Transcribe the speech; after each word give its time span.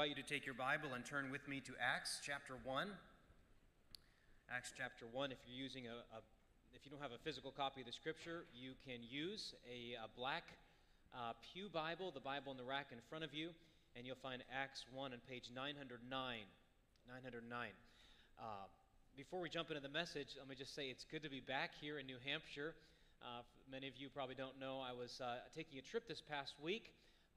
invite 0.00 0.16
you 0.16 0.22
to 0.24 0.32
take 0.32 0.48
your 0.48 0.56
Bible 0.56 0.96
and 0.96 1.04
turn 1.04 1.28
with 1.28 1.44
me 1.44 1.60
to 1.60 1.76
Acts 1.76 2.24
chapter 2.24 2.56
1. 2.64 2.88
Acts 4.48 4.72
chapter 4.72 5.04
1, 5.04 5.28
if 5.28 5.36
you're 5.44 5.60
using 5.60 5.92
a, 5.92 6.00
a 6.16 6.24
if 6.72 6.88
you 6.88 6.90
don't 6.90 7.04
have 7.04 7.12
a 7.12 7.20
physical 7.20 7.52
copy 7.52 7.84
of 7.84 7.86
the 7.86 7.92
scripture, 7.92 8.48
you 8.56 8.72
can 8.80 9.04
use 9.04 9.52
a, 9.68 10.00
a 10.00 10.08
black 10.16 10.56
uh, 11.12 11.36
Pew 11.44 11.68
Bible, 11.68 12.16
the 12.16 12.24
Bible 12.24 12.48
in 12.48 12.56
the 12.56 12.64
rack 12.64 12.96
in 12.96 12.98
front 13.12 13.28
of 13.28 13.36
you, 13.36 13.52
and 13.92 14.08
you'll 14.08 14.16
find 14.24 14.40
Acts 14.48 14.88
1 14.88 15.12
on 15.12 15.20
page 15.28 15.52
909. 15.52 16.00
909. 16.00 17.68
Uh, 18.40 18.72
before 19.20 19.44
we 19.44 19.52
jump 19.52 19.68
into 19.68 19.84
the 19.84 19.92
message, 19.92 20.32
let 20.40 20.48
me 20.48 20.56
just 20.56 20.72
say 20.72 20.88
it's 20.88 21.04
good 21.04 21.22
to 21.24 21.28
be 21.28 21.44
back 21.44 21.76
here 21.76 22.00
in 22.00 22.08
New 22.08 22.16
Hampshire. 22.24 22.72
Uh, 23.20 23.44
many 23.70 23.84
of 23.84 24.00
you 24.00 24.08
probably 24.08 24.34
don't 24.34 24.56
know 24.56 24.80
I 24.80 24.96
was 24.96 25.20
uh, 25.20 25.44
taking 25.52 25.76
a 25.76 25.84
trip 25.84 26.08
this 26.08 26.24
past 26.24 26.56
week. 26.56 26.88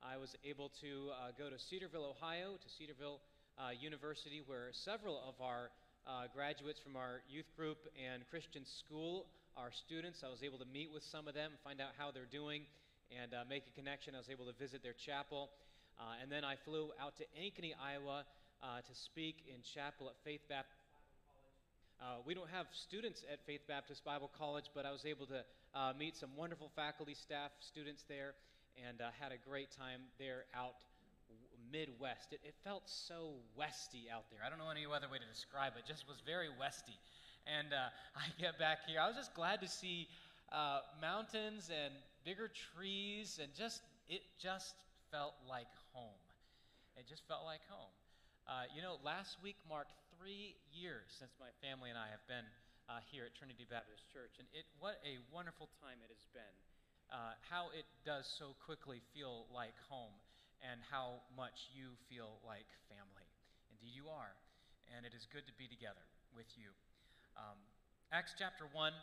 I 0.04 0.20
was 0.20 0.36
able 0.44 0.68
to 0.84 1.16
uh, 1.16 1.32
go 1.40 1.48
to 1.48 1.56
Cedarville, 1.56 2.04
Ohio, 2.04 2.60
to 2.60 2.68
Cedarville 2.76 3.24
uh, 3.56 3.72
University, 3.72 4.44
where 4.44 4.68
several 4.76 5.16
of 5.24 5.40
our 5.40 5.72
uh, 6.04 6.28
graduates 6.36 6.84
from 6.84 7.00
our 7.00 7.24
youth 7.32 7.48
group 7.56 7.88
and 7.96 8.28
Christian 8.28 8.68
school 8.68 9.32
are 9.56 9.72
students. 9.72 10.20
I 10.20 10.28
was 10.28 10.44
able 10.44 10.60
to 10.60 10.68
meet 10.68 10.92
with 10.92 11.08
some 11.08 11.32
of 11.32 11.34
them, 11.34 11.56
find 11.64 11.80
out 11.80 11.96
how 11.96 12.12
they're 12.12 12.28
doing, 12.28 12.68
and 13.16 13.32
uh, 13.32 13.48
make 13.48 13.64
a 13.64 13.72
connection. 13.80 14.12
I 14.12 14.20
was 14.20 14.28
able 14.28 14.44
to 14.52 14.56
visit 14.60 14.84
their 14.84 14.98
chapel. 15.00 15.56
Uh, 15.96 16.20
and 16.20 16.28
then 16.28 16.44
I 16.44 16.60
flew 16.68 16.92
out 17.00 17.16
to 17.24 17.26
Ankeny, 17.40 17.72
Iowa 17.72 18.28
uh, 18.60 18.84
to 18.84 18.94
speak 19.08 19.48
in 19.48 19.64
chapel 19.64 20.12
at 20.12 20.20
Faith 20.28 20.44
Baptist. 20.52 20.84
Uh, 22.04 22.20
we 22.28 22.36
don't 22.36 22.52
have 22.52 22.68
students 22.76 23.24
at 23.32 23.40
Faith 23.48 23.64
Baptist 23.72 24.04
Bible 24.04 24.30
College, 24.36 24.68
but 24.76 24.84
I 24.84 24.92
was 24.92 25.06
able 25.08 25.32
to 25.32 25.48
uh, 25.72 25.94
meet 25.96 26.20
some 26.20 26.36
wonderful 26.36 26.68
faculty, 26.76 27.16
staff, 27.16 27.56
students 27.64 28.04
there, 28.12 28.36
and 28.88 29.02
uh, 29.02 29.10
had 29.20 29.32
a 29.32 29.40
great 29.42 29.72
time 29.72 30.02
there 30.18 30.46
out 30.56 30.76
Midwest. 31.72 32.34
It, 32.34 32.42
it, 32.46 32.54
felt 32.64 32.84
so 32.86 33.42
westy 33.58 34.06
out 34.14 34.30
there. 34.30 34.40
I 34.46 34.50
don't 34.50 34.60
know 34.60 34.70
any 34.70 34.86
other 34.86 35.10
way 35.10 35.18
to 35.18 35.26
describe 35.26 35.74
it. 35.74 35.90
just 35.90 36.08
was 36.08 36.22
very 36.22 36.50
westy. 36.60 36.94
And 37.50 37.74
uh, 37.74 37.90
I 38.22 38.30
get 38.38 38.62
back 38.62 38.86
here. 38.86 39.02
I 39.02 39.08
was 39.08 39.18
just 39.18 39.34
glad 39.34 39.62
to 39.62 39.68
see 39.68 40.08
uh, 40.54 40.86
mountains 41.02 41.74
and 41.74 41.94
bigger 42.22 42.46
trees, 42.48 43.42
and 43.42 43.50
just 43.58 43.82
it 44.08 44.22
just 44.38 44.78
felt 45.10 45.34
like 45.50 45.72
home. 45.98 46.22
It 46.94 47.10
just 47.10 47.26
felt 47.26 47.42
like 47.44 47.66
home. 47.66 47.90
Uh, 48.46 48.70
you 48.76 48.86
know, 48.86 49.02
last 49.02 49.42
week 49.42 49.58
marked 49.66 49.98
three 50.14 50.54
years 50.70 51.10
since 51.10 51.34
my 51.42 51.50
family 51.66 51.90
and 51.90 51.98
I 51.98 52.12
have 52.14 52.22
been 52.30 52.46
uh, 52.86 53.02
here 53.10 53.26
at 53.26 53.34
Trinity 53.34 53.66
Baptist 53.66 54.06
Church, 54.14 54.38
and 54.38 54.48
it 54.54 54.70
what 54.78 55.02
a 55.02 55.18
wonderful 55.34 55.74
time 55.82 55.98
it 56.06 56.12
has 56.14 56.22
been. 56.36 56.54
Uh, 57.12 57.38
how 57.50 57.70
it 57.78 57.86
does 58.06 58.26
so 58.26 58.56
quickly 58.66 59.02
feel 59.14 59.46
like 59.54 59.76
home 59.90 60.14
and 60.64 60.80
how 60.90 61.22
much 61.36 61.70
you 61.76 61.94
feel 62.10 62.40
like 62.46 62.68
family. 62.88 63.28
Indeed, 63.70 63.94
you 63.94 64.08
are. 64.10 64.34
And 64.96 65.06
it 65.06 65.14
is 65.14 65.28
good 65.32 65.46
to 65.48 65.54
be 65.60 65.68
together 65.68 66.04
with 66.36 66.48
you. 66.56 66.72
Um, 67.36 67.60
Acts 68.12 68.34
chapter 68.38 68.66
1, 68.72 68.94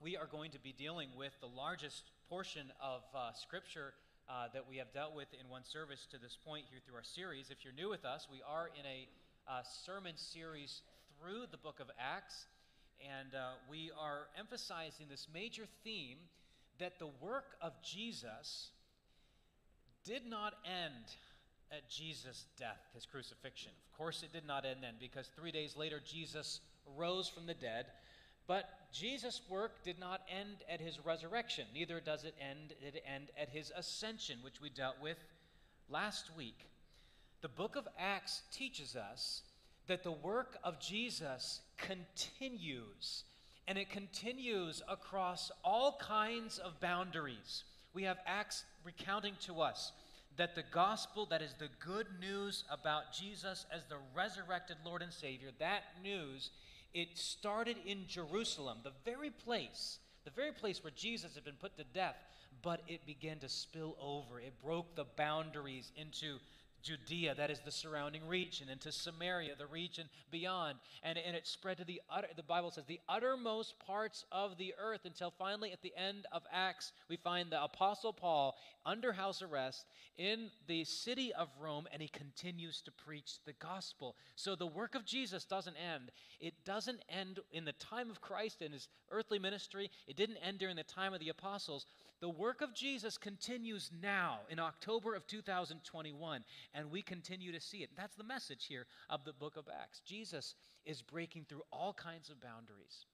we 0.00 0.16
are 0.16 0.26
going 0.26 0.50
to 0.52 0.60
be 0.60 0.72
dealing 0.72 1.08
with 1.16 1.32
the 1.40 1.48
largest 1.48 2.12
portion 2.28 2.70
of 2.80 3.02
uh, 3.14 3.32
Scripture 3.32 3.94
uh, 4.28 4.48
that 4.52 4.68
we 4.68 4.76
have 4.76 4.92
dealt 4.92 5.14
with 5.14 5.28
in 5.38 5.48
one 5.48 5.64
service 5.64 6.06
to 6.10 6.18
this 6.18 6.36
point 6.36 6.64
here 6.70 6.80
through 6.84 6.96
our 6.96 7.06
series. 7.06 7.50
If 7.50 7.64
you're 7.64 7.74
new 7.74 7.88
with 7.88 8.04
us, 8.04 8.28
we 8.30 8.42
are 8.46 8.70
in 8.78 8.84
a 8.84 9.08
uh, 9.48 9.62
sermon 9.62 10.14
series 10.16 10.82
through 11.18 11.46
the 11.50 11.56
book 11.56 11.80
of 11.80 11.90
Acts, 11.98 12.46
and 13.00 13.34
uh, 13.34 13.56
we 13.70 13.90
are 13.98 14.26
emphasizing 14.38 15.06
this 15.08 15.28
major 15.32 15.64
theme 15.84 16.18
that 16.78 16.98
the 16.98 17.10
work 17.20 17.56
of 17.60 17.72
Jesus 17.82 18.70
did 20.04 20.26
not 20.26 20.54
end 20.64 21.16
at 21.72 21.90
Jesus' 21.90 22.46
death, 22.58 22.80
his 22.94 23.06
crucifixion. 23.06 23.72
Of 23.90 23.98
course, 23.98 24.22
it 24.22 24.32
did 24.32 24.46
not 24.46 24.64
end 24.64 24.78
then, 24.82 24.94
because 25.00 25.28
three 25.36 25.50
days 25.50 25.76
later, 25.76 26.00
Jesus 26.04 26.60
rose 26.96 27.28
from 27.28 27.46
the 27.46 27.54
dead. 27.54 27.86
But 28.46 28.68
Jesus' 28.92 29.40
work 29.48 29.82
did 29.82 29.98
not 29.98 30.20
end 30.30 30.58
at 30.70 30.80
his 30.80 31.04
resurrection. 31.04 31.66
Neither 31.74 32.00
does 32.00 32.24
it 32.24 32.34
end, 32.40 32.74
it 32.80 33.02
end 33.04 33.30
at 33.40 33.48
his 33.48 33.72
ascension, 33.76 34.38
which 34.42 34.60
we 34.60 34.70
dealt 34.70 35.00
with 35.02 35.18
last 35.88 36.30
week. 36.36 36.68
The 37.42 37.48
book 37.48 37.74
of 37.74 37.88
Acts 37.98 38.42
teaches 38.52 38.94
us 38.94 39.42
that 39.88 40.04
the 40.04 40.12
work 40.12 40.58
of 40.62 40.80
Jesus 40.80 41.60
continues, 41.76 43.24
and 43.68 43.78
it 43.78 43.90
continues 43.90 44.82
across 44.88 45.50
all 45.64 45.98
kinds 46.00 46.58
of 46.58 46.78
boundaries 46.80 47.64
we 47.96 48.02
have 48.02 48.18
Acts 48.26 48.64
recounting 48.84 49.32
to 49.46 49.62
us 49.62 49.92
that 50.36 50.54
the 50.54 50.64
gospel, 50.70 51.24
that 51.30 51.40
is 51.40 51.54
the 51.58 51.70
good 51.80 52.06
news 52.20 52.64
about 52.70 53.10
Jesus 53.10 53.64
as 53.74 53.86
the 53.86 53.96
resurrected 54.14 54.76
Lord 54.84 55.00
and 55.00 55.10
Savior, 55.10 55.48
that 55.58 55.84
news, 56.02 56.50
it 56.92 57.08
started 57.16 57.78
in 57.86 58.04
Jerusalem, 58.06 58.80
the 58.84 58.92
very 59.06 59.30
place, 59.30 59.98
the 60.26 60.30
very 60.30 60.52
place 60.52 60.84
where 60.84 60.92
Jesus 60.94 61.34
had 61.34 61.44
been 61.44 61.54
put 61.54 61.78
to 61.78 61.84
death, 61.94 62.16
but 62.62 62.82
it 62.86 63.06
began 63.06 63.38
to 63.38 63.48
spill 63.48 63.96
over. 63.98 64.40
It 64.40 64.52
broke 64.62 64.94
the 64.94 65.06
boundaries 65.16 65.90
into 65.96 66.36
Judea, 66.86 67.34
that 67.34 67.50
is 67.50 67.60
the 67.64 67.72
surrounding 67.72 68.26
region, 68.28 68.68
and 68.70 68.80
to 68.80 68.92
Samaria, 68.92 69.56
the 69.58 69.66
region 69.66 70.08
beyond. 70.30 70.78
And, 71.02 71.18
and 71.18 71.34
it 71.34 71.46
spread 71.46 71.78
to 71.78 71.84
the 71.84 72.00
utter, 72.08 72.28
the 72.36 72.44
Bible 72.44 72.70
says, 72.70 72.84
the 72.86 73.00
uttermost 73.08 73.74
parts 73.80 74.24
of 74.30 74.56
the 74.56 74.72
earth 74.80 75.00
until 75.04 75.32
finally 75.36 75.72
at 75.72 75.82
the 75.82 75.92
end 75.96 76.26
of 76.30 76.42
Acts, 76.52 76.92
we 77.08 77.16
find 77.16 77.50
the 77.50 77.62
Apostle 77.62 78.12
Paul 78.12 78.54
under 78.84 79.12
house 79.12 79.42
arrest 79.42 79.86
in 80.16 80.50
the 80.68 80.84
city 80.84 81.32
of 81.34 81.48
Rome, 81.60 81.88
and 81.92 82.00
he 82.00 82.08
continues 82.08 82.80
to 82.82 82.92
preach 82.92 83.38
the 83.44 83.54
gospel. 83.54 84.14
So 84.36 84.54
the 84.54 84.66
work 84.66 84.94
of 84.94 85.04
Jesus 85.04 85.44
doesn't 85.44 85.76
end. 85.76 86.12
It 86.40 86.54
doesn't 86.64 87.00
end 87.08 87.40
in 87.50 87.64
the 87.64 87.72
time 87.72 88.10
of 88.10 88.20
Christ 88.20 88.62
in 88.62 88.72
his 88.72 88.88
earthly 89.10 89.40
ministry, 89.40 89.90
it 90.06 90.16
didn't 90.16 90.38
end 90.38 90.58
during 90.58 90.76
the 90.76 90.84
time 90.84 91.14
of 91.14 91.20
the 91.20 91.30
apostles. 91.30 91.86
The 92.20 92.28
work 92.30 92.62
of 92.62 92.74
Jesus 92.74 93.18
continues 93.18 93.90
now 94.02 94.40
in 94.48 94.58
October 94.58 95.14
of 95.14 95.26
2021 95.26 96.44
and 96.72 96.90
we 96.90 97.02
continue 97.02 97.52
to 97.52 97.60
see 97.60 97.78
it. 97.78 97.90
That's 97.94 98.16
the 98.16 98.24
message 98.24 98.66
here 98.68 98.86
of 99.10 99.24
the 99.24 99.34
book 99.34 99.56
of 99.56 99.68
Acts. 99.68 100.00
Jesus 100.00 100.54
is 100.86 101.02
breaking 101.02 101.44
through 101.46 101.62
all 101.70 101.92
kinds 101.92 102.30
of 102.30 102.40
boundaries. 102.40 103.04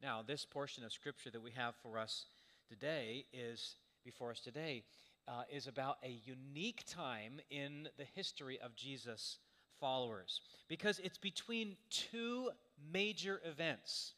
Now, 0.00 0.22
this 0.24 0.44
portion 0.44 0.84
of 0.84 0.92
scripture 0.92 1.30
that 1.30 1.42
we 1.42 1.50
have 1.52 1.74
for 1.82 1.98
us 1.98 2.26
today 2.68 3.26
is 3.32 3.76
before 4.04 4.30
us 4.30 4.40
today 4.40 4.84
uh, 5.26 5.42
is 5.50 5.66
about 5.66 5.96
a 6.04 6.20
unique 6.24 6.84
time 6.86 7.40
in 7.50 7.88
the 7.96 8.04
history 8.14 8.58
of 8.60 8.76
Jesus' 8.76 9.38
followers 9.80 10.42
because 10.68 11.00
it's 11.00 11.18
between 11.18 11.76
two 11.90 12.50
major 12.92 13.40
events 13.44 14.12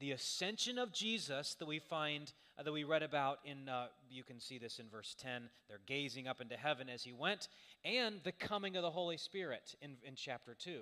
the 0.00 0.12
ascension 0.12 0.78
of 0.78 0.92
Jesus 0.92 1.54
that 1.54 1.66
we 1.66 1.78
find, 1.78 2.32
that 2.64 2.72
we 2.72 2.84
read 2.84 3.02
about 3.02 3.38
in, 3.44 3.68
uh, 3.68 3.86
you 4.10 4.22
can 4.22 4.40
see 4.40 4.58
this 4.58 4.78
in 4.78 4.88
verse 4.88 5.14
10. 5.18 5.48
They're 5.68 5.80
gazing 5.86 6.28
up 6.28 6.40
into 6.40 6.56
heaven 6.56 6.88
as 6.88 7.02
he 7.02 7.12
went, 7.12 7.48
and 7.84 8.20
the 8.24 8.32
coming 8.32 8.76
of 8.76 8.82
the 8.82 8.90
Holy 8.90 9.16
Spirit 9.16 9.74
in, 9.80 9.96
in 10.04 10.14
chapter 10.14 10.54
2. 10.54 10.80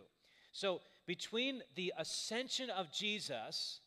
So, 0.53 0.81
between 1.07 1.63
the 1.77 1.93
ascension 1.99 2.71
of 2.71 2.93
Jesus 2.93 3.81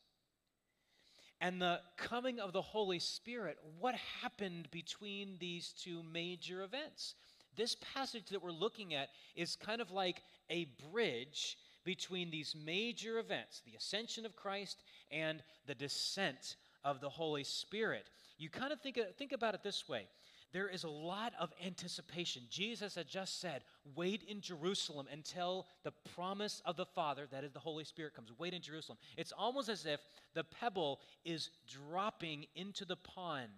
and 1.39 1.61
the 1.61 1.79
coming 1.97 2.39
of 2.39 2.53
the 2.53 2.61
Holy 2.61 2.99
Spirit, 2.99 3.57
what 3.79 3.95
happened 4.21 4.69
between 4.71 5.37
these 5.39 5.73
two 5.77 6.03
major 6.03 6.63
events? 6.63 7.15
This 7.57 7.75
passage 7.93 8.27
that 8.29 8.41
we're 8.41 8.51
looking 8.51 8.93
at 8.93 9.09
is 9.35 9.55
kind 9.55 9.81
of 9.81 9.91
like 9.91 10.21
a 10.49 10.67
bridge 10.91 11.57
between 11.83 12.29
these 12.29 12.55
major 12.55 13.17
events 13.19 13.61
the 13.65 13.75
ascension 13.75 14.25
of 14.25 14.35
Christ 14.35 14.83
and 15.11 15.41
the 15.65 15.75
descent 15.75 16.55
of 16.83 17.01
the 17.01 17.09
Holy 17.09 17.43
Spirit. 17.43 18.09
You 18.37 18.49
kind 18.49 18.73
of 18.73 18.81
think, 18.81 18.97
uh, 18.97 19.03
think 19.17 19.31
about 19.31 19.53
it 19.53 19.63
this 19.63 19.87
way 19.87 20.07
there 20.53 20.67
is 20.67 20.83
a 20.83 20.89
lot 20.89 21.31
of 21.39 21.53
anticipation. 21.65 22.41
Jesus 22.49 22.95
had 22.95 23.07
just 23.07 23.39
said, 23.39 23.63
Wait 23.95 24.23
in 24.23 24.41
Jerusalem 24.41 25.07
until 25.11 25.65
the 25.83 25.93
promise 26.13 26.61
of 26.65 26.75
the 26.75 26.85
Father, 26.85 27.25
that 27.31 27.45
is 27.45 27.53
the 27.53 27.59
Holy 27.59 27.85
Spirit, 27.85 28.13
comes. 28.13 28.31
Wait 28.37 28.53
in 28.53 28.61
Jerusalem. 28.61 28.97
It's 29.15 29.31
almost 29.31 29.69
as 29.69 29.85
if 29.85 30.01
the 30.33 30.43
pebble 30.43 30.99
is 31.23 31.51
dropping 31.67 32.47
into 32.55 32.83
the 32.83 32.97
pond 32.97 33.51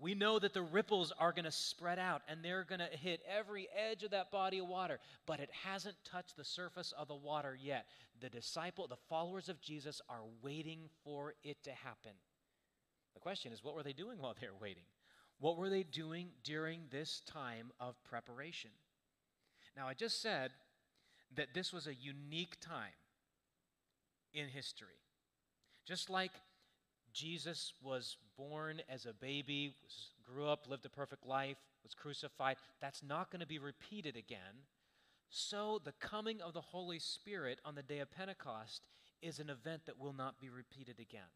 we 0.00 0.14
know 0.14 0.38
that 0.38 0.54
the 0.54 0.62
ripples 0.62 1.12
are 1.18 1.30
going 1.30 1.44
to 1.44 1.52
spread 1.52 1.98
out 1.98 2.22
and 2.26 2.42
they're 2.42 2.64
going 2.64 2.80
to 2.80 2.96
hit 2.96 3.20
every 3.28 3.68
edge 3.76 4.02
of 4.02 4.12
that 4.12 4.30
body 4.30 4.58
of 4.58 4.66
water, 4.66 4.98
but 5.26 5.40
it 5.40 5.50
hasn't 5.62 5.96
touched 6.04 6.36
the 6.36 6.44
surface 6.44 6.92
of 6.96 7.06
the 7.06 7.14
water 7.14 7.56
yet. 7.60 7.86
The 8.20 8.30
disciple, 8.30 8.88
the 8.88 8.96
followers 8.96 9.50
of 9.50 9.60
Jesus 9.60 10.00
are 10.08 10.22
waiting 10.42 10.88
for 11.04 11.34
it 11.44 11.62
to 11.64 11.70
happen. 11.72 12.12
The 13.14 13.20
question 13.20 13.52
is, 13.52 13.62
what 13.62 13.74
were 13.74 13.82
they 13.82 13.92
doing 13.92 14.18
while 14.18 14.34
they 14.40 14.46
were 14.46 14.60
waiting? 14.60 14.84
What 15.38 15.56
were 15.56 15.70
they 15.70 15.82
doing 15.82 16.28
during 16.44 16.82
this 16.90 17.22
time 17.26 17.72
of 17.80 18.02
preparation? 18.04 18.70
Now, 19.76 19.88
I 19.88 19.94
just 19.94 20.20
said 20.20 20.50
that 21.34 21.54
this 21.54 21.72
was 21.72 21.86
a 21.86 21.94
unique 21.94 22.60
time 22.60 22.92
in 24.34 24.48
history. 24.48 25.00
Just 25.86 26.10
like 26.10 26.32
Jesus 27.12 27.72
was 27.82 28.16
born 28.36 28.82
as 28.88 29.06
a 29.06 29.12
baby, 29.12 29.74
was, 29.82 30.10
grew 30.24 30.46
up, 30.46 30.68
lived 30.68 30.84
a 30.86 30.90
perfect 30.90 31.26
life, 31.26 31.56
was 31.82 31.94
crucified. 31.94 32.56
That's 32.80 33.02
not 33.02 33.30
going 33.30 33.40
to 33.40 33.46
be 33.46 33.58
repeated 33.58 34.16
again. 34.16 34.66
So, 35.30 35.80
the 35.84 35.92
coming 35.92 36.40
of 36.42 36.54
the 36.54 36.60
Holy 36.60 36.98
Spirit 36.98 37.60
on 37.64 37.76
the 37.76 37.82
day 37.82 38.00
of 38.00 38.10
Pentecost 38.10 38.88
is 39.22 39.38
an 39.38 39.48
event 39.48 39.86
that 39.86 39.98
will 39.98 40.12
not 40.12 40.40
be 40.40 40.50
repeated 40.50 40.98
again. 40.98 41.30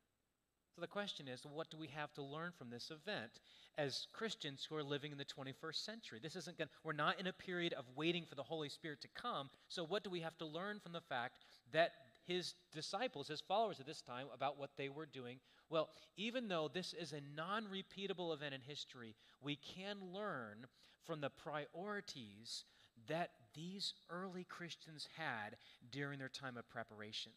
So, 0.74 0.80
the 0.80 0.88
question 0.88 1.28
is 1.28 1.46
what 1.46 1.70
do 1.70 1.76
we 1.76 1.86
have 1.88 2.12
to 2.14 2.22
learn 2.22 2.50
from 2.58 2.68
this 2.68 2.90
event 2.90 3.38
as 3.78 4.08
Christians 4.12 4.64
who 4.64 4.74
are 4.74 4.82
living 4.82 5.12
in 5.12 5.18
the 5.18 5.24
21st 5.24 5.84
century? 5.84 6.18
This 6.20 6.34
isn't 6.34 6.58
going 6.58 6.68
we're 6.82 6.92
not 6.92 7.20
in 7.20 7.28
a 7.28 7.32
period 7.32 7.72
of 7.74 7.84
waiting 7.94 8.24
for 8.28 8.34
the 8.34 8.42
Holy 8.42 8.68
Spirit 8.68 9.00
to 9.02 9.08
come. 9.14 9.50
So, 9.68 9.84
what 9.84 10.02
do 10.02 10.10
we 10.10 10.20
have 10.20 10.36
to 10.38 10.46
learn 10.46 10.80
from 10.80 10.92
the 10.92 11.00
fact 11.00 11.38
that 11.72 11.92
his 12.26 12.54
disciples, 12.72 13.28
his 13.28 13.40
followers 13.40 13.78
at 13.78 13.86
this 13.86 14.00
time, 14.00 14.26
about 14.34 14.58
what 14.58 14.70
they 14.76 14.88
were 14.88 15.06
doing? 15.06 15.38
Well, 15.70 15.90
even 16.16 16.48
though 16.48 16.68
this 16.72 16.92
is 16.92 17.12
a 17.12 17.20
non 17.36 17.66
repeatable 17.66 18.34
event 18.34 18.54
in 18.54 18.60
history, 18.60 19.14
we 19.40 19.56
can 19.56 19.98
learn 20.12 20.66
from 21.06 21.20
the 21.20 21.30
priorities 21.30 22.64
that 23.06 23.30
these 23.54 23.94
early 24.10 24.42
Christians 24.42 25.08
had 25.16 25.56
during 25.92 26.18
their 26.18 26.28
time 26.28 26.56
of 26.56 26.68
preparation. 26.68 27.30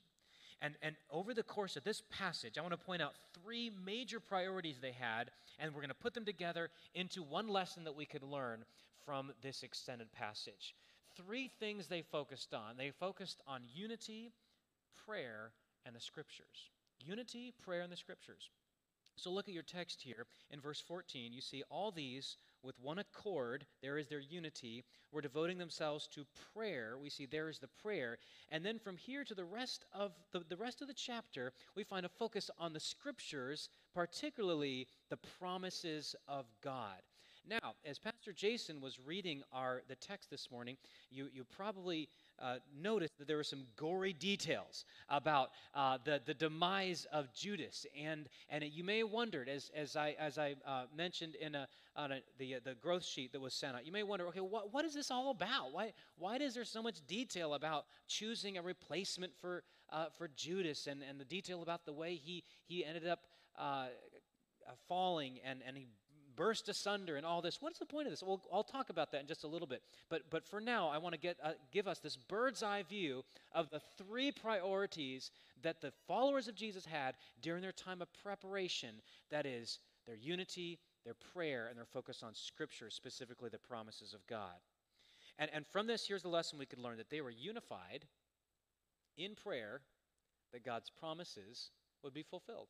And, 0.61 0.75
and 0.81 0.95
over 1.11 1.33
the 1.33 1.43
course 1.43 1.75
of 1.75 1.83
this 1.83 2.01
passage, 2.09 2.57
I 2.57 2.61
want 2.61 2.73
to 2.73 2.77
point 2.77 3.01
out 3.01 3.13
three 3.43 3.71
major 3.85 4.19
priorities 4.19 4.77
they 4.81 4.91
had, 4.91 5.29
and 5.59 5.73
we're 5.73 5.81
going 5.81 5.89
to 5.89 5.95
put 5.95 6.13
them 6.13 6.25
together 6.25 6.69
into 6.95 7.21
one 7.21 7.47
lesson 7.47 7.83
that 7.83 7.95
we 7.95 8.05
could 8.05 8.23
learn 8.23 8.65
from 9.05 9.31
this 9.41 9.63
extended 9.63 10.11
passage. 10.11 10.75
Three 11.15 11.49
things 11.59 11.87
they 11.87 12.01
focused 12.01 12.53
on 12.53 12.77
they 12.77 12.91
focused 12.91 13.41
on 13.47 13.61
unity, 13.73 14.31
prayer, 15.05 15.51
and 15.85 15.95
the 15.95 16.01
scriptures. 16.01 16.69
Unity, 16.99 17.53
prayer, 17.63 17.81
and 17.81 17.91
the 17.91 17.97
scriptures. 17.97 18.49
So 19.15 19.31
look 19.31 19.47
at 19.47 19.53
your 19.53 19.63
text 19.63 20.01
here. 20.01 20.25
In 20.51 20.59
verse 20.59 20.79
14, 20.79 21.33
you 21.33 21.41
see 21.41 21.63
all 21.69 21.91
these 21.91 22.37
with 22.67 22.79
one 22.79 22.99
accord, 22.99 23.65
there 23.81 23.97
is 23.97 24.07
their 24.07 24.19
unity, 24.19 24.83
were 25.11 25.21
devoting 25.21 25.57
themselves 25.57 26.07
to 26.13 26.25
prayer. 26.53 26.97
We 27.01 27.09
see 27.09 27.25
there 27.25 27.49
is 27.49 27.59
the 27.59 27.69
prayer. 27.81 28.17
And 28.49 28.63
then 28.63 28.77
from 28.77 28.97
here 28.97 29.23
to 29.23 29.33
the 29.33 29.45
rest 29.45 29.85
of 29.93 30.11
the, 30.33 30.41
the 30.47 30.57
rest 30.57 30.81
of 30.81 30.89
the 30.89 30.93
chapter, 30.93 31.53
we 31.75 31.83
find 31.83 32.05
a 32.05 32.09
focus 32.09 32.51
on 32.59 32.73
the 32.73 32.79
scriptures, 32.79 33.69
particularly 33.95 34.87
the 35.09 35.17
promises 35.39 36.13
of 36.27 36.45
God. 36.61 37.01
Now, 37.49 37.75
as 37.85 37.97
Pastor 37.97 38.33
Jason 38.33 38.81
was 38.81 38.99
reading 38.99 39.41
our 39.53 39.81
the 39.87 39.95
text 39.95 40.29
this 40.29 40.51
morning, 40.51 40.75
you, 41.09 41.29
you 41.33 41.45
probably 41.45 42.09
uh, 42.41 42.55
noticed 42.79 43.17
that 43.17 43.27
there 43.27 43.37
were 43.37 43.43
some 43.43 43.65
gory 43.75 44.13
details 44.13 44.85
about 45.09 45.49
uh, 45.73 45.97
the, 46.03 46.21
the 46.25 46.33
demise 46.33 47.05
of 47.11 47.33
Judas. 47.33 47.85
And, 47.99 48.27
and 48.49 48.63
you 48.63 48.83
may 48.83 48.99
have 48.99 49.09
wondered, 49.09 49.49
as, 49.49 49.71
as 49.75 49.95
I, 49.95 50.15
as 50.19 50.37
I 50.37 50.55
uh, 50.65 50.83
mentioned 50.95 51.35
in 51.35 51.55
a, 51.55 51.67
on 51.95 52.11
a, 52.11 52.19
the, 52.37 52.57
the 52.63 52.75
growth 52.75 53.05
sheet 53.05 53.31
that 53.33 53.41
was 53.41 53.53
sent 53.53 53.75
out, 53.75 53.85
you 53.85 53.91
may 53.91 54.03
wonder, 54.03 54.27
okay, 54.27 54.39
what, 54.39 54.73
what 54.73 54.85
is 54.85 54.93
this 54.93 55.11
all 55.11 55.31
about? 55.31 55.73
Why, 55.73 55.93
why 56.17 56.37
is 56.37 56.53
there 56.53 56.65
so 56.65 56.81
much 56.81 57.05
detail 57.07 57.53
about 57.53 57.85
choosing 58.07 58.57
a 58.57 58.61
replacement 58.61 59.33
for, 59.39 59.63
uh, 59.91 60.05
for 60.17 60.27
Judas 60.35 60.87
and, 60.87 61.01
and 61.07 61.19
the 61.19 61.25
detail 61.25 61.61
about 61.61 61.85
the 61.85 61.93
way 61.93 62.15
he, 62.15 62.43
he 62.65 62.85
ended 62.85 63.07
up 63.07 63.21
uh, 63.57 63.87
falling 64.87 65.39
and, 65.43 65.61
and 65.65 65.77
he 65.77 65.87
burst 66.37 66.69
asunder 66.69 67.17
and 67.17 67.25
all 67.25 67.41
this. 67.41 67.57
What's 67.59 67.79
the 67.79 67.85
point 67.85 68.07
of 68.07 68.13
this? 68.13 68.23
Well, 68.23 68.41
I'll 68.53 68.63
talk 68.63 68.89
about 68.89 69.11
that 69.11 69.21
in 69.21 69.27
just 69.27 69.43
a 69.43 69.47
little 69.47 69.67
bit. 69.67 69.81
But, 70.09 70.29
but 70.29 70.47
for 70.47 70.61
now, 70.61 70.87
I 70.87 70.99
want 70.99 71.13
to 71.13 71.19
get, 71.19 71.37
uh, 71.43 71.53
give 71.73 71.87
us 71.87 71.99
this 71.99 72.15
bird's 72.15 72.63
eye 72.63 72.83
view 72.87 73.23
of 73.51 73.69
the 73.69 73.81
three 73.97 74.31
priorities 74.31 75.31
that 75.63 75.81
the 75.81 75.91
followers 76.07 76.47
of 76.47 76.55
Jesus 76.55 76.85
had 76.85 77.15
during 77.41 77.61
their 77.61 77.73
time 77.73 78.01
of 78.01 78.07
preparation 78.23 79.01
that 79.29 79.45
is, 79.45 79.79
their 80.05 80.15
unity, 80.15 80.79
their 81.03 81.15
prayer, 81.33 81.67
and 81.67 81.77
their 81.77 81.85
focus 81.85 82.23
on 82.23 82.33
Scripture, 82.33 82.89
specifically 82.89 83.49
the 83.49 83.57
promises 83.57 84.13
of 84.13 84.25
God. 84.27 84.55
And, 85.37 85.49
and 85.53 85.65
from 85.67 85.87
this, 85.87 86.07
here's 86.07 86.21
the 86.21 86.29
lesson 86.29 86.57
we 86.57 86.65
could 86.65 86.79
learn 86.79 86.97
that 86.97 87.09
they 87.09 87.19
were 87.19 87.29
unified 87.31 88.05
in 89.17 89.35
prayer 89.35 89.81
that 90.53 90.63
God's 90.63 90.89
promises 90.89 91.71
would 92.03 92.13
be 92.13 92.23
fulfilled. 92.23 92.69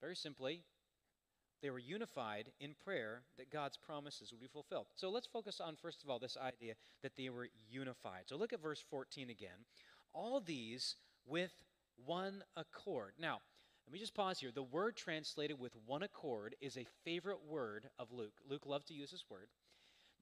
Very 0.00 0.16
simply, 0.16 0.62
they 1.62 1.70
were 1.70 1.78
unified 1.78 2.50
in 2.60 2.74
prayer 2.84 3.22
that 3.38 3.50
God's 3.50 3.76
promises 3.76 4.32
would 4.32 4.40
be 4.40 4.48
fulfilled. 4.48 4.86
So 4.96 5.10
let's 5.10 5.26
focus 5.26 5.60
on, 5.60 5.76
first 5.76 6.02
of 6.02 6.10
all, 6.10 6.18
this 6.18 6.36
idea 6.36 6.74
that 7.02 7.12
they 7.16 7.28
were 7.30 7.48
unified. 7.70 8.24
So 8.26 8.36
look 8.36 8.52
at 8.52 8.60
verse 8.60 8.84
14 8.90 9.30
again. 9.30 9.64
All 10.12 10.40
these 10.40 10.96
with 11.24 11.52
one 12.04 12.42
accord. 12.56 13.14
Now, 13.18 13.38
let 13.86 13.92
me 13.92 13.98
just 13.98 14.14
pause 14.14 14.40
here. 14.40 14.50
The 14.52 14.62
word 14.62 14.96
translated 14.96 15.58
with 15.58 15.72
one 15.86 16.02
accord 16.02 16.56
is 16.60 16.76
a 16.76 16.86
favorite 17.04 17.44
word 17.48 17.88
of 17.98 18.12
Luke. 18.12 18.34
Luke 18.48 18.66
loved 18.66 18.88
to 18.88 18.94
use 18.94 19.10
this 19.10 19.24
word. 19.30 19.48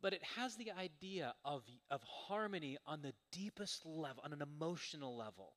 But 0.03 0.15
it 0.15 0.23
has 0.37 0.57
the 0.57 0.73
idea 0.73 1.35
of, 1.45 1.63
of 1.91 2.03
harmony 2.03 2.79
on 2.87 3.03
the 3.03 3.13
deepest 3.33 3.85
level, 3.85 4.23
on 4.25 4.33
an 4.33 4.43
emotional 4.43 5.17
level. 5.17 5.53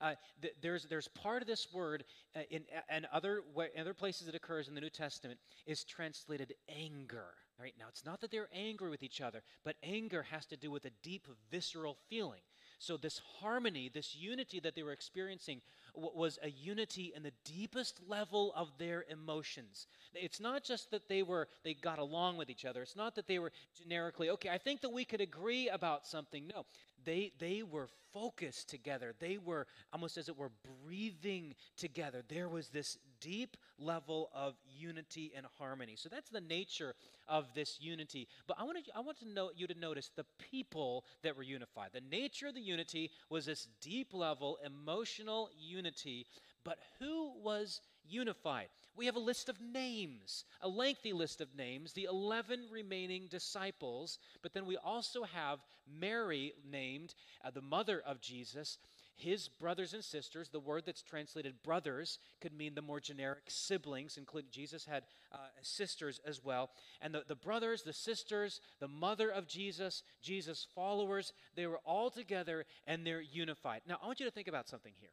Uh, 0.00 0.14
th- 0.42 0.54
there's, 0.60 0.84
there's 0.84 1.08
part 1.08 1.42
of 1.42 1.48
this 1.48 1.68
word 1.72 2.04
uh, 2.36 2.40
in 2.50 2.62
and 2.88 3.06
other, 3.12 3.42
other 3.78 3.94
places 3.94 4.28
it 4.28 4.34
occurs 4.34 4.68
in 4.68 4.74
the 4.74 4.80
New 4.80 4.90
Testament 4.90 5.38
is 5.66 5.84
translated 5.84 6.54
anger. 6.68 7.34
Right 7.60 7.74
now, 7.78 7.84
it's 7.88 8.04
not 8.04 8.20
that 8.20 8.32
they're 8.32 8.48
angry 8.52 8.90
with 8.90 9.04
each 9.04 9.20
other, 9.20 9.42
but 9.64 9.76
anger 9.84 10.24
has 10.30 10.44
to 10.46 10.56
do 10.56 10.72
with 10.72 10.86
a 10.86 10.90
deep 11.02 11.28
visceral 11.52 11.96
feeling. 12.08 12.40
So, 12.80 12.96
this 12.96 13.20
harmony, 13.40 13.88
this 13.92 14.16
unity 14.16 14.58
that 14.60 14.74
they 14.74 14.82
were 14.82 14.92
experiencing 14.92 15.60
was 15.94 16.38
a 16.42 16.50
unity 16.50 17.12
in 17.14 17.22
the 17.22 17.32
deepest 17.44 18.00
level 18.08 18.52
of 18.56 18.76
their 18.78 19.04
emotions. 19.08 19.86
It's 20.14 20.40
not 20.40 20.64
just 20.64 20.90
that 20.90 21.08
they 21.08 21.22
were 21.22 21.48
they 21.62 21.74
got 21.74 22.00
along 22.00 22.36
with 22.36 22.50
each 22.50 22.64
other. 22.64 22.82
It's 22.82 22.96
not 22.96 23.14
that 23.14 23.28
they 23.28 23.38
were 23.38 23.52
generically, 23.78 24.30
okay, 24.30 24.48
I 24.48 24.58
think 24.58 24.80
that 24.80 24.92
we 24.92 25.04
could 25.04 25.20
agree 25.20 25.68
about 25.68 26.06
something. 26.06 26.48
No. 26.48 26.66
They 27.04 27.32
they 27.38 27.62
were 27.62 27.88
focused 28.12 28.68
together. 28.68 29.14
They 29.18 29.38
were 29.38 29.66
almost 29.92 30.16
as 30.16 30.28
it 30.28 30.36
were 30.36 30.52
breathing 30.84 31.54
together. 31.76 32.22
There 32.28 32.48
was 32.48 32.68
this 32.68 32.98
deep 33.20 33.56
level 33.78 34.30
of 34.34 34.54
unity 34.78 35.32
and 35.36 35.46
harmony. 35.58 35.94
So 35.96 36.08
that's 36.08 36.30
the 36.30 36.40
nature 36.40 36.94
of 37.28 37.46
this 37.54 37.78
unity. 37.80 38.28
But 38.46 38.56
I 38.58 38.64
want 38.64 38.84
to 38.84 38.96
I 38.96 39.00
want 39.00 39.18
to 39.20 39.28
know 39.28 39.50
you 39.54 39.66
to 39.66 39.78
notice 39.78 40.10
the 40.14 40.26
people 40.50 41.04
that 41.22 41.36
were 41.36 41.42
unified. 41.42 41.90
The 41.92 42.00
nature 42.00 42.48
of 42.48 42.54
the 42.54 42.60
unity 42.60 43.10
was 43.30 43.46
this 43.46 43.68
deep 43.80 44.14
level 44.14 44.58
emotional 44.64 45.50
unity, 45.58 46.26
but 46.64 46.78
who 46.98 47.32
was 47.42 47.80
unified? 48.08 48.68
We 48.96 49.06
have 49.06 49.16
a 49.16 49.20
list 49.20 49.48
of 49.48 49.60
names, 49.60 50.44
a 50.60 50.68
lengthy 50.68 51.12
list 51.12 51.40
of 51.40 51.54
names, 51.56 51.92
the 51.92 52.04
11 52.04 52.66
remaining 52.70 53.26
disciples, 53.28 54.18
but 54.42 54.54
then 54.54 54.66
we 54.66 54.76
also 54.76 55.24
have 55.24 55.60
Mary 55.86 56.54
named, 56.70 57.14
uh, 57.44 57.50
the 57.50 57.60
mother 57.60 58.02
of 58.06 58.20
Jesus, 58.20 58.78
his 59.16 59.48
brothers 59.48 59.94
and 59.94 60.04
sisters. 60.04 60.48
The 60.48 60.60
word 60.60 60.84
that's 60.86 61.02
translated 61.02 61.62
brothers 61.62 62.18
could 62.40 62.52
mean 62.52 62.74
the 62.74 62.82
more 62.82 63.00
generic 63.00 63.44
siblings, 63.48 64.16
including 64.16 64.50
Jesus 64.50 64.84
had 64.84 65.04
uh, 65.32 65.38
sisters 65.62 66.20
as 66.26 66.42
well. 66.42 66.70
And 67.00 67.14
the, 67.14 67.24
the 67.26 67.36
brothers, 67.36 67.82
the 67.82 67.92
sisters, 67.92 68.60
the 68.80 68.88
mother 68.88 69.30
of 69.30 69.46
Jesus, 69.46 70.02
Jesus' 70.22 70.66
followers, 70.74 71.32
they 71.54 71.66
were 71.66 71.80
all 71.84 72.10
together 72.10 72.64
and 72.86 73.06
they're 73.06 73.20
unified. 73.20 73.82
Now, 73.88 73.98
I 74.02 74.06
want 74.06 74.20
you 74.20 74.26
to 74.26 74.32
think 74.32 74.48
about 74.48 74.68
something 74.68 74.92
here. 75.00 75.10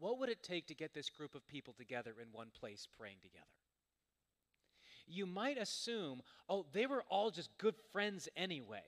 What 0.00 0.18
would 0.18 0.30
it 0.30 0.42
take 0.42 0.66
to 0.68 0.74
get 0.74 0.94
this 0.94 1.10
group 1.10 1.34
of 1.34 1.46
people 1.46 1.74
together 1.74 2.14
in 2.20 2.28
one 2.32 2.48
place 2.58 2.88
praying 2.98 3.18
together? 3.22 3.44
You 5.06 5.26
might 5.26 5.58
assume, 5.58 6.22
oh, 6.48 6.64
they 6.72 6.86
were 6.86 7.04
all 7.10 7.30
just 7.30 7.50
good 7.58 7.74
friends 7.92 8.28
anyway. 8.36 8.82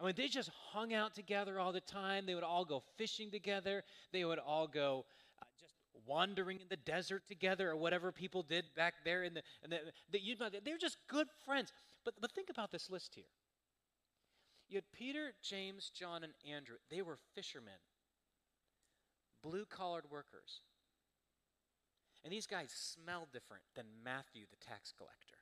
I 0.00 0.04
mean, 0.04 0.14
they 0.16 0.28
just 0.28 0.50
hung 0.70 0.94
out 0.94 1.14
together 1.14 1.58
all 1.58 1.72
the 1.72 1.80
time. 1.80 2.26
They 2.26 2.34
would 2.34 2.44
all 2.44 2.64
go 2.64 2.82
fishing 2.96 3.30
together. 3.30 3.82
They 4.12 4.24
would 4.24 4.38
all 4.38 4.66
go 4.66 5.04
uh, 5.40 5.46
just 5.60 5.74
wandering 6.06 6.60
in 6.60 6.66
the 6.68 6.76
desert 6.76 7.22
together 7.28 7.70
or 7.70 7.76
whatever 7.76 8.12
people 8.12 8.42
did 8.42 8.64
back 8.76 8.94
there 9.04 9.24
in 9.24 9.34
the, 9.34 9.42
in 9.62 9.70
the, 9.70 9.78
the 10.12 10.60
they 10.64 10.72
were 10.72 10.78
just 10.78 10.98
good 11.08 11.28
friends. 11.44 11.72
But, 12.04 12.14
but 12.20 12.32
think 12.32 12.50
about 12.50 12.70
this 12.70 12.90
list 12.90 13.14
here. 13.14 13.24
You 14.68 14.76
had 14.76 14.84
Peter, 14.92 15.32
James, 15.42 15.90
John, 15.94 16.24
and 16.24 16.32
Andrew. 16.48 16.76
They 16.90 17.02
were 17.02 17.18
fishermen, 17.34 17.74
blue 19.44 19.66
collared 19.66 20.10
workers. 20.10 20.62
And 22.24 22.32
these 22.32 22.46
guys 22.46 22.70
smell 22.72 23.28
different 23.32 23.62
than 23.76 23.84
Matthew, 24.02 24.46
the 24.50 24.64
tax 24.64 24.92
collector. 24.96 25.36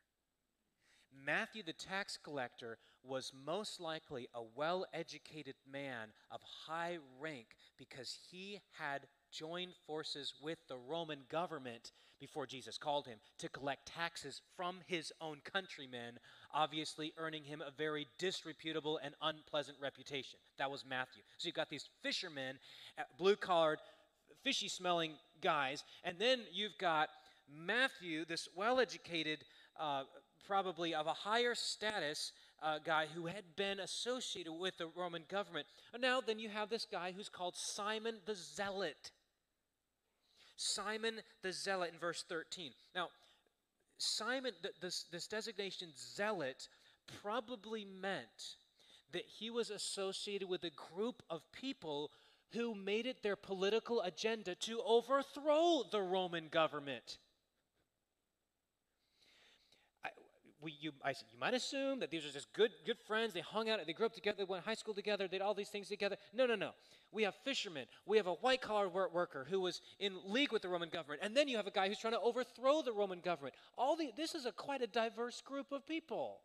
Matthew, 1.25 1.63
the 1.63 1.73
tax 1.73 2.19
collector, 2.23 2.79
was 3.05 3.33
most 3.45 3.81
likely 3.81 4.29
a 4.35 4.43
well 4.57 4.87
educated 4.93 5.55
man 5.71 6.09
of 6.31 6.41
high 6.67 6.99
rank 7.21 7.47
because 7.79 8.19
he 8.31 8.61
had 8.79 9.07
joined 9.31 9.73
forces 9.87 10.35
with 10.43 10.59
the 10.69 10.77
Roman 10.77 11.21
government 11.29 11.93
before 12.23 12.47
Jesus 12.47 12.79
called 12.79 13.07
him 13.07 13.19
to 13.39 13.49
collect 13.49 13.87
taxes 13.87 14.43
from 14.57 14.77
his 14.87 15.13
own 15.21 15.39
countrymen, 15.43 16.21
obviously 16.55 17.13
earning 17.19 17.43
him 17.43 17.61
a 17.61 17.73
very 17.73 18.07
disreputable 18.17 19.01
and 19.03 19.17
unpleasant 19.21 19.77
reputation. 19.83 20.39
That 20.57 20.71
was 20.71 20.85
Matthew. 20.89 21.25
So 21.39 21.47
you've 21.47 21.57
got 21.57 21.69
these 21.69 21.89
fishermen, 22.01 22.61
uh, 22.97 23.03
blue 23.19 23.35
collared, 23.35 23.81
fishy 24.43 24.69
smelling 24.69 25.13
guys. 25.41 25.85
And 26.05 26.19
then 26.19 26.41
you've 26.53 26.79
got 26.79 27.09
Matthew, 27.55 28.25
this 28.25 28.49
well 28.57 28.81
educated, 28.81 29.45
uh, 29.79 30.05
probably 30.47 30.95
of 30.95 31.07
a 31.07 31.13
higher 31.13 31.55
status 31.55 32.33
uh, 32.63 32.79
guy 32.85 33.07
who 33.15 33.27
had 33.27 33.45
been 33.57 33.81
associated 33.81 34.53
with 34.53 34.79
the 34.79 34.89
Roman 34.97 35.25
government. 35.29 35.67
And 35.93 36.03
now, 36.03 36.21
then 36.21 36.39
you 36.39 36.49
have 36.49 36.71
this 36.71 36.87
guy 36.91 37.13
who's 37.17 37.29
called 37.29 37.57
Simon 37.57 38.17
the 38.27 38.35
Zealot. 38.35 39.11
Simon 40.57 41.21
the 41.43 41.53
Zealot 41.53 41.93
in 41.93 41.99
verse 41.99 42.25
13. 42.29 42.71
Now, 42.95 43.09
Simon, 43.99 44.53
this, 44.81 45.05
this 45.13 45.27
designation 45.27 45.89
zealot, 45.97 46.69
probably 47.23 47.85
meant 47.85 48.57
that 49.13 49.25
he 49.27 49.51
was 49.51 49.71
associated 49.71 50.49
with 50.49 50.65
a 50.65 50.71
group 50.71 51.23
of 51.31 51.43
people 51.53 52.11
who 52.53 52.75
made 52.75 53.07
it 53.07 53.23
their 53.23 53.37
political 53.37 54.01
agenda 54.03 54.55
to 54.55 54.81
overthrow 54.87 55.83
the 55.91 56.01
Roman 56.01 56.49
government. 56.49 57.19
I, 60.05 60.11
we, 60.61 60.75
you, 60.81 60.93
I, 61.05 61.11
you 61.11 61.39
might 61.41 61.55
assume 61.55 62.01
that 62.01 62.11
these 62.11 62.25
are 62.27 62.31
just 62.31 62.53
good, 62.53 62.71
good 62.85 62.99
friends. 63.07 63.33
They 63.33 63.41
hung 63.41 63.71
out, 63.71 63.81
they 63.87 63.93
grew 63.93 64.07
up 64.07 64.15
together, 64.15 64.39
they 64.39 64.45
went 64.45 64.63
to 64.63 64.69
high 64.69 64.75
school 64.75 64.95
together, 64.95 65.29
they 65.29 65.39
did 65.39 65.43
all 65.43 65.55
these 65.55 65.71
things 65.71 65.89
together. 65.89 66.17
No, 66.35 66.47
no, 66.47 66.55
no. 66.55 66.71
We 67.11 67.25
have 67.25 67.35
fishermen. 67.45 67.87
We 68.07 68.17
have 68.17 68.27
a 68.27 68.35
white 68.35 68.61
collar 68.61 68.89
worker 68.89 69.47
who 69.49 69.61
was 69.61 69.81
in 69.99 70.15
league 70.27 70.53
with 70.53 70.63
the 70.63 70.69
Roman 70.69 70.89
government. 70.89 71.21
And 71.23 71.37
then 71.37 71.49
you 71.49 71.57
have 71.57 71.67
a 71.67 71.71
guy 71.71 71.89
who's 71.89 71.99
trying 71.99 72.15
to 72.15 72.21
overthrow 72.21 72.83
the 72.83 72.93
Roman 72.93 73.21
government. 73.21 73.55
All 73.77 73.97
the, 73.97 74.13
this 74.17 74.35
is 74.35 74.47
a 74.47 74.53
quite 74.53 74.83
a 74.83 74.87
diverse 74.87 75.41
group 75.41 75.73
of 75.73 75.87
people. 75.87 76.41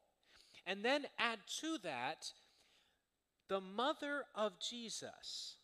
And 0.66 0.84
then 0.84 1.06
add 1.18 1.40
to 1.62 1.78
that 1.84 2.32
the 3.48 3.62
mother 3.62 4.24
of 4.36 4.54
Jesus. 4.60 5.57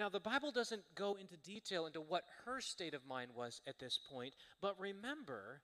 Now, 0.00 0.08
the 0.08 0.18
Bible 0.18 0.50
doesn't 0.50 0.94
go 0.94 1.18
into 1.20 1.36
detail 1.36 1.84
into 1.84 2.00
what 2.00 2.24
her 2.46 2.62
state 2.62 2.94
of 2.94 3.06
mind 3.06 3.32
was 3.36 3.60
at 3.66 3.78
this 3.78 3.98
point, 4.10 4.32
but 4.62 4.80
remember 4.80 5.60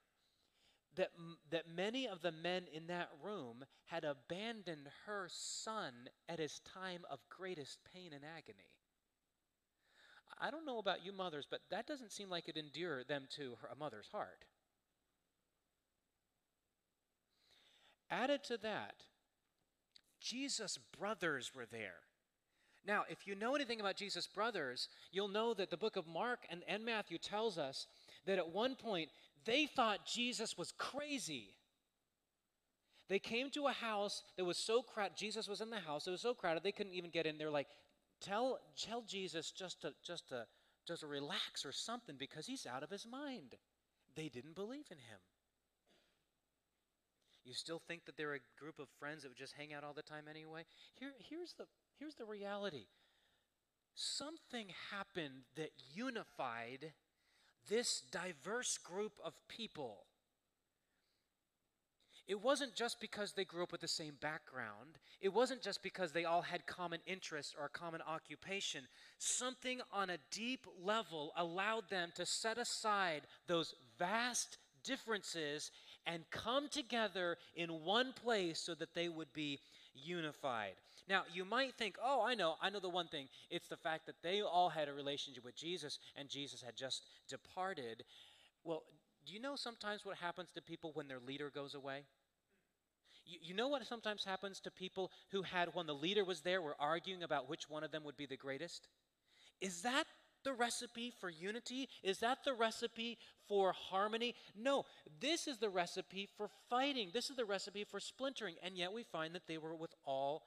that, 0.95 1.09
that 1.49 1.67
many 1.75 2.07
of 2.07 2.21
the 2.21 2.31
men 2.31 2.65
in 2.71 2.85
that 2.85 3.09
room 3.23 3.65
had 3.85 4.03
abandoned 4.03 4.89
her 5.07 5.27
son 5.31 5.91
at 6.29 6.37
his 6.37 6.61
time 6.71 7.01
of 7.09 7.17
greatest 7.35 7.79
pain 7.91 8.13
and 8.13 8.23
agony. 8.23 8.69
I 10.39 10.51
don't 10.51 10.67
know 10.67 10.77
about 10.77 11.03
you 11.03 11.11
mothers, 11.11 11.47
but 11.49 11.61
that 11.71 11.87
doesn't 11.87 12.11
seem 12.11 12.29
like 12.29 12.47
it 12.47 12.57
endeared 12.57 13.07
them 13.07 13.23
to 13.37 13.57
her, 13.61 13.69
a 13.71 13.75
mother's 13.75 14.09
heart. 14.11 14.45
Added 18.11 18.43
to 18.43 18.57
that, 18.57 19.01
Jesus' 20.21 20.77
brothers 20.77 21.55
were 21.55 21.65
there. 21.65 22.06
Now, 22.87 23.03
if 23.09 23.27
you 23.27 23.35
know 23.35 23.53
anything 23.53 23.81
about 23.81 23.97
Jesus' 23.97 24.27
brothers, 24.27 24.87
you'll 25.11 25.27
know 25.27 25.53
that 25.53 25.69
the 25.69 25.77
book 25.77 25.97
of 25.97 26.07
Mark 26.07 26.39
and, 26.49 26.61
and 26.69 26.85
Matthew 26.85 27.17
tells 27.17 27.57
us 27.57 27.85
that 28.25 28.37
at 28.37 28.49
one 28.49 28.75
point 28.75 29.09
they 29.45 29.65
thought 29.65 30.05
Jesus 30.05 30.57
was 30.57 30.71
crazy. 30.77 31.49
They 33.09 33.19
came 33.19 33.49
to 33.51 33.67
a 33.67 33.73
house 33.73 34.23
that 34.37 34.45
was 34.45 34.57
so 34.57 34.81
crowded. 34.81 35.17
Jesus 35.17 35.49
was 35.49 35.59
in 35.59 35.69
the 35.69 35.79
house. 35.79 36.07
It 36.07 36.11
was 36.11 36.21
so 36.21 36.33
crowded 36.33 36.63
they 36.63 36.71
couldn't 36.71 36.93
even 36.93 37.09
get 37.09 37.25
in. 37.25 37.37
They're 37.37 37.51
like, 37.51 37.67
tell, 38.21 38.59
tell 38.81 39.01
Jesus 39.01 39.51
just 39.51 39.81
to, 39.81 39.93
just, 40.01 40.29
to, 40.29 40.45
just 40.87 41.01
to 41.01 41.07
relax 41.07 41.65
or 41.65 41.73
something 41.73 42.15
because 42.17 42.47
he's 42.47 42.65
out 42.65 42.83
of 42.83 42.89
his 42.89 43.05
mind. 43.05 43.55
They 44.15 44.29
didn't 44.29 44.55
believe 44.55 44.85
in 44.91 44.97
him. 44.97 45.19
You 47.43 47.53
still 47.53 47.81
think 47.85 48.05
that 48.05 48.17
they're 48.17 48.33
a 48.33 48.39
group 48.59 48.79
of 48.79 48.87
friends 48.99 49.23
that 49.23 49.29
would 49.29 49.37
just 49.37 49.53
hang 49.53 49.73
out 49.73 49.83
all 49.83 49.93
the 49.93 50.01
time 50.01 50.25
anyway? 50.29 50.65
Here, 50.95 51.13
here's, 51.29 51.53
the, 51.53 51.63
here's 51.99 52.15
the 52.15 52.25
reality 52.25 52.85
something 53.95 54.67
happened 54.91 55.41
that 55.55 55.71
unified 55.93 56.93
this 57.67 58.03
diverse 58.11 58.77
group 58.77 59.13
of 59.23 59.33
people. 59.49 60.05
It 62.27 62.41
wasn't 62.41 62.75
just 62.75 62.99
because 62.99 63.31
they 63.33 63.45
grew 63.45 63.63
up 63.63 63.71
with 63.71 63.81
the 63.81 63.87
same 63.87 64.15
background. 64.21 64.99
It 65.21 65.33
wasn't 65.33 65.61
just 65.61 65.81
because 65.81 66.11
they 66.11 66.25
all 66.25 66.41
had 66.41 66.67
common 66.67 66.99
interests 67.07 67.55
or 67.57 67.65
a 67.65 67.69
common 67.69 68.01
occupation. 68.01 68.81
Something 69.17 69.79
on 69.93 70.09
a 70.09 70.17
deep 70.29 70.67
level 70.83 71.31
allowed 71.37 71.89
them 71.89 72.09
to 72.15 72.25
set 72.25 72.57
aside 72.57 73.21
those 73.47 73.73
vast 73.97 74.57
differences 74.83 75.71
and 76.05 76.29
come 76.29 76.67
together 76.67 77.37
in 77.55 77.69
one 77.83 78.13
place 78.13 78.59
so 78.59 78.75
that 78.75 78.93
they 78.93 79.07
would 79.07 79.31
be 79.33 79.59
unified. 79.93 80.73
Now, 81.07 81.23
you 81.33 81.45
might 81.45 81.75
think, 81.75 81.95
oh, 82.03 82.23
I 82.25 82.35
know, 82.35 82.55
I 82.61 82.69
know 82.69 82.79
the 82.79 82.89
one 82.89 83.07
thing. 83.07 83.27
It's 83.49 83.67
the 83.67 83.77
fact 83.77 84.05
that 84.07 84.21
they 84.21 84.41
all 84.41 84.69
had 84.69 84.89
a 84.89 84.93
relationship 84.93 85.45
with 85.45 85.55
Jesus 85.55 85.99
and 86.15 86.27
Jesus 86.27 86.61
had 86.61 86.75
just 86.75 87.03
departed. 87.29 88.03
Well, 88.63 88.83
do 89.25 89.33
you 89.33 89.39
know 89.39 89.55
sometimes 89.55 90.03
what 90.03 90.17
happens 90.17 90.49
to 90.55 90.61
people 90.61 90.91
when 90.93 91.07
their 91.07 91.19
leader 91.25 91.49
goes 91.53 91.75
away? 91.75 92.03
You, 93.25 93.39
you 93.41 93.53
know 93.53 93.67
what 93.69 93.85
sometimes 93.85 94.25
happens 94.25 94.59
to 94.61 94.71
people 94.71 95.11
who 95.31 95.43
had, 95.43 95.69
when 95.73 95.87
the 95.87 95.93
leader 95.93 96.25
was 96.25 96.41
there, 96.41 96.61
were 96.61 96.75
arguing 96.79 97.23
about 97.23 97.49
which 97.49 97.69
one 97.69 97.83
of 97.83 97.91
them 97.91 98.03
would 98.03 98.17
be 98.17 98.25
the 98.25 98.37
greatest? 98.37 98.87
Is 99.61 99.81
that 99.83 100.05
the 100.43 100.53
recipe 100.53 101.11
for 101.19 101.29
unity? 101.29 101.89
Is 102.03 102.19
that 102.19 102.39
the 102.45 102.53
recipe 102.53 103.17
for 103.47 103.73
harmony? 103.73 104.35
No, 104.55 104.83
this 105.19 105.47
is 105.47 105.57
the 105.57 105.69
recipe 105.69 106.27
for 106.37 106.49
fighting. 106.69 107.11
This 107.13 107.29
is 107.29 107.35
the 107.35 107.45
recipe 107.45 107.83
for 107.83 107.99
splintering. 107.99 108.55
And 108.63 108.77
yet 108.77 108.93
we 108.93 109.03
find 109.03 109.33
that 109.35 109.47
they 109.47 109.57
were 109.57 109.75
with 109.75 109.93
all 110.05 110.43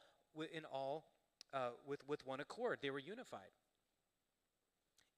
in 0.52 0.64
all 0.64 1.04
uh, 1.52 1.70
with, 1.86 2.06
with 2.06 2.26
one 2.26 2.40
accord. 2.40 2.78
They 2.82 2.90
were 2.90 2.98
unified. 2.98 3.52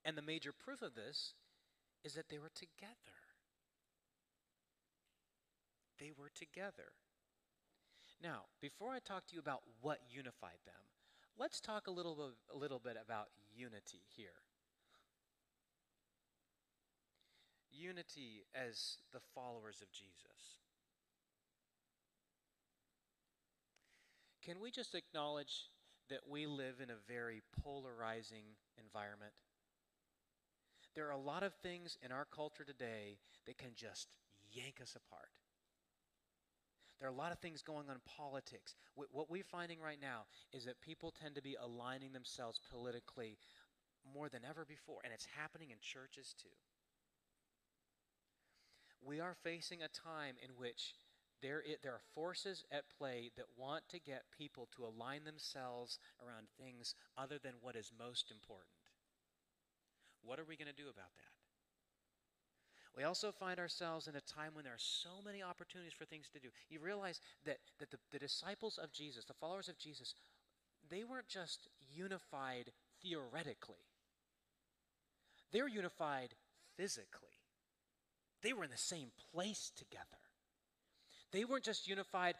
And 0.04 0.16
the 0.16 0.22
major 0.22 0.52
proof 0.52 0.82
of 0.82 0.94
this 0.94 1.34
is 2.04 2.14
that 2.14 2.28
they 2.28 2.38
were 2.38 2.50
together. 2.54 2.96
They 6.00 6.10
were 6.18 6.30
together. 6.34 6.92
Now, 8.22 8.42
before 8.60 8.92
I 8.92 8.98
talk 8.98 9.26
to 9.26 9.34
you 9.34 9.40
about 9.40 9.62
what 9.80 10.00
unified 10.10 10.58
them, 10.64 10.74
let's 11.38 11.60
talk 11.60 11.86
a 11.86 11.90
little 11.90 12.14
bit, 12.14 12.54
a 12.54 12.58
little 12.58 12.80
bit 12.80 12.96
about 13.04 13.28
unity 13.54 14.02
here. 14.16 14.42
Unity 17.70 18.44
as 18.54 18.98
the 19.12 19.20
followers 19.34 19.80
of 19.82 19.90
Jesus. 19.92 20.61
Can 24.44 24.60
we 24.60 24.70
just 24.70 24.94
acknowledge 24.94 25.70
that 26.10 26.20
we 26.28 26.46
live 26.46 26.80
in 26.82 26.90
a 26.90 27.12
very 27.12 27.42
polarizing 27.62 28.44
environment? 28.76 29.32
There 30.94 31.06
are 31.06 31.12
a 31.12 31.18
lot 31.18 31.42
of 31.42 31.54
things 31.62 31.96
in 32.04 32.10
our 32.10 32.26
culture 32.34 32.64
today 32.64 33.18
that 33.46 33.56
can 33.56 33.70
just 33.76 34.08
yank 34.52 34.80
us 34.82 34.96
apart. 34.96 35.30
There 36.98 37.08
are 37.08 37.12
a 37.12 37.16
lot 37.16 37.32
of 37.32 37.38
things 37.38 37.62
going 37.62 37.88
on 37.88 37.94
in 37.94 38.00
politics. 38.16 38.74
What 38.94 39.30
we're 39.30 39.42
finding 39.42 39.80
right 39.80 39.98
now 40.00 40.26
is 40.52 40.64
that 40.66 40.80
people 40.80 41.12
tend 41.12 41.34
to 41.36 41.42
be 41.42 41.56
aligning 41.60 42.12
themselves 42.12 42.60
politically 42.70 43.38
more 44.14 44.28
than 44.28 44.42
ever 44.48 44.64
before, 44.64 44.98
and 45.04 45.12
it's 45.12 45.26
happening 45.36 45.70
in 45.70 45.78
churches 45.80 46.34
too. 46.40 46.54
We 49.04 49.18
are 49.18 49.34
facing 49.42 49.82
a 49.82 49.88
time 49.88 50.34
in 50.42 50.50
which 50.56 50.94
there, 51.42 51.62
it, 51.66 51.80
there 51.82 51.92
are 51.92 52.00
forces 52.14 52.64
at 52.70 52.84
play 52.96 53.30
that 53.36 53.46
want 53.56 53.82
to 53.90 53.98
get 53.98 54.22
people 54.36 54.68
to 54.76 54.84
align 54.84 55.24
themselves 55.24 55.98
around 56.24 56.46
things 56.58 56.94
other 57.18 57.38
than 57.42 57.54
what 57.60 57.76
is 57.76 57.90
most 57.98 58.30
important. 58.30 58.70
What 60.24 60.38
are 60.38 60.44
we 60.48 60.56
going 60.56 60.70
to 60.70 60.82
do 60.82 60.88
about 60.88 61.10
that? 61.16 61.32
We 62.96 63.04
also 63.04 63.32
find 63.32 63.58
ourselves 63.58 64.06
in 64.06 64.16
a 64.16 64.20
time 64.20 64.52
when 64.54 64.64
there 64.64 64.74
are 64.74 64.78
so 64.78 65.22
many 65.24 65.42
opportunities 65.42 65.94
for 65.94 66.04
things 66.04 66.28
to 66.32 66.38
do. 66.38 66.48
You 66.68 66.78
realize 66.78 67.20
that, 67.44 67.58
that 67.78 67.90
the, 67.90 67.98
the 68.10 68.18
disciples 68.18 68.78
of 68.78 68.92
Jesus, 68.92 69.24
the 69.24 69.32
followers 69.32 69.68
of 69.68 69.78
Jesus, 69.78 70.14
they 70.90 71.02
weren't 71.02 71.28
just 71.28 71.68
unified 71.94 72.72
theoretically, 73.02 73.88
they 75.50 75.62
were 75.62 75.68
unified 75.68 76.34
physically. 76.76 77.28
They 78.42 78.52
were 78.52 78.64
in 78.64 78.70
the 78.70 78.76
same 78.76 79.12
place 79.32 79.70
together. 79.76 80.21
They 81.32 81.44
weren't 81.44 81.64
just 81.64 81.88
unified 81.88 82.34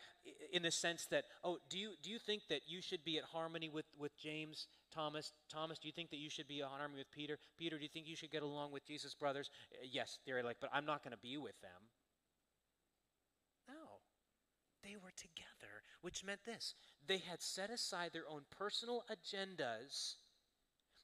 in 0.52 0.62
the 0.62 0.70
sense 0.70 1.06
that, 1.06 1.24
oh, 1.42 1.58
do 1.70 1.78
you, 1.78 1.92
do 2.02 2.10
you 2.10 2.18
think 2.18 2.42
that 2.50 2.60
you 2.66 2.82
should 2.82 3.04
be 3.04 3.16
at 3.16 3.24
harmony 3.24 3.70
with, 3.70 3.86
with 3.98 4.16
James, 4.18 4.66
Thomas? 4.94 5.32
Thomas, 5.50 5.78
do 5.78 5.88
you 5.88 5.92
think 5.92 6.10
that 6.10 6.18
you 6.18 6.28
should 6.28 6.46
be 6.46 6.60
at 6.60 6.68
harmony 6.68 6.98
with 7.00 7.10
Peter? 7.10 7.38
Peter, 7.58 7.76
do 7.76 7.82
you 7.82 7.88
think 7.88 8.06
you 8.06 8.16
should 8.16 8.30
get 8.30 8.42
along 8.42 8.70
with 8.70 8.84
Jesus' 8.86 9.14
brothers? 9.14 9.50
Uh, 9.72 9.86
yes, 9.90 10.18
they're 10.26 10.42
like, 10.42 10.58
but 10.60 10.68
I'm 10.72 10.84
not 10.84 11.02
going 11.02 11.12
to 11.12 11.22
be 11.22 11.38
with 11.38 11.58
them. 11.62 11.88
No. 13.66 14.00
They 14.82 14.96
were 14.96 15.12
together, 15.16 15.82
which 16.02 16.24
meant 16.24 16.44
this 16.44 16.74
they 17.06 17.18
had 17.18 17.40
set 17.40 17.70
aside 17.70 18.10
their 18.12 18.28
own 18.28 18.42
personal 18.50 19.04
agendas 19.10 20.16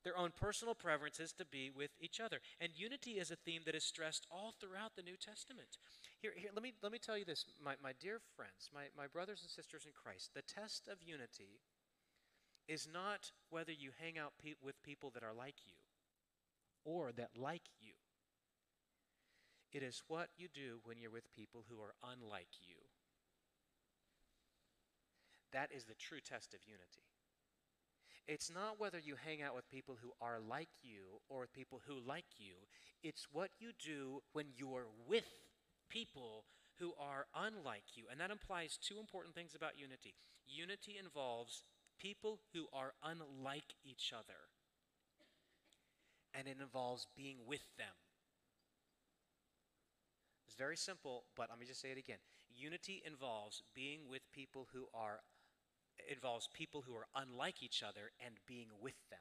their 0.05 0.17
own 0.17 0.31
personal 0.31 0.75
preferences 0.75 1.33
to 1.33 1.45
be 1.45 1.71
with 1.71 1.90
each 2.00 2.21
other. 2.21 2.40
And 2.61 2.71
unity 2.75 3.12
is 3.12 3.31
a 3.31 3.37
theme 3.37 3.62
that 3.67 3.75
is 3.75 3.85
stressed 3.85 4.26
all 4.31 4.55
throughout 4.59 4.97
the 4.97 5.02
New 5.02 5.17
Testament. 5.17 5.78
Here, 6.21 6.33
here 6.37 6.50
let, 6.55 6.62
me, 6.62 6.73
let 6.83 6.93
me 6.93 6.99
tell 6.99 7.19
you 7.19 7.25
this, 7.25 7.45
my, 7.62 7.75
my 7.83 7.93
dear 8.00 8.21
friends, 8.37 8.71
my, 8.75 8.85
my 8.97 9.07
brothers 9.07 9.40
and 9.43 9.50
sisters 9.50 9.85
in 9.87 9.93
Christ. 9.93 10.31
The 10.35 10.43
test 10.43 10.88
of 10.88 11.02
unity 11.02 11.61
is 12.67 12.88
not 12.93 13.33
whether 13.50 13.73
you 13.73 13.90
hang 14.00 14.19
out 14.19 14.33
pe- 14.43 14.61
with 14.62 14.83
people 14.83 15.11
that 15.14 15.23
are 15.23 15.35
like 15.37 15.57
you 15.64 15.78
or 16.85 17.12
that 17.12 17.31
like 17.37 17.69
you. 17.81 17.95
It 19.73 19.83
is 19.83 20.02
what 20.09 20.28
you 20.37 20.49
do 20.52 20.78
when 20.85 20.99
you're 20.99 21.11
with 21.11 21.35
people 21.35 21.64
who 21.69 21.81
are 21.81 21.95
unlike 22.02 22.49
you. 22.62 22.76
That 25.52 25.71
is 25.75 25.85
the 25.85 25.95
true 25.95 26.21
test 26.21 26.55
of 26.55 26.61
unity. 26.67 27.05
It's 28.29 28.53
not 28.53 28.79
whether 28.79 28.99
you 28.99 29.15
hang 29.17 29.41
out 29.41 29.57
with 29.57 29.71
people 29.71 29.97
who 30.03 30.13
are 30.21 30.39
like 30.39 30.69
you 30.83 31.25
or 31.31 31.41
with 31.41 31.53
people 31.55 31.81
who 31.89 31.95
like 32.07 32.37
you. 32.37 32.69
It's 33.03 33.27
what 33.33 33.49
you 33.59 33.71
do 33.83 34.21
when 34.35 34.47
you 34.55 34.75
are 34.77 34.87
with 35.09 35.25
people 35.89 36.45
who 36.79 36.93
are 37.01 37.25
unlike 37.35 37.97
you. 37.97 38.05
And 38.11 38.21
that 38.21 38.31
implies 38.31 38.77
two 38.77 38.99
important 39.01 39.35
things 39.35 39.55
about 39.55 39.79
unity. 39.79 40.15
Unity 40.47 40.97
involves 41.03 41.65
people 41.99 42.41
who 42.53 42.67
are 42.73 42.93
unlike 43.03 43.75
each 43.83 44.13
other, 44.15 44.53
and 46.35 46.47
it 46.47 46.59
involves 46.61 47.09
being 47.17 47.39
with 47.47 47.65
them. 47.77 47.97
It's 50.47 50.57
very 50.57 50.77
simple, 50.77 51.25
but 51.35 51.49
let 51.51 51.59
me 51.59 51.67
just 51.67 51.81
say 51.81 51.91
it 51.91 51.99
again. 51.99 52.19
Unity 52.55 53.03
involves 53.05 53.63
being 53.75 54.01
with 54.09 54.23
people 54.33 54.69
who 54.73 54.87
are 54.95 55.21
involves 56.11 56.49
people 56.52 56.83
who 56.83 56.95
are 56.95 57.09
unlike 57.14 57.62
each 57.62 57.83
other 57.83 58.12
and 58.25 58.37
being 58.47 58.69
with 58.81 58.97
them. 59.11 59.21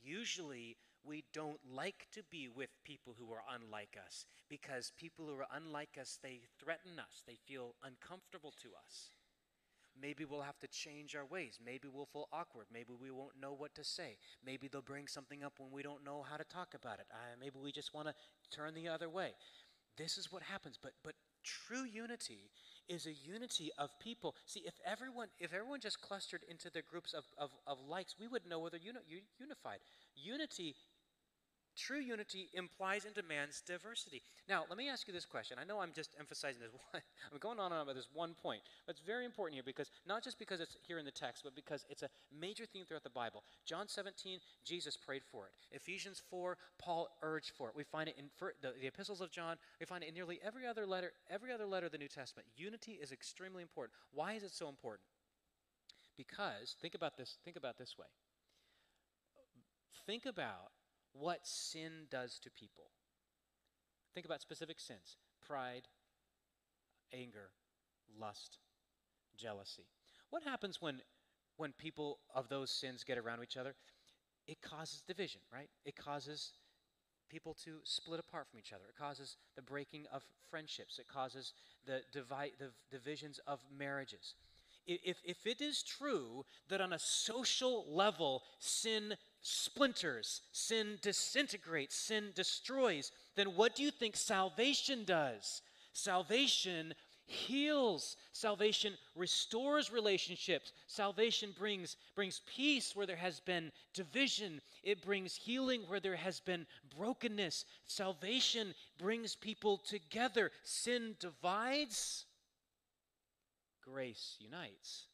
Usually, 0.00 0.76
we 1.04 1.24
don't 1.32 1.60
like 1.70 2.06
to 2.12 2.22
be 2.30 2.48
with 2.48 2.70
people 2.84 3.14
who 3.18 3.32
are 3.32 3.42
unlike 3.54 3.96
us 4.04 4.24
because 4.48 4.92
people 4.96 5.26
who 5.26 5.34
are 5.34 5.46
unlike 5.52 5.96
us, 6.00 6.18
they 6.22 6.40
threaten 6.62 6.98
us, 6.98 7.22
they 7.26 7.36
feel 7.46 7.74
uncomfortable 7.82 8.52
to 8.62 8.68
us. 8.84 9.10
Maybe 10.00 10.24
we'll 10.24 10.42
have 10.42 10.58
to 10.60 10.68
change 10.68 11.16
our 11.16 11.24
ways. 11.26 11.58
Maybe 11.64 11.88
we'll 11.92 12.06
feel 12.06 12.28
awkward. 12.32 12.66
Maybe 12.72 12.92
we 13.00 13.10
won't 13.10 13.40
know 13.40 13.52
what 13.52 13.74
to 13.74 13.84
say. 13.84 14.16
Maybe 14.44 14.68
they'll 14.68 14.80
bring 14.80 15.08
something 15.08 15.42
up 15.42 15.54
when 15.58 15.72
we 15.72 15.82
don't 15.82 16.04
know 16.04 16.22
how 16.22 16.36
to 16.36 16.44
talk 16.44 16.74
about 16.74 17.00
it. 17.00 17.06
Uh, 17.12 17.34
maybe 17.40 17.58
we 17.60 17.72
just 17.72 17.94
want 17.94 18.06
to 18.06 18.14
turn 18.54 18.74
the 18.74 18.88
other 18.88 19.08
way. 19.08 19.32
This 19.96 20.16
is 20.16 20.30
what 20.30 20.42
happens. 20.42 20.78
But, 20.80 20.92
but 21.02 21.14
true 21.42 21.84
unity 21.84 22.50
is 22.88 23.06
a 23.06 23.12
unity 23.12 23.70
of 23.78 23.90
people. 24.00 24.34
See, 24.46 24.60
if 24.60 24.74
everyone, 24.84 25.28
if 25.38 25.52
everyone 25.52 25.80
just 25.80 26.00
clustered 26.00 26.42
into 26.48 26.70
their 26.70 26.82
groups 26.90 27.14
of, 27.14 27.24
of, 27.36 27.50
of 27.66 27.78
likes, 27.88 28.16
we 28.18 28.28
wouldn't 28.28 28.50
know 28.50 28.58
whether 28.58 28.76
uni- 28.78 29.22
unified. 29.38 29.78
Unity 30.16 30.74
True 31.78 32.00
unity 32.00 32.50
implies 32.54 33.04
and 33.04 33.14
demands 33.14 33.62
diversity. 33.64 34.22
Now, 34.48 34.64
let 34.68 34.76
me 34.76 34.88
ask 34.88 35.06
you 35.06 35.14
this 35.14 35.24
question. 35.24 35.58
I 35.60 35.64
know 35.64 35.78
I'm 35.78 35.92
just 35.92 36.10
emphasizing 36.18 36.60
this 36.60 36.72
one. 36.92 37.02
I'm 37.32 37.38
going 37.38 37.60
on 37.60 37.66
and 37.66 37.74
on 37.74 37.82
about 37.82 37.94
this 37.94 38.08
one 38.12 38.34
point, 38.34 38.62
but 38.84 38.96
it's 38.96 39.06
very 39.06 39.24
important 39.24 39.54
here 39.54 39.62
because 39.64 39.88
not 40.04 40.24
just 40.24 40.40
because 40.40 40.60
it's 40.60 40.76
here 40.86 40.98
in 40.98 41.04
the 41.04 41.12
text, 41.12 41.44
but 41.44 41.54
because 41.54 41.86
it's 41.88 42.02
a 42.02 42.08
major 42.36 42.66
theme 42.66 42.84
throughout 42.84 43.04
the 43.04 43.10
Bible. 43.10 43.44
John 43.64 43.86
17, 43.86 44.40
Jesus 44.64 44.96
prayed 44.96 45.22
for 45.30 45.46
it. 45.46 45.52
Ephesians 45.70 46.20
4, 46.28 46.58
Paul 46.80 47.08
urged 47.22 47.52
for 47.56 47.68
it. 47.68 47.76
We 47.76 47.84
find 47.84 48.08
it 48.08 48.16
in 48.18 48.24
the, 48.60 48.72
the 48.80 48.88
epistles 48.88 49.20
of 49.20 49.30
John. 49.30 49.56
We 49.78 49.86
find 49.86 50.02
it 50.02 50.08
in 50.08 50.14
nearly 50.14 50.40
every 50.44 50.66
other 50.66 50.84
letter, 50.84 51.12
every 51.30 51.52
other 51.52 51.66
letter 51.66 51.86
of 51.86 51.92
the 51.92 51.98
New 51.98 52.08
Testament. 52.08 52.48
Unity 52.56 52.98
is 53.00 53.12
extremely 53.12 53.62
important. 53.62 53.94
Why 54.12 54.32
is 54.32 54.42
it 54.42 54.52
so 54.52 54.68
important? 54.68 55.06
Because 56.16 56.74
think 56.82 56.96
about 56.96 57.16
this. 57.16 57.38
Think 57.44 57.56
about 57.56 57.78
this 57.78 57.96
way. 57.96 58.06
Think 60.06 60.26
about 60.26 60.72
what 61.18 61.46
sin 61.46 62.06
does 62.10 62.38
to 62.40 62.50
people. 62.50 62.84
Think 64.14 64.26
about 64.26 64.40
specific 64.40 64.80
sins 64.80 65.16
pride, 65.46 65.88
anger, 67.12 67.50
lust, 68.18 68.58
jealousy. 69.36 69.86
What 70.30 70.42
happens 70.42 70.82
when, 70.82 71.00
when 71.56 71.72
people 71.72 72.18
of 72.34 72.48
those 72.48 72.70
sins 72.70 73.04
get 73.04 73.16
around 73.16 73.42
each 73.42 73.56
other? 73.56 73.74
It 74.46 74.60
causes 74.62 75.02
division, 75.06 75.40
right? 75.52 75.70
It 75.84 75.96
causes 75.96 76.52
people 77.30 77.54
to 77.64 77.78
split 77.84 78.20
apart 78.20 78.46
from 78.50 78.58
each 78.58 78.72
other. 78.72 78.84
It 78.88 78.98
causes 78.98 79.36
the 79.56 79.62
breaking 79.62 80.06
of 80.12 80.24
friendships. 80.50 80.98
It 80.98 81.06
causes 81.06 81.52
the, 81.86 82.00
divide, 82.12 82.52
the 82.58 82.70
divisions 82.90 83.40
of 83.46 83.60
marriages 83.76 84.34
if, 84.88 85.18
if 85.24 85.46
it 85.46 85.60
is 85.60 85.82
true 85.82 86.44
that 86.68 86.80
on 86.80 86.92
a 86.92 86.98
social 86.98 87.84
level 87.88 88.42
sin 88.58 89.14
splinters, 89.48 90.42
sin 90.52 90.98
disintegrates, 91.00 91.96
sin 91.96 92.30
destroys, 92.34 93.10
then 93.34 93.56
what 93.56 93.74
do 93.74 93.82
you 93.82 93.90
think 93.90 94.16
salvation 94.16 95.04
does? 95.04 95.62
Salvation 95.92 96.94
heals. 97.24 98.16
Salvation 98.32 98.94
restores 99.16 99.92
relationships. 99.92 100.72
Salvation 100.86 101.54
brings, 101.58 101.96
brings 102.14 102.40
peace 102.46 102.94
where 102.94 103.06
there 103.06 103.16
has 103.16 103.40
been 103.40 103.72
division. 103.94 104.60
It 104.82 105.02
brings 105.02 105.34
healing 105.34 105.82
where 105.86 106.00
there 106.00 106.16
has 106.16 106.40
been 106.40 106.66
brokenness. 106.96 107.64
Salvation 107.86 108.74
brings 108.98 109.34
people 109.34 109.78
together. 109.78 110.50
Sin 110.62 111.16
divides 111.20 112.24
grace 113.82 114.36
unites. 114.40 115.07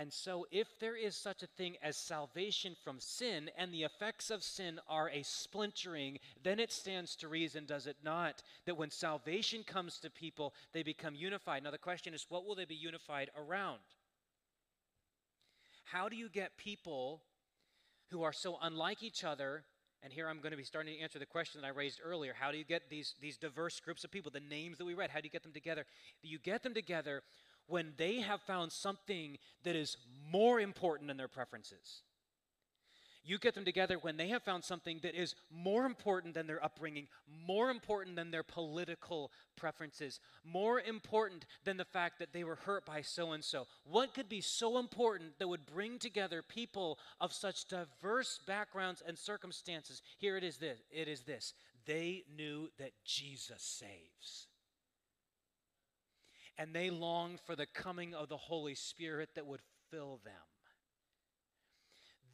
And 0.00 0.10
so, 0.10 0.46
if 0.50 0.78
there 0.78 0.96
is 0.96 1.14
such 1.14 1.42
a 1.42 1.46
thing 1.46 1.76
as 1.82 1.94
salvation 1.94 2.74
from 2.82 3.00
sin 3.00 3.50
and 3.58 3.70
the 3.70 3.82
effects 3.82 4.30
of 4.30 4.42
sin 4.42 4.80
are 4.88 5.10
a 5.10 5.22
splintering, 5.22 6.18
then 6.42 6.58
it 6.58 6.72
stands 6.72 7.14
to 7.16 7.28
reason, 7.28 7.66
does 7.66 7.86
it 7.86 7.98
not, 8.02 8.42
that 8.64 8.78
when 8.78 8.90
salvation 8.90 9.62
comes 9.62 9.98
to 9.98 10.08
people, 10.08 10.54
they 10.72 10.82
become 10.82 11.14
unified. 11.14 11.62
Now, 11.64 11.70
the 11.70 11.76
question 11.76 12.14
is, 12.14 12.24
what 12.30 12.46
will 12.46 12.54
they 12.54 12.64
be 12.64 12.76
unified 12.76 13.28
around? 13.36 13.80
How 15.84 16.08
do 16.08 16.16
you 16.16 16.30
get 16.30 16.56
people 16.56 17.20
who 18.10 18.22
are 18.22 18.32
so 18.32 18.56
unlike 18.62 19.02
each 19.02 19.22
other 19.22 19.64
and 20.02 20.10
here 20.10 20.30
I'm 20.30 20.38
going 20.38 20.52
to 20.52 20.56
be 20.56 20.64
starting 20.64 20.94
to 20.94 21.00
answer 21.00 21.18
the 21.18 21.26
question 21.26 21.60
that 21.60 21.66
I 21.66 21.70
raised 21.70 22.00
earlier. 22.02 22.32
How 22.32 22.50
do 22.50 22.56
you 22.56 22.64
get 22.64 22.88
these, 22.88 23.14
these 23.20 23.36
diverse 23.36 23.80
groups 23.80 24.02
of 24.02 24.10
people, 24.10 24.30
the 24.30 24.40
names 24.40 24.78
that 24.78 24.86
we 24.86 24.94
read, 24.94 25.10
how 25.10 25.20
do 25.20 25.26
you 25.26 25.30
get 25.30 25.42
them 25.42 25.52
together? 25.52 25.84
You 26.22 26.38
get 26.38 26.62
them 26.62 26.72
together 26.72 27.22
when 27.70 27.92
they 27.96 28.16
have 28.16 28.42
found 28.42 28.72
something 28.72 29.38
that 29.64 29.76
is 29.76 29.96
more 30.30 30.60
important 30.60 31.08
than 31.08 31.16
their 31.16 31.28
preferences. 31.28 32.02
You 33.22 33.38
get 33.38 33.54
them 33.54 33.66
together 33.66 33.98
when 33.98 34.16
they 34.16 34.28
have 34.28 34.42
found 34.42 34.64
something 34.64 34.98
that 35.02 35.14
is 35.14 35.34
more 35.50 35.84
important 35.84 36.34
than 36.34 36.46
their 36.46 36.64
upbringing, 36.64 37.06
more 37.46 37.70
important 37.70 38.16
than 38.16 38.30
their 38.30 38.42
political 38.42 39.30
preferences, 39.56 40.20
more 40.42 40.80
important 40.80 41.44
than 41.64 41.76
the 41.76 41.84
fact 41.84 42.18
that 42.18 42.32
they 42.32 42.44
were 42.44 42.56
hurt 42.56 42.86
by 42.86 43.02
so 43.02 43.32
and 43.32 43.44
so. 43.44 43.66
What 43.84 44.14
could 44.14 44.28
be 44.28 44.40
so 44.40 44.78
important 44.78 45.38
that 45.38 45.48
would 45.48 45.66
bring 45.66 45.98
together 45.98 46.42
people 46.42 46.98
of 47.20 47.32
such 47.32 47.66
diverse 47.68 48.40
backgrounds 48.46 49.02
and 49.06 49.18
circumstances? 49.18 50.00
Here 50.18 50.36
it 50.38 50.44
is 50.44 50.56
this, 50.56 50.78
it 50.90 51.06
is 51.06 51.20
this. 51.20 51.52
They 51.84 52.24
knew 52.34 52.70
that 52.78 52.92
Jesus 53.04 53.62
saves. 53.62 54.46
And 56.60 56.74
they 56.74 56.90
longed 56.90 57.40
for 57.46 57.56
the 57.56 57.64
coming 57.64 58.14
of 58.14 58.28
the 58.28 58.36
Holy 58.36 58.74
Spirit 58.74 59.30
that 59.34 59.46
would 59.46 59.62
fill 59.90 60.20
them. 60.24 60.34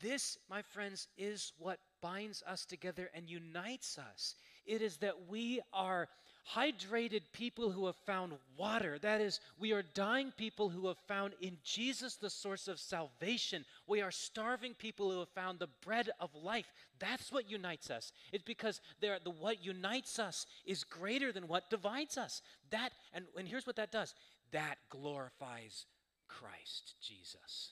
This, 0.00 0.36
my 0.50 0.62
friends, 0.62 1.06
is 1.16 1.52
what 1.58 1.78
binds 2.02 2.42
us 2.44 2.66
together 2.66 3.08
and 3.14 3.30
unites 3.30 3.98
us. 3.98 4.34
It 4.66 4.82
is 4.82 4.96
that 4.96 5.28
we 5.28 5.60
are 5.72 6.08
hydrated 6.54 7.22
people 7.32 7.70
who 7.70 7.86
have 7.86 7.96
found 7.96 8.32
water. 8.56 8.98
That 9.00 9.20
is, 9.20 9.40
we 9.58 9.72
are 9.72 9.82
dying 9.82 10.32
people 10.36 10.68
who 10.68 10.86
have 10.88 10.98
found 11.08 11.34
in 11.40 11.56
Jesus 11.64 12.16
the 12.16 12.30
source 12.30 12.68
of 12.68 12.78
salvation. 12.78 13.64
We 13.86 14.00
are 14.00 14.10
starving 14.10 14.74
people 14.74 15.10
who 15.10 15.18
have 15.20 15.28
found 15.30 15.58
the 15.58 15.68
bread 15.84 16.10
of 16.20 16.30
life. 16.34 16.72
That's 16.98 17.32
what 17.32 17.50
unites 17.50 17.90
us. 17.90 18.12
It's 18.32 18.44
because 18.44 18.80
there, 19.00 19.18
the, 19.22 19.30
what 19.30 19.64
unites 19.64 20.18
us 20.18 20.46
is 20.64 20.84
greater 20.84 21.32
than 21.32 21.48
what 21.48 21.70
divides 21.70 22.16
us. 22.16 22.42
That, 22.70 22.90
and, 23.12 23.26
and 23.36 23.48
here's 23.48 23.66
what 23.66 23.76
that 23.76 23.92
does 23.92 24.14
that 24.52 24.76
glorifies 24.90 25.86
Christ 26.28 26.94
Jesus 27.02 27.70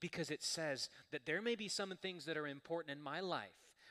because 0.00 0.30
it 0.30 0.42
says 0.42 0.88
that 1.12 1.26
there 1.26 1.42
may 1.42 1.54
be 1.54 1.68
some 1.68 1.92
things 2.00 2.24
that 2.24 2.36
are 2.36 2.46
important 2.46 2.96
in 2.96 3.02
my 3.02 3.20
life, 3.20 3.48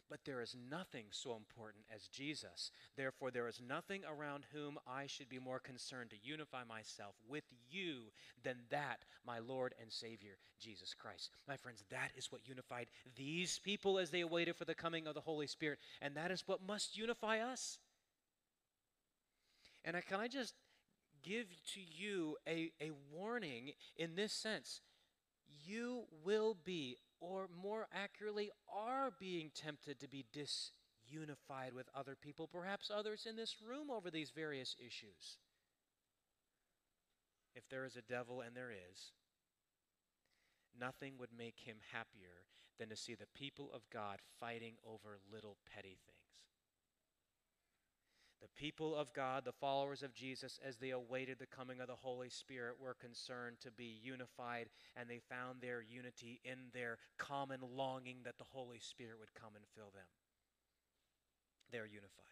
but 0.09 0.19
there 0.25 0.41
is 0.41 0.55
nothing 0.69 1.05
so 1.11 1.35
important 1.35 1.85
as 1.93 2.07
Jesus. 2.07 2.71
Therefore, 2.97 3.31
there 3.31 3.47
is 3.47 3.61
nothing 3.65 4.01
around 4.05 4.45
whom 4.53 4.77
I 4.87 5.07
should 5.07 5.29
be 5.29 5.39
more 5.39 5.59
concerned 5.59 6.09
to 6.11 6.27
unify 6.29 6.63
myself 6.63 7.15
with 7.27 7.43
you 7.69 8.11
than 8.43 8.57
that, 8.69 9.05
my 9.25 9.39
Lord 9.39 9.75
and 9.81 9.91
Savior, 9.91 10.37
Jesus 10.59 10.93
Christ. 10.93 11.29
My 11.47 11.57
friends, 11.57 11.83
that 11.91 12.11
is 12.15 12.31
what 12.31 12.47
unified 12.47 12.87
these 13.15 13.59
people 13.59 13.99
as 13.99 14.09
they 14.09 14.21
awaited 14.21 14.55
for 14.55 14.65
the 14.65 14.75
coming 14.75 15.07
of 15.07 15.13
the 15.13 15.21
Holy 15.21 15.47
Spirit, 15.47 15.79
and 16.01 16.15
that 16.15 16.31
is 16.31 16.43
what 16.45 16.65
must 16.65 16.97
unify 16.97 17.39
us. 17.39 17.77
And 19.85 19.95
I, 19.95 20.01
can 20.01 20.19
I 20.19 20.27
just 20.27 20.55
give 21.23 21.47
to 21.73 21.79
you 21.79 22.37
a, 22.47 22.71
a 22.81 22.91
warning 23.11 23.71
in 23.97 24.15
this 24.15 24.33
sense? 24.33 24.81
you 25.65 26.03
will 26.23 26.57
be, 26.65 26.97
or 27.19 27.49
more 27.61 27.87
accurately, 27.93 28.51
are 28.73 29.11
being 29.19 29.51
tempted 29.53 29.99
to 29.99 30.07
be 30.07 30.25
disunified 30.33 31.73
with 31.73 31.89
other 31.95 32.15
people, 32.15 32.47
perhaps 32.47 32.91
others 32.93 33.25
in 33.29 33.35
this 33.35 33.57
room 33.65 33.89
over 33.89 34.09
these 34.09 34.31
various 34.31 34.75
issues. 34.79 35.37
If 37.55 37.67
there 37.69 37.85
is 37.85 37.95
a 37.95 38.01
devil, 38.01 38.41
and 38.41 38.55
there 38.55 38.71
is, 38.71 39.11
nothing 40.79 41.13
would 41.17 41.31
make 41.37 41.59
him 41.59 41.77
happier 41.91 42.45
than 42.77 42.89
to 42.89 42.95
see 42.95 43.15
the 43.15 43.27
people 43.35 43.69
of 43.73 43.81
God 43.91 44.19
fighting 44.39 44.75
over 44.85 45.19
little 45.31 45.57
petty 45.73 45.97
things. 46.05 46.18
The 48.41 48.47
people 48.55 48.95
of 48.95 49.13
God, 49.13 49.43
the 49.43 49.51
followers 49.51 50.01
of 50.01 50.13
Jesus, 50.13 50.59
as 50.65 50.77
they 50.77 50.91
awaited 50.91 51.39
the 51.39 51.45
coming 51.45 51.81
of 51.81 51.87
the 51.87 51.95
Holy 51.95 52.29
Spirit, 52.29 52.75
were 52.79 52.93
concerned 52.93 53.57
to 53.61 53.71
be 53.71 53.99
unified, 54.01 54.69
and 54.95 55.09
they 55.09 55.19
found 55.19 55.59
their 55.59 55.81
unity 55.81 56.39
in 56.45 56.57
their 56.73 56.97
common 57.17 57.59
longing 57.75 58.17
that 58.23 58.37
the 58.37 58.45
Holy 58.45 58.79
Spirit 58.79 59.19
would 59.19 59.33
come 59.33 59.55
and 59.55 59.65
fill 59.75 59.91
them. 59.93 60.07
They're 61.71 61.85
unified. 61.85 62.29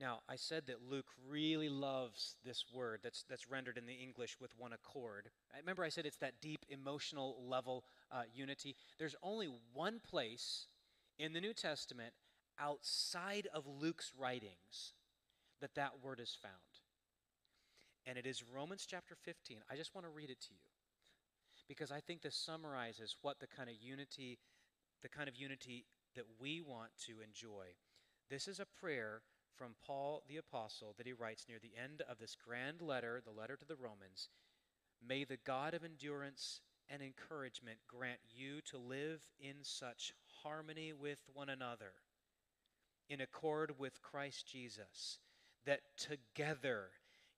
Now, 0.00 0.20
I 0.28 0.34
said 0.34 0.66
that 0.66 0.82
Luke 0.90 1.06
really 1.28 1.68
loves 1.68 2.34
this 2.44 2.64
word 2.74 3.00
that's, 3.04 3.24
that's 3.28 3.48
rendered 3.48 3.78
in 3.78 3.86
the 3.86 3.94
English 3.94 4.36
with 4.40 4.50
one 4.58 4.72
accord. 4.72 5.30
Remember 5.56 5.84
I 5.84 5.88
said 5.88 6.04
it's 6.04 6.16
that 6.16 6.40
deep 6.40 6.66
emotional 6.68 7.36
level 7.48 7.84
uh, 8.10 8.22
unity. 8.34 8.74
There's 8.98 9.14
only 9.22 9.48
one 9.72 10.00
place 10.00 10.66
in 11.18 11.32
the 11.32 11.40
New 11.40 11.54
Testament 11.54 12.12
outside 12.60 13.48
of 13.52 13.66
Luke's 13.66 14.12
writings 14.18 14.92
that 15.60 15.74
that 15.74 16.02
word 16.02 16.20
is 16.20 16.36
found. 16.40 16.54
And 18.06 18.18
it 18.18 18.26
is 18.26 18.42
Romans 18.42 18.86
chapter 18.88 19.14
15. 19.14 19.58
I 19.70 19.76
just 19.76 19.94
want 19.94 20.06
to 20.06 20.10
read 20.10 20.30
it 20.30 20.40
to 20.42 20.52
you 20.52 20.68
because 21.68 21.90
I 21.90 22.00
think 22.00 22.22
this 22.22 22.36
summarizes 22.36 23.16
what 23.22 23.40
the 23.40 23.46
kind 23.46 23.68
of 23.68 23.76
unity 23.80 24.38
the 25.02 25.08
kind 25.10 25.28
of 25.28 25.36
unity 25.36 25.84
that 26.16 26.24
we 26.40 26.62
want 26.62 26.88
to 27.06 27.16
enjoy. 27.22 27.66
This 28.30 28.48
is 28.48 28.58
a 28.58 28.80
prayer 28.80 29.20
from 29.54 29.74
Paul 29.86 30.22
the 30.26 30.38
Apostle 30.38 30.94
that 30.96 31.06
he 31.06 31.12
writes 31.12 31.44
near 31.46 31.58
the 31.60 31.74
end 31.80 32.02
of 32.08 32.18
this 32.18 32.36
grand 32.42 32.80
letter, 32.80 33.20
the 33.22 33.38
letter 33.38 33.54
to 33.54 33.66
the 33.66 33.76
Romans. 33.76 34.30
May 35.06 35.24
the 35.24 35.36
God 35.36 35.74
of 35.74 35.84
endurance 35.84 36.60
and 36.88 37.02
encouragement 37.02 37.78
grant 37.86 38.20
you 38.34 38.60
to 38.70 38.78
live 38.78 39.20
in 39.38 39.56
such 39.62 40.14
harmony 40.42 40.92
with 40.92 41.20
one 41.32 41.50
another, 41.50 41.92
in 43.08 43.20
accord 43.20 43.74
with 43.78 44.02
Christ 44.02 44.46
Jesus, 44.50 45.18
that 45.66 45.80
together 45.96 46.88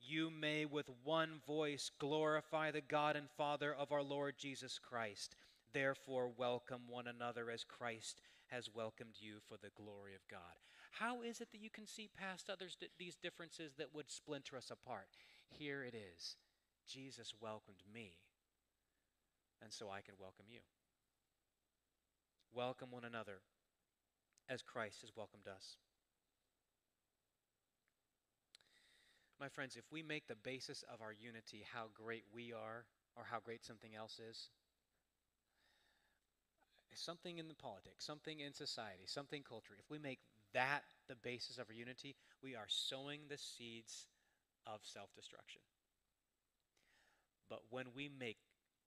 you 0.01 0.31
may 0.31 0.65
with 0.65 0.89
one 1.03 1.41
voice 1.47 1.91
glorify 1.99 2.71
the 2.71 2.81
God 2.81 3.17
and 3.17 3.29
Father 3.37 3.75
of 3.75 3.93
our 3.93 4.03
Lord 4.03 4.35
Jesus 4.39 4.79
Christ. 4.79 5.35
Therefore, 5.73 6.31
welcome 6.37 6.83
one 6.89 7.07
another 7.09 7.51
as 7.51 7.65
Christ 7.65 8.21
has 8.49 8.71
welcomed 8.73 9.15
you 9.19 9.39
for 9.49 9.57
the 9.57 9.71
glory 9.77 10.15
of 10.15 10.27
God. 10.31 10.41
How 10.93 11.23
is 11.23 11.41
it 11.41 11.51
that 11.53 11.61
you 11.61 11.71
can 11.71 11.87
see 11.87 12.09
past 12.17 12.49
others 12.49 12.77
these 12.99 13.17
differences 13.17 13.75
that 13.77 13.95
would 13.95 14.11
splinter 14.11 14.57
us 14.57 14.71
apart? 14.71 15.09
Here 15.51 15.83
it 15.83 15.95
is. 15.95 16.37
Jesus 16.89 17.35
welcomed 17.41 17.83
me, 17.93 18.13
and 19.61 19.73
so 19.73 19.91
I 19.91 20.01
can 20.01 20.15
welcome 20.19 20.47
you. 20.49 20.61
Welcome 22.55 22.93
one 22.93 23.05
another 23.05 23.41
as 24.49 24.63
Christ 24.63 25.01
has 25.03 25.11
welcomed 25.17 25.49
us. 25.49 25.77
My 29.39 29.49
friends, 29.49 29.77
if 29.77 29.85
we 29.93 30.03
make 30.03 30.29
the 30.29 30.37
basis 30.37 30.83
of 30.93 31.03
our 31.03 31.13
unity 31.13 31.65
how 31.73 31.87
great 31.95 32.25
we 32.35 32.53
are 32.53 32.87
or 33.17 33.25
how 33.31 33.39
great 33.41 33.65
something 33.65 33.95
else 33.95 34.19
is, 34.19 34.49
something 36.95 37.39
in 37.39 37.49
the 37.49 37.55
politics, 37.55 38.05
something 38.05 38.41
in 38.41 38.55
society, 38.55 39.05
something 39.07 39.43
culture, 39.43 39.75
if 39.79 39.91
we 39.91 39.99
make 39.99 40.21
that 40.55 40.85
the 41.09 41.15
basis 41.15 41.59
of 41.59 41.67
our 41.69 41.75
unity, 41.75 42.17
we 42.43 42.57
are 42.57 42.67
sowing 42.69 43.21
the 43.29 43.37
seeds 43.37 44.07
of 44.67 44.81
self 44.83 45.15
destruction. 45.15 45.61
But 47.49 47.61
when 47.71 47.87
we 47.95 48.09
make 48.09 48.39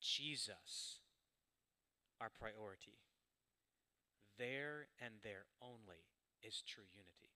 Jesus 0.02 1.00
our 2.20 2.30
priority, 2.30 2.98
there 4.40 4.88
and 5.00 5.14
there 5.24 5.46
only 5.62 6.02
is 6.42 6.64
true 6.66 6.86
unity. 6.92 7.30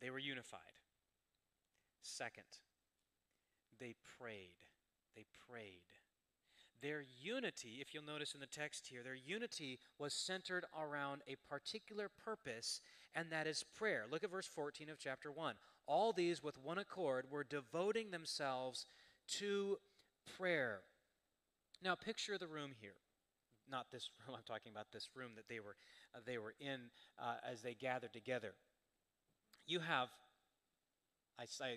They 0.00 0.08
were 0.08 0.18
unified. 0.18 0.60
Second, 2.00 2.44
they 3.78 3.94
prayed. 4.18 4.64
They 5.14 5.26
prayed. 5.50 5.82
Their 6.80 7.04
unity, 7.20 7.78
if 7.80 7.92
you'll 7.92 8.04
notice 8.04 8.32
in 8.32 8.40
the 8.40 8.46
text 8.46 8.86
here, 8.86 9.02
their 9.02 9.14
unity 9.14 9.78
was 9.98 10.14
centered 10.14 10.64
around 10.78 11.20
a 11.28 11.36
particular 11.46 12.08
purpose, 12.08 12.80
and 13.14 13.30
that 13.30 13.46
is 13.46 13.64
prayer. 13.76 14.06
Look 14.10 14.24
at 14.24 14.30
verse 14.30 14.46
14 14.46 14.88
of 14.88 14.98
chapter 14.98 15.30
1. 15.30 15.56
All 15.86 16.14
these, 16.14 16.42
with 16.42 16.56
one 16.56 16.78
accord, 16.78 17.26
were 17.30 17.44
devoting 17.44 18.10
themselves 18.10 18.86
to 19.38 19.76
prayer. 20.38 20.80
Now, 21.82 21.94
picture 21.96 22.38
the 22.38 22.46
room 22.46 22.70
here. 22.80 22.94
Not 23.70 23.86
this 23.92 24.10
room, 24.26 24.36
I'm 24.36 24.44
talking 24.46 24.72
about 24.72 24.92
this 24.92 25.08
room 25.14 25.32
that 25.36 25.48
they 25.48 25.60
were, 25.60 25.76
uh, 26.14 26.20
they 26.26 26.38
were 26.38 26.54
in 26.60 26.90
uh, 27.18 27.36
as 27.48 27.62
they 27.62 27.74
gathered 27.74 28.12
together. 28.12 28.52
You 29.66 29.80
have, 29.80 30.08
I, 31.38 31.44
I 31.64 31.76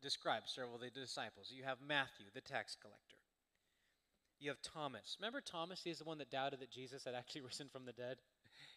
described 0.00 0.48
several 0.48 0.76
of 0.76 0.80
the 0.80 0.90
disciples. 0.90 1.52
You 1.54 1.64
have 1.64 1.78
Matthew, 1.86 2.26
the 2.34 2.40
tax 2.40 2.76
collector. 2.80 3.16
You 4.38 4.50
have 4.50 4.62
Thomas. 4.62 5.16
Remember 5.20 5.40
Thomas? 5.40 5.80
He's 5.84 5.98
the 5.98 6.04
one 6.04 6.18
that 6.18 6.30
doubted 6.30 6.60
that 6.60 6.70
Jesus 6.70 7.04
had 7.04 7.14
actually 7.14 7.40
risen 7.46 7.68
from 7.72 7.86
the 7.86 7.92
dead. 7.92 8.16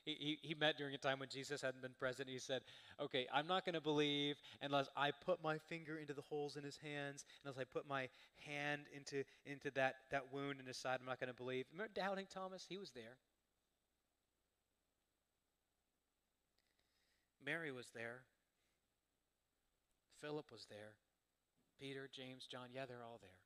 He, 0.05 0.37
he, 0.43 0.53
met 0.53 0.77
during 0.77 0.93
a 0.93 0.99
time 0.99 1.17
when 1.17 1.29
Jesus 1.29 1.63
hadn't 1.63 1.81
been 1.81 1.95
present. 1.97 2.29
He 2.29 2.37
said, 2.37 2.61
Okay, 3.01 3.25
I'm 3.33 3.47
not 3.47 3.65
going 3.65 3.73
to 3.73 3.81
believe 3.81 4.35
unless 4.61 4.87
I 4.95 5.09
put 5.09 5.43
my 5.43 5.57
finger 5.57 5.97
into 5.97 6.13
the 6.13 6.21
holes 6.21 6.57
in 6.57 6.63
his 6.63 6.77
hands, 6.77 7.25
unless 7.43 7.57
I 7.57 7.63
put 7.63 7.87
my 7.89 8.07
hand 8.45 8.81
into, 8.95 9.23
into 9.47 9.71
that, 9.71 9.95
that 10.11 10.31
wound 10.31 10.59
in 10.59 10.67
his 10.67 10.77
side. 10.77 10.99
I'm 10.99 11.07
not 11.07 11.19
going 11.19 11.31
to 11.31 11.35
believe. 11.35 11.65
Remember 11.71 11.91
doubting 11.95 12.27
Thomas? 12.31 12.65
He 12.69 12.77
was 12.77 12.91
there. 12.91 13.17
Mary 17.43 17.71
was 17.71 17.87
there. 17.95 18.21
Philip 20.21 20.51
was 20.51 20.67
there. 20.69 20.93
Peter, 21.79 22.09
James, 22.13 22.47
John, 22.49 22.67
yeah, 22.73 22.85
they're 22.85 23.03
all 23.03 23.19
there. 23.21 23.44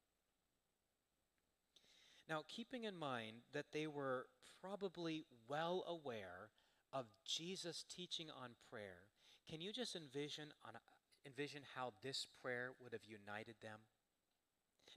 Now, 2.29 2.43
keeping 2.47 2.83
in 2.83 2.95
mind 2.95 3.37
that 3.53 3.65
they 3.73 3.87
were 3.87 4.27
probably 4.61 5.25
well 5.47 5.83
aware 5.87 6.49
of 6.93 7.05
Jesus' 7.25 7.83
teaching 7.89 8.27
on 8.29 8.51
prayer, 8.69 9.07
can 9.49 9.61
you 9.61 9.73
just 9.73 9.95
envision, 9.95 10.49
on, 10.63 10.73
envision 11.25 11.61
how 11.75 11.93
this 12.03 12.27
prayer 12.41 12.71
would 12.81 12.93
have 12.93 13.01
united 13.05 13.55
them? 13.61 13.79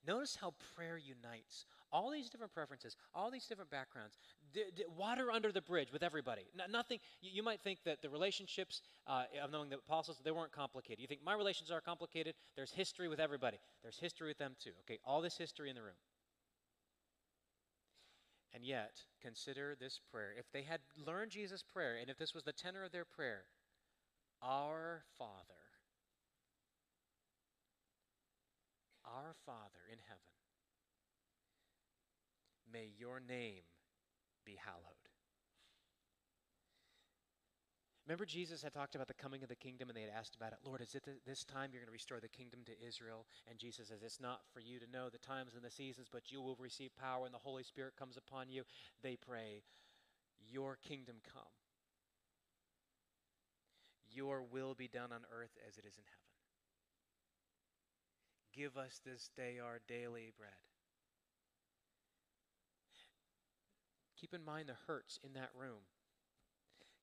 Notice 0.07 0.37
how 0.41 0.55
prayer 0.75 0.99
unites 0.99 1.65
all 1.93 2.11
these 2.11 2.31
different 2.31 2.53
preferences, 2.53 2.97
all 3.15 3.31
these 3.31 3.47
different 3.47 3.71
backgrounds. 3.71 4.19
D- 4.53 4.65
d- 4.75 4.85
water 4.97 5.31
under 5.31 5.53
the 5.53 5.61
bridge 5.61 5.93
with 5.93 6.03
everybody. 6.03 6.43
N- 6.59 6.73
nothing. 6.73 6.99
You, 7.21 7.31
you, 7.35 7.43
might 7.43 7.61
think 7.61 7.81
that 7.85 8.01
the 8.01 8.09
relationships 8.09 8.81
uh, 9.07 9.25
of 9.43 9.51
knowing 9.53 9.69
the 9.69 9.77
apostles 9.77 10.19
they 10.25 10.31
weren't 10.31 10.53
complicated. 10.53 11.01
You 11.01 11.07
think 11.07 11.23
my 11.23 11.35
relations 11.35 11.71
are 11.71 11.81
complicated. 11.81 12.35
There's 12.57 12.73
history 12.73 13.09
with 13.09 13.21
everybody. 13.21 13.59
There's 13.83 13.99
history 13.99 14.29
with 14.29 14.39
them 14.39 14.57
too. 14.63 14.73
Okay, 14.85 14.99
all 15.05 15.21
this 15.21 15.37
history 15.37 15.69
in 15.69 15.77
the 15.77 15.83
room. 15.83 15.95
And 18.55 18.65
yet, 18.65 19.01
consider 19.21 19.75
this 19.75 19.99
prayer. 20.11 20.35
If 20.39 20.51
they 20.53 20.63
had 20.63 20.81
learned 21.07 21.31
Jesus' 21.31 21.63
prayer, 21.63 21.97
and 22.01 22.11
if 22.11 22.19
this 22.19 22.35
was 22.35 22.45
the 22.45 22.53
tenor 22.53 22.85
of 22.85 22.93
their 22.93 23.07
prayer, 23.07 23.45
Our 24.43 25.05
Father, 25.17 25.63
our 29.05 29.35
Father 29.47 29.87
in 29.91 29.99
heaven, 30.07 30.23
may 32.71 32.91
your 32.99 33.21
name 33.21 33.63
be 34.45 34.57
hallowed. 34.63 35.02
Remember, 38.13 38.27
Jesus 38.27 38.63
had 38.63 38.75
talked 38.75 38.95
about 38.95 39.09
the 39.09 39.15
coming 39.15 39.43
of 39.43 39.49
the 39.49 39.57
kingdom, 39.57 39.89
and 39.89 39.97
they 39.97 40.03
had 40.03 40.13
asked 40.15 40.37
about 40.37 40.53
it. 40.53 40.59
Lord, 40.67 40.83
is 40.83 40.95
it 40.95 41.09
this 41.25 41.45
time 41.45 41.71
you're 41.73 41.81
going 41.81 41.89
to 41.89 41.93
restore 41.97 42.21
the 42.21 42.29
kingdom 42.29 42.61
to 42.67 42.87
Israel? 42.87 43.25
And 43.49 43.59
Jesus 43.59 43.89
says, 43.89 44.03
It's 44.05 44.21
not 44.21 44.41
for 44.53 44.61
you 44.61 44.79
to 44.81 44.91
know 44.93 45.09
the 45.09 45.17
times 45.17 45.55
and 45.55 45.65
the 45.65 45.71
seasons, 45.71 46.09
but 46.13 46.31
you 46.31 46.43
will 46.43 46.59
receive 46.61 46.91
power, 46.95 47.25
and 47.25 47.33
the 47.33 47.39
Holy 47.39 47.63
Spirit 47.63 47.97
comes 47.99 48.19
upon 48.19 48.51
you. 48.51 48.65
They 49.03 49.17
pray, 49.17 49.63
Your 50.47 50.77
kingdom 50.87 51.17
come. 51.33 51.57
Your 54.11 54.43
will 54.43 54.75
be 54.75 54.89
done 54.89 55.11
on 55.11 55.25
earth 55.35 55.57
as 55.67 55.79
it 55.79 55.87
is 55.87 55.97
in 55.97 56.05
heaven. 56.05 56.29
Give 58.53 58.77
us 58.77 59.01
this 59.07 59.31
day 59.35 59.59
our 59.59 59.81
daily 59.89 60.35
bread. 60.37 60.53
Keep 64.21 64.35
in 64.35 64.45
mind 64.45 64.69
the 64.69 64.77
hurts 64.87 65.19
in 65.25 65.33
that 65.33 65.49
room 65.59 65.81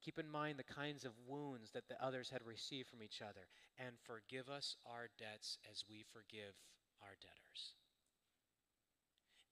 Keep 0.03 0.19
in 0.19 0.29
mind 0.29 0.57
the 0.57 0.73
kinds 0.73 1.05
of 1.05 1.12
wounds 1.27 1.71
that 1.71 1.88
the 1.89 2.03
others 2.03 2.29
had 2.29 2.45
received 2.45 2.89
from 2.89 3.03
each 3.03 3.21
other, 3.21 3.47
and 3.77 3.95
forgive 4.03 4.49
us 4.49 4.75
our 4.85 5.09
debts 5.17 5.57
as 5.69 5.83
we 5.89 6.03
forgive 6.13 6.55
our 7.01 7.15
debtors. 7.21 7.73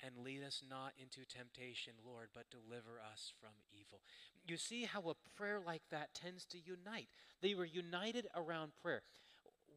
And 0.03 0.23
lead 0.23 0.43
us 0.43 0.61
not 0.69 0.93
into 1.01 1.25
temptation, 1.27 1.93
Lord, 2.05 2.29
but 2.33 2.51
deliver 2.51 3.01
us 3.11 3.33
from 3.39 3.49
evil. 3.71 3.99
You 4.45 4.57
see 4.57 4.85
how 4.85 5.01
a 5.09 5.37
prayer 5.37 5.59
like 5.59 5.81
that 5.91 6.13
tends 6.13 6.45
to 6.45 6.57
unite. 6.57 7.07
They 7.41 7.55
were 7.55 7.65
united 7.65 8.27
around 8.35 8.71
prayer. 8.81 9.01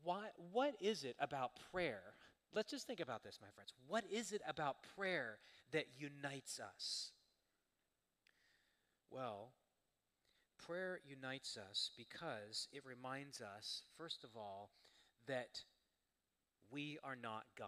Why, 0.04 0.26
what 0.52 0.74
is 0.80 1.04
it 1.04 1.16
about 1.20 1.52
prayer 1.72 2.14
let's 2.54 2.70
just 2.70 2.87
think 2.87 3.00
about 3.00 3.22
this, 3.22 3.38
my 3.40 3.48
friends. 3.54 3.72
What 3.87 4.04
is 4.11 4.33
it 4.33 4.42
about 4.46 4.76
prayer 4.96 5.38
that 5.72 5.87
unites 5.98 6.61
us? 6.61 7.12
Well, 9.11 9.52
prayer 10.70 11.00
unites 11.04 11.59
us 11.59 11.90
because 11.96 12.68
it 12.72 12.83
reminds 12.87 13.40
us, 13.40 13.83
first 13.98 14.22
of 14.22 14.30
all, 14.37 14.70
that 15.26 15.62
we 16.70 16.96
are 17.02 17.16
not 17.20 17.42
God. 17.59 17.66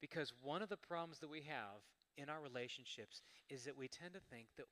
Because 0.00 0.32
one 0.42 0.60
of 0.60 0.68
the 0.68 0.76
problems 0.76 1.20
that 1.20 1.30
we 1.30 1.42
have 1.42 1.86
in 2.16 2.28
our 2.28 2.40
relationships 2.42 3.22
is 3.48 3.62
that 3.62 3.78
we 3.78 3.86
tend 3.86 4.12
to 4.14 4.20
think 4.28 4.48
that, 4.56 4.66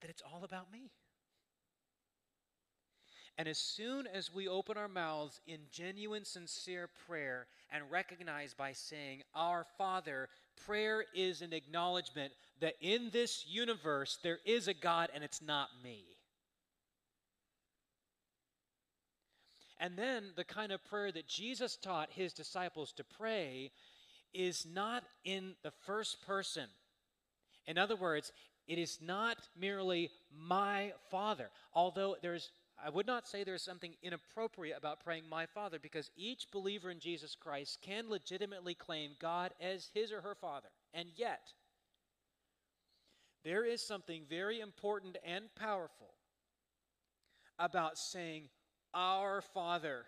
that 0.00 0.10
it's 0.10 0.22
all 0.22 0.44
about 0.44 0.70
me. 0.70 0.92
And 3.38 3.48
as 3.48 3.58
soon 3.58 4.06
as 4.06 4.32
we 4.32 4.46
open 4.46 4.76
our 4.76 4.88
mouths 4.88 5.40
in 5.46 5.60
genuine, 5.70 6.24
sincere 6.24 6.88
prayer 7.06 7.46
and 7.72 7.90
recognize 7.90 8.52
by 8.52 8.72
saying, 8.72 9.22
Our 9.34 9.64
Father, 9.78 10.28
prayer 10.66 11.04
is 11.14 11.40
an 11.40 11.52
acknowledgement 11.52 12.32
that 12.60 12.74
in 12.80 13.10
this 13.10 13.44
universe 13.48 14.18
there 14.22 14.38
is 14.44 14.68
a 14.68 14.74
God 14.74 15.08
and 15.14 15.24
it's 15.24 15.40
not 15.40 15.68
me. 15.82 16.04
And 19.80 19.96
then 19.96 20.26
the 20.36 20.44
kind 20.44 20.70
of 20.70 20.84
prayer 20.84 21.10
that 21.10 21.26
Jesus 21.26 21.76
taught 21.76 22.12
his 22.12 22.32
disciples 22.32 22.92
to 22.92 23.04
pray 23.04 23.72
is 24.32 24.64
not 24.72 25.02
in 25.24 25.54
the 25.64 25.72
first 25.86 26.24
person. 26.24 26.66
In 27.66 27.78
other 27.78 27.96
words, 27.96 28.30
it 28.68 28.78
is 28.78 28.98
not 29.02 29.38
merely 29.58 30.10
my 30.32 30.92
Father, 31.10 31.50
although 31.74 32.14
there's 32.22 32.50
I 32.84 32.90
would 32.90 33.06
not 33.06 33.28
say 33.28 33.44
there's 33.44 33.62
something 33.62 33.94
inappropriate 34.02 34.76
about 34.76 35.04
praying 35.04 35.28
my 35.28 35.46
Father 35.46 35.78
because 35.78 36.10
each 36.16 36.50
believer 36.50 36.90
in 36.90 36.98
Jesus 36.98 37.36
Christ 37.36 37.78
can 37.80 38.10
legitimately 38.10 38.74
claim 38.74 39.12
God 39.20 39.52
as 39.60 39.90
his 39.94 40.10
or 40.10 40.20
her 40.20 40.34
Father. 40.34 40.68
And 40.92 41.08
yet, 41.14 41.52
there 43.44 43.64
is 43.64 43.86
something 43.86 44.24
very 44.28 44.60
important 44.60 45.16
and 45.24 45.44
powerful 45.54 46.14
about 47.58 47.98
saying, 47.98 48.48
Our 48.94 49.42
Father. 49.42 50.04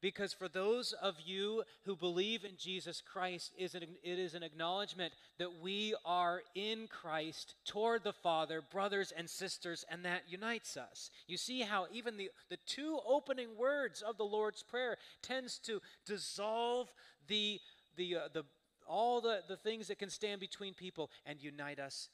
Because 0.00 0.32
for 0.32 0.48
those 0.48 0.92
of 0.92 1.16
you 1.24 1.62
who 1.84 1.96
believe 1.96 2.44
in 2.44 2.52
Jesus 2.58 3.00
Christ, 3.00 3.52
it 3.56 3.74
is 4.04 4.34
an 4.34 4.42
acknowledgement 4.42 5.14
that 5.38 5.60
we 5.62 5.94
are 6.04 6.42
in 6.54 6.86
Christ 6.88 7.54
toward 7.64 8.04
the 8.04 8.12
Father, 8.12 8.60
brothers 8.60 9.12
and 9.16 9.28
sisters, 9.28 9.84
and 9.90 10.04
that 10.04 10.22
unites 10.28 10.76
us. 10.76 11.10
You 11.26 11.38
see 11.38 11.62
how 11.62 11.86
even 11.92 12.18
the, 12.18 12.30
the 12.50 12.58
two 12.66 12.98
opening 13.06 13.56
words 13.56 14.02
of 14.02 14.18
the 14.18 14.24
Lord's 14.24 14.62
Prayer 14.62 14.98
tends 15.22 15.58
to 15.60 15.80
dissolve 16.04 16.92
the, 17.26 17.58
the, 17.96 18.16
uh, 18.16 18.28
the, 18.32 18.44
all 18.86 19.20
the, 19.20 19.40
the 19.48 19.56
things 19.56 19.88
that 19.88 19.98
can 19.98 20.10
stand 20.10 20.40
between 20.40 20.74
people 20.74 21.10
and 21.24 21.42
unite 21.42 21.78
us. 21.78 22.10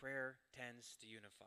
Prayer 0.00 0.36
tends 0.56 0.96
to 1.00 1.06
unify. 1.06 1.44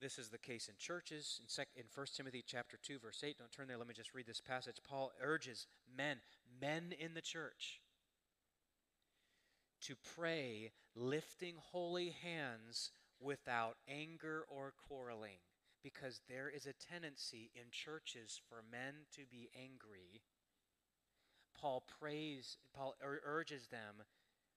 This 0.00 0.18
is 0.18 0.30
the 0.30 0.38
case 0.38 0.68
in 0.68 0.76
churches. 0.78 1.40
In, 1.42 1.48
sec- 1.48 1.68
in 1.76 1.84
1 1.94 2.06
Timothy 2.16 2.42
chapter 2.46 2.78
2, 2.82 2.98
verse 2.98 3.22
8, 3.22 3.36
don't 3.38 3.52
turn 3.52 3.68
there, 3.68 3.76
let 3.76 3.86
me 3.86 3.94
just 3.94 4.14
read 4.14 4.26
this 4.26 4.40
passage. 4.40 4.76
Paul 4.88 5.12
urges 5.22 5.66
men, 5.94 6.18
men 6.60 6.94
in 6.98 7.12
the 7.12 7.20
church, 7.20 7.80
to 9.82 9.94
pray 10.16 10.72
lifting 10.94 11.56
holy 11.72 12.10
hands 12.22 12.92
without 13.20 13.76
anger 13.86 14.44
or 14.48 14.72
quarreling, 14.88 15.38
because 15.82 16.22
there 16.30 16.48
is 16.48 16.66
a 16.66 16.72
tendency 16.72 17.50
in 17.54 17.70
churches 17.70 18.40
for 18.48 18.62
men 18.72 18.94
to 19.14 19.22
be 19.30 19.50
angry. 19.54 20.22
Paul 21.54 21.84
prays, 22.00 22.56
Paul 22.74 22.94
ur- 23.04 23.20
urges 23.22 23.66
them, 23.66 24.02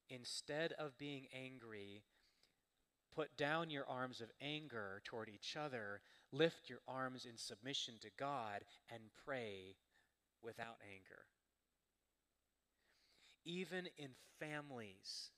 instead 0.10 0.72
of 0.74 0.98
being 0.98 1.28
angry, 1.34 2.04
Put 3.16 3.38
down 3.38 3.70
your 3.70 3.88
arms 3.88 4.22
of 4.22 4.32
anger 4.42 5.02
toward 5.04 5.30
each 5.30 5.56
other. 5.56 6.02
Lift 6.32 6.70
your 6.70 6.80
arms 6.88 7.26
in 7.26 7.38
submission 7.38 7.96
to 8.02 8.10
God 8.18 8.64
and 8.92 9.02
pray 9.26 9.76
without 10.42 10.78
anger. 10.84 11.26
Even 13.46 13.88
in 13.98 14.10
families, 14.40 15.30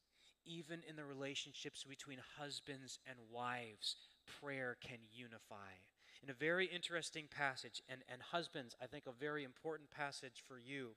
even 0.46 0.82
in 0.88 0.96
the 0.96 1.04
relationships 1.04 1.84
between 1.84 2.20
husbands 2.38 3.00
and 3.08 3.18
wives, 3.32 3.96
prayer 4.42 4.78
can 4.80 5.00
unify. 5.12 5.74
In 6.24 6.30
a 6.30 6.34
very 6.34 6.66
interesting 6.66 7.26
passage, 7.30 7.82
and, 7.90 8.02
and 8.12 8.22
husbands, 8.22 8.76
I 8.82 8.88
think 8.88 9.04
a 9.06 9.12
very 9.12 9.44
important 9.44 9.92
passage 9.92 10.44
for 10.48 10.58
you, 10.58 10.92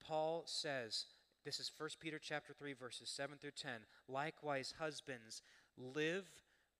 Paul 0.00 0.44
says, 0.46 1.06
this 1.44 1.60
is 1.60 1.70
1 1.76 1.90
Peter 2.00 2.18
chapter 2.18 2.54
3, 2.54 2.72
verses 2.72 3.10
7 3.10 3.36
through 3.38 3.50
10. 3.60 3.72
Likewise, 4.08 4.74
husbands, 4.78 5.42
Live 5.76 6.24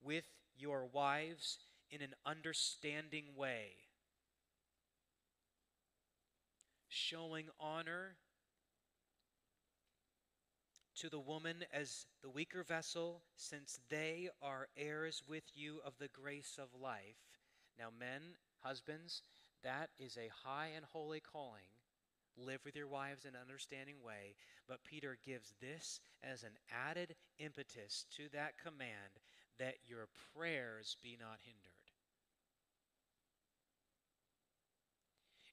with 0.01 0.25
your 0.57 0.85
wives 0.85 1.59
in 1.91 2.01
an 2.01 2.13
understanding 2.25 3.25
way, 3.35 3.71
showing 6.87 7.45
honor 7.59 8.15
to 10.95 11.09
the 11.09 11.19
woman 11.19 11.65
as 11.73 12.05
the 12.21 12.29
weaker 12.29 12.63
vessel, 12.63 13.21
since 13.35 13.79
they 13.89 14.29
are 14.41 14.69
heirs 14.77 15.21
with 15.27 15.43
you 15.53 15.79
of 15.85 15.93
the 15.99 16.07
grace 16.07 16.57
of 16.57 16.81
life. 16.81 17.17
Now, 17.77 17.89
men, 17.97 18.21
husbands, 18.63 19.21
that 19.63 19.89
is 19.99 20.17
a 20.17 20.31
high 20.47 20.69
and 20.75 20.85
holy 20.85 21.19
calling 21.19 21.74
live 22.37 22.59
with 22.65 22.75
your 22.75 22.87
wives 22.87 23.25
in 23.25 23.35
an 23.35 23.41
understanding 23.41 23.95
way. 24.03 24.35
But 24.67 24.83
Peter 24.83 25.17
gives 25.25 25.53
this 25.61 25.99
as 26.23 26.43
an 26.43 26.57
added 26.71 27.15
impetus 27.39 28.05
to 28.17 28.23
that 28.33 28.57
command 28.57 29.19
that 29.59 29.75
your 29.87 30.07
prayers 30.35 30.97
be 31.01 31.17
not 31.19 31.39
hindered. 31.43 31.71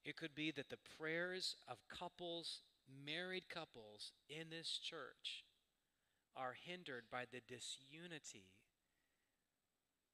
It 0.04 0.16
could 0.16 0.34
be 0.34 0.50
that 0.50 0.68
the 0.68 0.82
prayers 0.98 1.54
of 1.68 1.78
couples, 1.88 2.62
married 3.06 3.48
couples 3.48 4.12
in 4.28 4.50
this 4.50 4.78
church, 4.82 5.44
are 6.36 6.56
hindered 6.58 7.04
by 7.10 7.24
the 7.30 7.40
disunity 7.46 8.50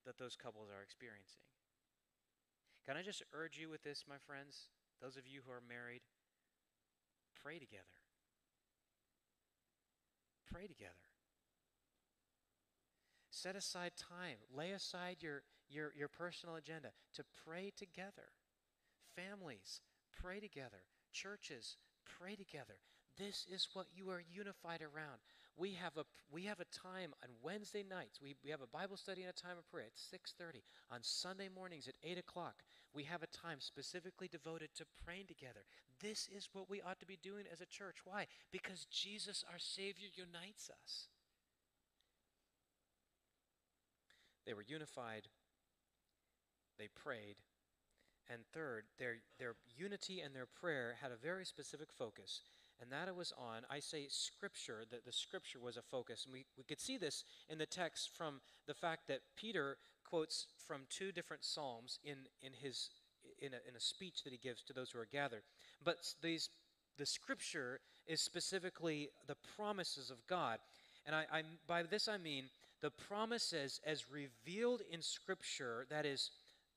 that 0.05 0.19
those 0.19 0.37
couples 0.37 0.69
are 0.69 0.83
experiencing. 0.83 1.41
Can 2.87 2.97
I 2.97 3.03
just 3.03 3.23
urge 3.33 3.57
you 3.57 3.69
with 3.69 3.83
this, 3.83 4.05
my 4.09 4.17
friends? 4.27 4.69
Those 5.01 5.17
of 5.17 5.27
you 5.27 5.41
who 5.45 5.53
are 5.53 5.63
married, 5.67 6.03
Pray 7.43 7.59
together. 7.59 7.85
Pray 10.51 10.67
together. 10.67 10.93
Set 13.31 13.55
aside 13.55 13.93
time. 13.97 14.39
Lay 14.55 14.73
aside 14.73 15.17
your, 15.21 15.43
your, 15.69 15.93
your 15.97 16.09
personal 16.09 16.57
agenda 16.57 16.89
to 17.15 17.23
pray 17.45 17.73
together. 17.77 18.33
Families, 19.15 19.81
pray 20.21 20.41
together. 20.41 20.83
Churches, 21.13 21.77
pray 22.05 22.35
together. 22.35 22.81
This 23.19 23.47
is 23.53 23.69
what 23.75 23.87
you 23.95 24.11
are 24.11 24.23
unified 24.33 24.81
around. 24.81 25.19
We 25.57 25.73
have 25.73 25.97
a 25.97 26.05
we 26.31 26.45
have 26.45 26.61
a 26.61 26.65
time 26.67 27.11
on 27.23 27.31
Wednesday 27.43 27.83
nights. 27.83 28.21
We, 28.23 28.37
we 28.45 28.51
have 28.51 28.61
a 28.61 28.67
Bible 28.69 28.97
study 28.97 29.23
and 29.23 29.31
a 29.31 29.33
time 29.33 29.59
of 29.59 29.69
prayer 29.69 29.87
at 29.87 29.99
6:30. 29.99 30.63
On 30.93 31.01
Sunday 31.03 31.49
mornings 31.53 31.89
at 31.89 31.97
8 32.05 32.17
o'clock, 32.19 32.63
we 32.95 33.03
have 33.05 33.25
a 33.25 33.27
time 33.27 33.59
specifically 33.59 34.29
devoted 34.29 34.71
to 34.77 34.85
praying 35.05 35.27
together. 35.27 35.67
This 36.01 36.29
is 36.35 36.49
what 36.53 36.71
we 36.71 36.81
ought 36.81 37.01
to 37.01 37.07
be 37.07 37.19
doing 37.23 37.45
as 37.53 37.61
a 37.61 37.67
church. 37.67 37.99
Why? 38.05 38.27
Because 38.53 38.87
Jesus, 38.91 39.45
our 39.51 39.59
Savior, 39.59 40.09
unites 40.15 40.71
us. 40.71 41.09
They 44.47 44.55
were 44.55 44.65
unified, 44.67 45.29
they 46.79 46.89
prayed, 46.89 47.37
and 48.31 48.43
third, 48.53 48.85
their, 48.99 49.17
their 49.39 49.55
unity 49.77 50.21
and 50.21 50.35
their 50.35 50.47
prayer 50.47 50.97
had 51.03 51.13
a 51.13 51.17
very 51.17 51.45
specific 51.45 51.93
focus 51.93 52.43
and 52.81 52.93
that 52.93 53.09
it 53.09 53.17
was 53.17 53.33
on, 53.37 53.63
I 53.71 53.81
say 53.81 54.07
scripture, 54.09 54.85
that 54.91 55.05
the 55.05 55.13
scripture 55.13 55.59
was 55.61 55.77
a 55.77 55.83
focus. 55.83 56.25
And 56.25 56.33
we, 56.33 56.47
we 56.57 56.65
could 56.65 56.81
see 56.81 56.97
this 56.97 57.25
in 57.49 57.59
the 57.59 57.67
text 57.67 58.11
from 58.17 58.41
the 58.67 58.75
fact 58.75 59.09
that 59.09 59.21
Peter 59.37 59.79
quotes 60.05 60.47
from 60.67 60.83
two 60.89 61.13
different 61.13 61.45
psalms 61.45 61.99
in, 62.05 62.17
in, 62.41 62.53
his, 62.53 62.91
in, 63.41 63.53
a, 63.53 63.61
in 63.69 63.75
a 63.77 63.81
speech 63.81 64.23
that 64.25 64.33
he 64.33 64.39
gives 64.39 64.63
to 64.63 64.73
those 64.73 64.91
who 64.91 65.01
are 65.01 65.09
gathered. 65.11 65.43
But 65.85 65.97
these, 66.23 66.49
the 66.99 67.07
scripture 67.07 67.81
is 68.07 68.21
specifically 68.21 69.11
the 69.27 69.37
promises 69.57 70.11
of 70.11 70.27
God. 70.27 70.59
And 71.07 71.15
I, 71.15 71.25
I, 71.33 71.43
by 71.67 71.83
this 71.83 72.09
I 72.09 72.19
mean 72.19 72.45
the 72.81 72.91
promises 72.91 73.81
as 73.87 74.05
revealed 74.11 74.83
in 74.91 75.03
scripture, 75.03 75.87
that 75.91 76.07
is, 76.07 76.31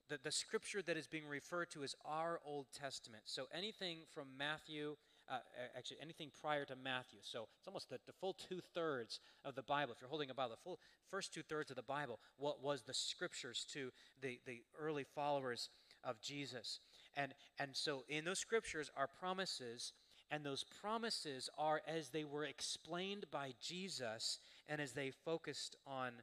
the, 0.10 0.20
the 0.24 0.32
scripture 0.32 0.82
that 0.82 0.98
is 0.98 1.08
being 1.08 1.28
referred 1.28 1.70
to 1.72 1.84
as 1.84 1.96
our 2.06 2.40
Old 2.46 2.68
Testament. 2.78 3.24
So 3.26 3.46
anything 3.54 4.00
from 4.14 4.28
Matthew 4.38 4.96
uh, 5.30 5.38
actually 5.78 5.98
anything 6.02 6.30
prior 6.42 6.66
to 6.66 6.76
Matthew. 6.76 7.20
So 7.22 7.48
it's 7.60 7.68
almost 7.68 7.90
the, 7.90 8.00
the 8.06 8.14
full 8.20 8.34
two 8.34 8.60
thirds 8.74 9.20
of 9.46 9.56
the 9.56 9.64
Bible. 9.64 9.94
If 9.94 10.02
you're 10.02 10.10
holding 10.10 10.30
a 10.30 10.34
Bible, 10.34 10.52
the 10.52 10.62
full 10.64 10.80
first 11.10 11.34
two 11.34 11.44
thirds 11.44 11.70
of 11.70 11.78
the 11.78 11.84
Bible, 11.84 12.20
what 12.38 12.62
was 12.62 12.82
the 12.82 12.94
scriptures 12.94 13.66
to 13.74 13.92
the, 14.22 14.40
the 14.46 14.62
early 14.78 15.06
followers 15.16 15.70
of 16.04 16.22
Jesus. 16.22 16.80
And, 17.16 17.34
and 17.60 17.72
so 17.74 18.04
in 18.08 18.26
those 18.26 18.40
scriptures 18.40 18.90
are 18.96 19.08
promises, 19.08 19.94
and 20.30 20.46
those 20.46 20.64
promises 20.82 21.50
are 21.58 21.82
as 21.88 22.10
they 22.10 22.24
were 22.24 22.46
explained 22.46 23.26
by 23.32 23.54
Jesus 23.62 24.40
and 24.70 24.80
as 24.80 24.94
they 24.94 25.12
focused 25.12 25.76
on, 25.86 26.14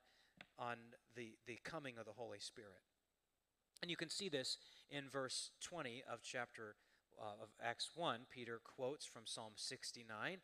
on 0.58 0.76
the, 1.14 1.32
the 1.46 1.58
coming 1.62 1.94
of 1.98 2.06
the 2.06 2.12
Holy 2.12 2.38
Spirit. 2.38 2.80
And 3.82 3.90
you 3.90 3.96
can 3.96 4.08
see 4.08 4.28
this 4.28 4.56
in 4.90 5.08
verse 5.08 5.50
20 5.62 6.02
of 6.10 6.20
chapter 6.22 6.74
uh, 7.20 7.42
of 7.42 7.48
Acts 7.62 7.90
1. 7.94 8.20
Peter 8.30 8.60
quotes 8.64 9.04
from 9.04 9.22
Psalm 9.24 9.52
69, 9.56 10.38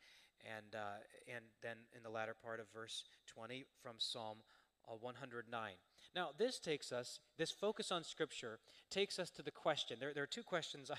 and, 0.44 0.74
uh, 0.74 1.00
and 1.35 1.44
then 1.62 1.76
in 1.96 2.02
the 2.02 2.11
latter 2.11 2.35
part 2.40 2.61
of 2.61 2.66
verse 2.72 3.04
20 3.26 3.64
from 3.83 3.94
Psalm 3.98 4.38
uh, 4.88 4.94
109. 5.01 5.73
Now, 6.14 6.31
this 6.37 6.59
takes 6.59 6.92
us, 6.92 7.18
this 7.38 7.51
focus 7.51 7.90
on 7.90 8.05
Scripture 8.05 8.59
takes 8.90 9.18
us 9.18 9.31
to 9.31 9.42
the 9.42 9.51
question. 9.51 9.97
There, 9.99 10.12
there 10.14 10.23
are 10.23 10.29
two 10.29 10.42
questions 10.42 10.90
I, 10.90 10.97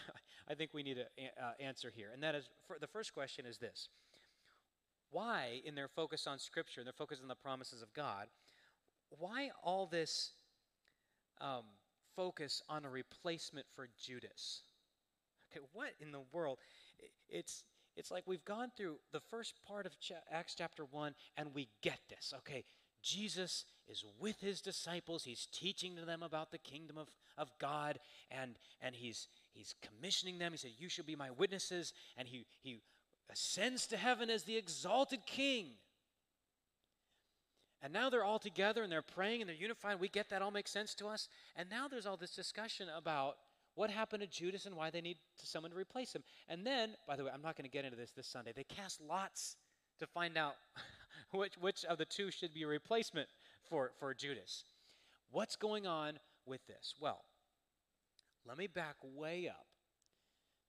I 0.51 0.55
think 0.55 0.73
we 0.73 0.83
need 0.83 0.97
to 0.97 1.23
uh, 1.41 1.51
answer 1.59 1.91
here. 1.93 2.09
And 2.13 2.21
that 2.23 2.35
is 2.35 2.49
the 2.79 2.87
first 2.87 3.13
question 3.13 3.45
is 3.45 3.57
this 3.57 3.89
Why, 5.11 5.61
in 5.63 5.75
their 5.75 5.87
focus 5.87 6.27
on 6.27 6.39
Scripture, 6.39 6.81
in 6.81 6.85
their 6.85 6.93
focus 6.93 7.19
on 7.21 7.27
the 7.27 7.35
promises 7.35 7.81
of 7.81 7.93
God, 7.93 8.27
why 9.09 9.51
all 9.63 9.85
this 9.85 10.31
um, 11.39 11.63
focus 12.15 12.61
on 12.69 12.85
a 12.85 12.89
replacement 12.89 13.65
for 13.75 13.87
Judas? 14.01 14.61
Okay, 15.51 15.65
what 15.73 15.89
in 15.99 16.11
the 16.11 16.21
world? 16.31 16.57
It's, 17.29 17.63
it's 17.95 18.11
like 18.11 18.23
we've 18.25 18.43
gone 18.45 18.71
through 18.75 18.97
the 19.11 19.19
first 19.19 19.59
part 19.65 19.85
of 19.85 19.93
Acts 20.31 20.55
chapter 20.57 20.85
1 20.85 21.13
and 21.37 21.53
we 21.53 21.69
get 21.81 21.99
this. 22.09 22.33
Okay, 22.39 22.65
Jesus 23.05 23.65
is 23.87 24.03
with 24.19 24.41
his 24.41 24.61
disciples. 24.61 25.23
He's 25.23 25.47
teaching 25.51 25.95
to 25.95 26.05
them 26.05 26.23
about 26.23 26.51
the 26.51 26.57
kingdom 26.57 26.97
of, 26.97 27.07
of 27.37 27.51
God, 27.59 27.99
and, 28.31 28.55
and 28.81 28.95
he's, 28.95 29.27
he's 29.53 29.75
commissioning 29.81 30.39
them. 30.39 30.51
He 30.51 30.57
said, 30.57 30.71
You 30.79 30.89
shall 30.89 31.05
be 31.05 31.15
my 31.15 31.29
witnesses. 31.29 31.93
And 32.17 32.27
he, 32.27 32.45
he 32.61 32.79
ascends 33.31 33.85
to 33.87 33.97
heaven 33.97 34.29
as 34.29 34.43
the 34.43 34.57
exalted 34.57 35.25
king. 35.27 35.67
And 37.81 37.93
now 37.93 38.09
they're 38.09 38.23
all 38.23 38.39
together 38.39 38.81
and 38.81 38.91
they're 38.91 39.03
praying 39.03 39.41
and 39.41 39.49
they're 39.49 39.55
unified. 39.55 39.99
We 39.99 40.09
get 40.09 40.29
that 40.31 40.41
all 40.41 40.49
makes 40.49 40.71
sense 40.71 40.95
to 40.95 41.07
us. 41.07 41.29
And 41.55 41.69
now 41.69 41.87
there's 41.87 42.07
all 42.07 42.17
this 42.17 42.33
discussion 42.33 42.87
about 42.97 43.35
what 43.75 43.91
happened 43.91 44.23
to 44.23 44.27
Judas 44.27 44.65
and 44.65 44.75
why 44.75 44.89
they 44.89 45.01
need 45.01 45.17
someone 45.35 45.69
to 45.69 45.77
replace 45.77 46.15
him. 46.15 46.23
And 46.49 46.65
then, 46.65 46.95
by 47.07 47.15
the 47.15 47.23
way, 47.23 47.31
I'm 47.31 47.43
not 47.43 47.55
going 47.55 47.69
to 47.69 47.71
get 47.71 47.85
into 47.85 47.97
this 47.97 48.09
this 48.11 48.25
Sunday. 48.25 48.53
They 48.55 48.63
cast 48.63 49.01
lots 49.01 49.57
to 49.99 50.07
find 50.07 50.35
out 50.37 50.55
which, 51.31 51.57
which 51.57 51.85
of 51.85 51.97
the 51.97 52.05
two 52.05 52.31
should 52.31 52.53
be 52.53 52.63
a 52.63 52.67
replacement 52.67 53.29
for, 53.69 53.91
for 53.99 54.13
Judas. 54.13 54.63
What's 55.31 55.55
going 55.55 55.85
on 55.87 56.19
with 56.45 56.65
this? 56.67 56.95
Well, 56.99 57.23
let 58.47 58.57
me 58.57 58.67
back 58.67 58.95
way 59.03 59.47
up 59.49 59.65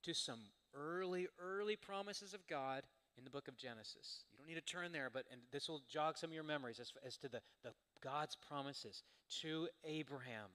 to 0.05 0.15
some 0.15 0.41
early, 0.75 1.29
early 1.39 1.77
promises 1.77 2.33
of 2.35 2.47
God 2.47 2.83
in 3.19 3.25
the 3.25 3.31
book 3.31 3.49
of 3.49 3.57
Genesis. 3.57 4.25
You 4.31 4.39
don't 4.39 4.49
need 4.49 4.55
to 4.55 4.61
turn 4.61 4.93
there, 4.93 5.11
but 5.13 5.25
and 5.31 5.41
this 5.53 5.69
will 5.69 5.83
jog 5.89 6.19
some 6.19 6.31
of 6.31 6.35
your 6.35 6.45
memories 6.45 6.81
as, 6.81 6.93
as 7.05 7.17
to 7.19 7.29
the, 7.29 7.41
the 7.63 7.71
God's 8.03 8.37
promises 8.37 9.03
to 9.43 9.69
Abraham. 9.85 10.51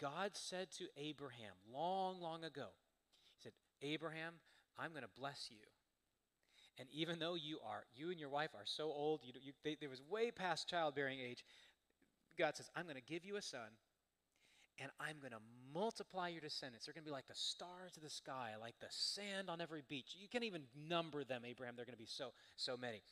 God 0.00 0.30
said 0.34 0.70
to 0.72 0.84
Abraham 0.96 1.54
long, 1.72 2.20
long 2.20 2.44
ago, 2.44 2.68
He 3.34 3.42
said, 3.42 3.52
Abraham, 3.82 4.34
I'm 4.78 4.90
going 4.90 5.02
to 5.02 5.20
bless 5.20 5.48
you. 5.50 5.58
And 6.78 6.88
even 6.92 7.18
though 7.18 7.34
you 7.34 7.58
are, 7.66 7.84
you 7.94 8.10
and 8.10 8.20
your 8.20 8.28
wife 8.28 8.50
are 8.54 8.64
so 8.64 8.84
old, 8.84 9.20
you, 9.24 9.32
you, 9.42 9.52
they, 9.64 9.76
they 9.80 9.88
was 9.88 10.00
way 10.08 10.30
past 10.30 10.68
childbearing 10.68 11.18
age, 11.18 11.44
God 12.38 12.56
says, 12.56 12.70
I'm 12.76 12.84
going 12.84 12.94
to 12.96 13.02
give 13.02 13.24
you 13.24 13.36
a 13.36 13.42
son, 13.42 13.68
and 14.80 14.90
I'm 15.00 15.16
going 15.20 15.32
to 15.32 15.40
multiply 15.74 16.28
your 16.28 16.40
descendants. 16.40 16.86
They're 16.86 16.94
going 16.94 17.02
to 17.04 17.08
be 17.08 17.12
like 17.12 17.26
the 17.26 17.34
stars 17.34 17.96
of 17.96 18.02
the 18.02 18.10
sky, 18.10 18.52
like 18.60 18.74
the 18.80 18.86
sand 18.90 19.50
on 19.50 19.60
every 19.60 19.82
beach. 19.88 20.16
You 20.20 20.28
can't 20.28 20.44
even 20.44 20.62
number 20.88 21.24
them, 21.24 21.42
Abraham. 21.44 21.74
They're 21.76 21.84
going 21.84 21.96
to 21.96 21.98
be 21.98 22.06
so, 22.06 22.30
so 22.56 22.76
many. 22.76 23.02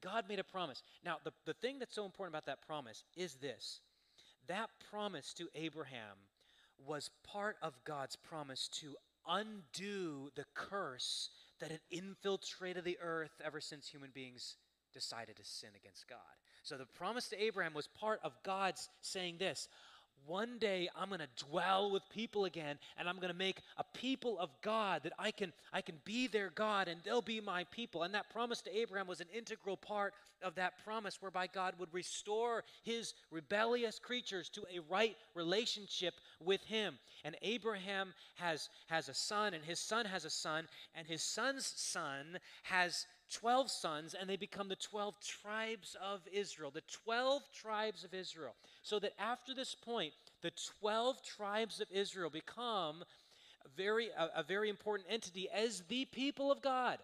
God 0.00 0.24
made 0.28 0.38
a 0.38 0.44
promise. 0.44 0.82
Now, 1.04 1.16
the, 1.24 1.32
the 1.46 1.54
thing 1.54 1.78
that's 1.80 1.94
so 1.94 2.04
important 2.04 2.34
about 2.34 2.46
that 2.46 2.64
promise 2.66 3.02
is 3.16 3.34
this 3.34 3.80
that 4.46 4.70
promise 4.90 5.34
to 5.34 5.48
Abraham 5.56 6.16
was 6.86 7.10
part 7.24 7.56
of 7.62 7.72
God's 7.84 8.14
promise 8.14 8.68
to 8.68 8.94
undo 9.26 10.30
the 10.36 10.44
curse 10.54 11.30
that 11.60 11.70
had 11.70 11.80
infiltrated 11.90 12.84
the 12.84 12.98
earth 13.02 13.40
ever 13.44 13.60
since 13.60 13.88
human 13.88 14.10
beings 14.14 14.56
decided 14.92 15.36
to 15.36 15.44
sin 15.44 15.70
against 15.76 16.08
God. 16.08 16.18
So 16.62 16.76
the 16.76 16.86
promise 16.86 17.28
to 17.28 17.42
Abraham 17.42 17.74
was 17.74 17.86
part 17.86 18.20
of 18.24 18.32
God's 18.42 18.88
saying 19.00 19.36
this 19.38 19.68
one 20.26 20.58
day 20.58 20.88
I'm 20.96 21.08
going 21.08 21.20
to 21.20 21.44
dwell 21.48 21.90
with 21.90 22.02
people 22.10 22.44
again 22.44 22.78
and 22.98 23.08
I'm 23.08 23.16
going 23.16 23.32
to 23.32 23.38
make 23.38 23.58
a 23.78 23.84
people 23.96 24.38
of 24.38 24.50
God 24.62 25.02
that 25.04 25.12
I 25.18 25.30
can 25.30 25.52
I 25.72 25.80
can 25.80 25.96
be 26.04 26.26
their 26.26 26.50
God 26.50 26.88
and 26.88 27.00
they'll 27.04 27.22
be 27.22 27.40
my 27.40 27.64
people. 27.64 28.02
And 28.02 28.14
that 28.14 28.30
promise 28.30 28.60
to 28.62 28.76
Abraham 28.76 29.06
was 29.06 29.20
an 29.20 29.28
integral 29.34 29.76
part 29.76 30.14
of 30.42 30.54
that 30.56 30.84
promise 30.84 31.20
whereby 31.20 31.46
God 31.46 31.74
would 31.78 31.92
restore 31.92 32.64
his 32.82 33.14
rebellious 33.30 33.98
creatures 33.98 34.48
to 34.50 34.62
a 34.62 34.80
right 34.90 35.16
relationship 35.34 36.14
with 36.44 36.62
him. 36.64 36.98
And 37.24 37.36
Abraham 37.42 38.12
has 38.36 38.68
has 38.88 39.08
a 39.08 39.14
son 39.14 39.54
and 39.54 39.64
his 39.64 39.80
son 39.80 40.06
has 40.06 40.24
a 40.24 40.30
son 40.30 40.66
and 40.94 41.06
his 41.06 41.22
son's 41.22 41.66
son 41.66 42.38
has 42.64 43.06
12 43.32 43.70
sons, 43.70 44.14
and 44.14 44.28
they 44.28 44.36
become 44.36 44.68
the 44.68 44.76
12 44.76 45.16
tribes 45.20 45.96
of 46.02 46.20
Israel. 46.32 46.70
The 46.70 46.82
12 47.04 47.42
tribes 47.52 48.04
of 48.04 48.14
Israel. 48.14 48.54
So 48.82 48.98
that 49.00 49.12
after 49.18 49.54
this 49.54 49.74
point, 49.74 50.12
the 50.42 50.52
12 50.80 51.22
tribes 51.22 51.80
of 51.80 51.88
Israel 51.90 52.30
become 52.30 53.02
a 53.64 53.68
very, 53.76 54.08
a, 54.16 54.40
a 54.40 54.42
very 54.42 54.68
important 54.68 55.08
entity 55.10 55.48
as 55.52 55.82
the 55.88 56.04
people 56.06 56.52
of 56.52 56.62
God. 56.62 56.98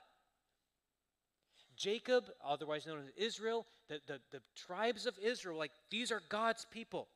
Jacob, 1.76 2.24
otherwise 2.44 2.86
known 2.86 2.98
as 3.00 3.10
Israel, 3.16 3.66
the, 3.88 4.00
the, 4.06 4.20
the 4.30 4.40
tribes 4.54 5.06
of 5.06 5.18
Israel, 5.20 5.58
like 5.58 5.72
these 5.90 6.12
are 6.12 6.22
God's 6.28 6.66
people. 6.70 7.08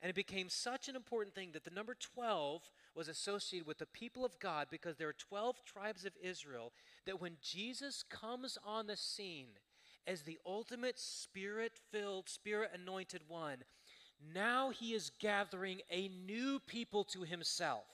And 0.00 0.10
it 0.10 0.16
became 0.16 0.48
such 0.48 0.88
an 0.88 0.96
important 0.96 1.34
thing 1.34 1.50
that 1.52 1.64
the 1.64 1.70
number 1.70 1.94
12 1.94 2.62
was 2.94 3.08
associated 3.08 3.66
with 3.66 3.78
the 3.78 3.86
people 3.86 4.24
of 4.24 4.38
God 4.38 4.68
because 4.70 4.96
there 4.96 5.08
are 5.08 5.14
12 5.14 5.64
tribes 5.64 6.04
of 6.04 6.12
Israel 6.22 6.72
that 7.06 7.20
when 7.20 7.36
Jesus 7.40 8.02
comes 8.02 8.58
on 8.64 8.86
the 8.86 8.96
scene 8.96 9.48
as 10.06 10.22
the 10.22 10.38
ultimate 10.46 10.98
spirit 10.98 11.72
filled, 11.90 12.28
spirit 12.28 12.70
anointed 12.74 13.22
one, 13.28 13.58
now 14.34 14.70
he 14.70 14.94
is 14.94 15.10
gathering 15.20 15.80
a 15.90 16.08
new 16.08 16.60
people 16.60 17.04
to 17.04 17.22
himself. 17.22 17.84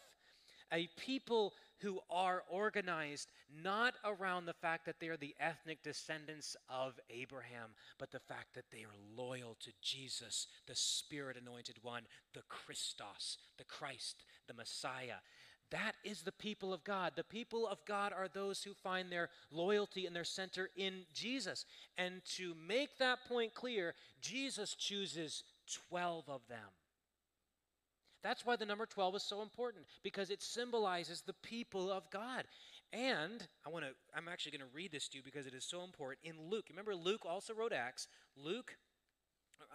A 0.72 0.88
people 0.98 1.54
who 1.80 2.00
are 2.10 2.42
organized 2.48 3.30
not 3.62 3.94
around 4.04 4.46
the 4.46 4.52
fact 4.52 4.84
that 4.86 5.00
they 5.00 5.08
are 5.08 5.16
the 5.16 5.34
ethnic 5.40 5.82
descendants 5.82 6.56
of 6.68 6.98
Abraham, 7.10 7.70
but 7.98 8.10
the 8.10 8.18
fact 8.18 8.54
that 8.54 8.70
they 8.70 8.82
are 8.82 8.94
loyal 9.16 9.56
to 9.60 9.70
Jesus, 9.80 10.46
the 10.66 10.74
Spirit 10.74 11.36
anointed 11.40 11.76
one, 11.82 12.02
the 12.34 12.42
Christos, 12.48 13.38
the 13.56 13.64
Christ, 13.64 14.24
the 14.46 14.54
Messiah. 14.54 15.20
That 15.70 15.92
is 16.02 16.22
the 16.22 16.32
people 16.32 16.72
of 16.72 16.82
God. 16.82 17.12
The 17.14 17.24
people 17.24 17.66
of 17.66 17.84
God 17.84 18.12
are 18.12 18.28
those 18.28 18.62
who 18.62 18.72
find 18.72 19.10
their 19.10 19.28
loyalty 19.50 20.06
and 20.06 20.16
their 20.16 20.24
center 20.24 20.70
in 20.76 21.02
Jesus. 21.12 21.66
And 21.98 22.22
to 22.36 22.54
make 22.66 22.98
that 22.98 23.18
point 23.28 23.54
clear, 23.54 23.94
Jesus 24.20 24.74
chooses 24.74 25.44
12 25.90 26.24
of 26.28 26.40
them. 26.48 26.58
That's 28.22 28.44
why 28.44 28.56
the 28.56 28.66
number 28.66 28.86
12 28.86 29.16
is 29.16 29.22
so 29.22 29.42
important 29.42 29.84
because 30.02 30.30
it 30.30 30.42
symbolizes 30.42 31.22
the 31.22 31.34
people 31.34 31.90
of 31.90 32.10
God. 32.10 32.44
And 32.92 33.46
I 33.66 33.70
want 33.70 33.84
to 33.84 33.90
I'm 34.16 34.28
actually 34.28 34.52
going 34.52 34.68
to 34.68 34.74
read 34.74 34.92
this 34.92 35.08
to 35.08 35.18
you 35.18 35.22
because 35.22 35.46
it 35.46 35.54
is 35.54 35.64
so 35.64 35.84
important 35.84 36.20
in 36.24 36.50
Luke. 36.50 36.66
Remember 36.70 36.94
Luke 36.94 37.24
also 37.24 37.54
wrote 37.54 37.72
Acts. 37.72 38.08
Luke 38.36 38.76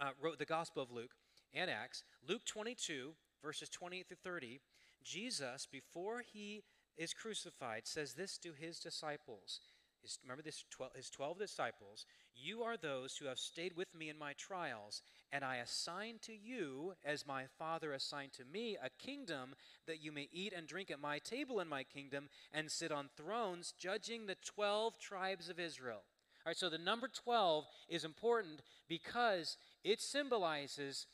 uh, 0.00 0.10
wrote 0.20 0.38
the 0.38 0.44
Gospel 0.44 0.82
of 0.82 0.90
Luke 0.90 1.12
and 1.52 1.70
Acts. 1.70 2.02
Luke 2.28 2.44
22 2.44 3.12
verses 3.42 3.68
28 3.68 4.08
through 4.08 4.16
30 4.22 4.60
Jesus, 5.04 5.68
before 5.70 6.22
he 6.32 6.64
is 6.96 7.12
crucified, 7.12 7.86
says 7.86 8.14
this 8.14 8.38
to 8.38 8.52
his 8.52 8.78
disciples. 8.78 9.60
His, 10.04 10.18
remember 10.22 10.42
this, 10.42 10.64
12, 10.70 10.92
his 10.94 11.10
12 11.10 11.38
disciples. 11.38 12.06
You 12.34 12.62
are 12.62 12.76
those 12.76 13.16
who 13.16 13.26
have 13.26 13.38
stayed 13.38 13.76
with 13.76 13.94
me 13.94 14.08
in 14.08 14.18
my 14.18 14.34
trials, 14.34 15.02
and 15.32 15.44
I 15.44 15.56
assign 15.56 16.18
to 16.22 16.32
you, 16.32 16.94
as 17.04 17.26
my 17.26 17.44
Father 17.58 17.92
assigned 17.92 18.32
to 18.34 18.44
me, 18.44 18.76
a 18.82 18.90
kingdom 19.04 19.54
that 19.86 20.02
you 20.02 20.12
may 20.12 20.28
eat 20.32 20.52
and 20.56 20.66
drink 20.66 20.90
at 20.90 21.00
my 21.00 21.18
table 21.18 21.58
in 21.58 21.68
my 21.68 21.82
kingdom 21.82 22.28
and 22.52 22.70
sit 22.70 22.92
on 22.92 23.08
thrones, 23.16 23.74
judging 23.78 24.26
the 24.26 24.36
12 24.44 24.98
tribes 24.98 25.48
of 25.48 25.58
Israel. 25.58 26.02
All 26.46 26.50
right, 26.50 26.56
so 26.56 26.68
the 26.68 26.78
number 26.78 27.08
12 27.08 27.64
is 27.88 28.04
important 28.04 28.60
because 28.88 29.56
it 29.82 30.00
symbolizes 30.00 31.06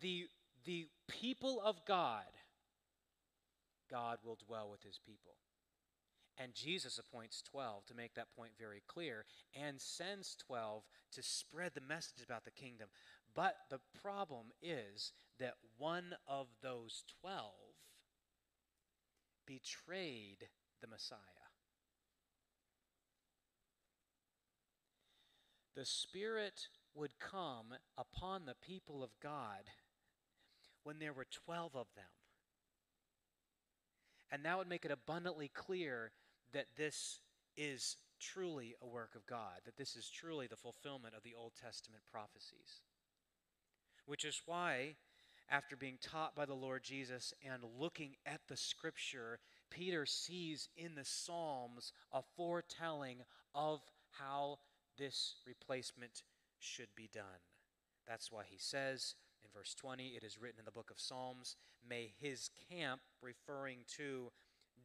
the, 0.00 0.26
the 0.64 0.86
people 1.08 1.60
of 1.62 1.84
God 1.86 2.24
God 3.90 4.18
will 4.24 4.38
dwell 4.46 4.68
with 4.70 4.82
his 4.82 4.98
people. 5.04 5.32
And 6.38 6.54
Jesus 6.54 6.98
appoints 6.98 7.42
12 7.50 7.86
to 7.86 7.94
make 7.94 8.14
that 8.14 8.34
point 8.36 8.52
very 8.58 8.82
clear 8.86 9.24
and 9.54 9.80
sends 9.80 10.36
12 10.46 10.82
to 11.12 11.22
spread 11.22 11.72
the 11.74 11.80
message 11.80 12.22
about 12.22 12.44
the 12.44 12.50
kingdom. 12.50 12.88
But 13.34 13.56
the 13.70 13.80
problem 14.02 14.46
is 14.62 15.12
that 15.38 15.54
one 15.78 16.14
of 16.26 16.48
those 16.62 17.04
12 17.20 17.52
betrayed 19.46 20.48
the 20.80 20.88
Messiah. 20.88 21.18
The 25.74 25.84
Spirit 25.84 26.68
would 26.94 27.18
come 27.18 27.74
upon 27.98 28.46
the 28.46 28.54
people 28.66 29.02
of 29.02 29.10
God 29.22 29.64
when 30.82 30.98
there 30.98 31.12
were 31.12 31.26
12 31.30 31.76
of 31.76 31.86
them. 31.94 32.04
And 34.30 34.44
that 34.44 34.56
would 34.56 34.68
make 34.68 34.84
it 34.84 34.90
abundantly 34.90 35.48
clear 35.48 36.12
that 36.56 36.74
this 36.74 37.20
is 37.54 37.98
truly 38.18 38.74
a 38.80 38.86
work 38.86 39.14
of 39.14 39.26
God, 39.26 39.60
that 39.66 39.76
this 39.76 39.94
is 39.94 40.08
truly 40.08 40.46
the 40.46 40.56
fulfillment 40.56 41.14
of 41.14 41.22
the 41.22 41.34
Old 41.38 41.52
Testament 41.62 42.02
prophecies. 42.10 42.80
Which 44.06 44.24
is 44.24 44.40
why, 44.46 44.94
after 45.50 45.76
being 45.76 45.98
taught 46.00 46.34
by 46.34 46.46
the 46.46 46.54
Lord 46.54 46.82
Jesus 46.82 47.34
and 47.44 47.62
looking 47.78 48.16
at 48.24 48.40
the 48.48 48.56
scripture, 48.56 49.38
Peter 49.68 50.06
sees 50.06 50.70
in 50.78 50.94
the 50.94 51.04
Psalms 51.04 51.92
a 52.10 52.22
foretelling 52.38 53.18
of 53.54 53.80
how 54.12 54.60
this 54.96 55.34
replacement 55.46 56.22
should 56.58 56.88
be 56.96 57.10
done. 57.12 57.44
That's 58.08 58.32
why 58.32 58.44
he 58.48 58.56
says 58.58 59.14
in 59.42 59.50
verse 59.52 59.74
20, 59.74 60.14
it 60.16 60.24
is 60.24 60.40
written 60.40 60.60
in 60.60 60.64
the 60.64 60.70
book 60.70 60.90
of 60.90 60.98
Psalms, 60.98 61.56
may 61.86 62.14
his 62.18 62.48
camp, 62.70 63.02
referring 63.20 63.80
to 63.98 64.30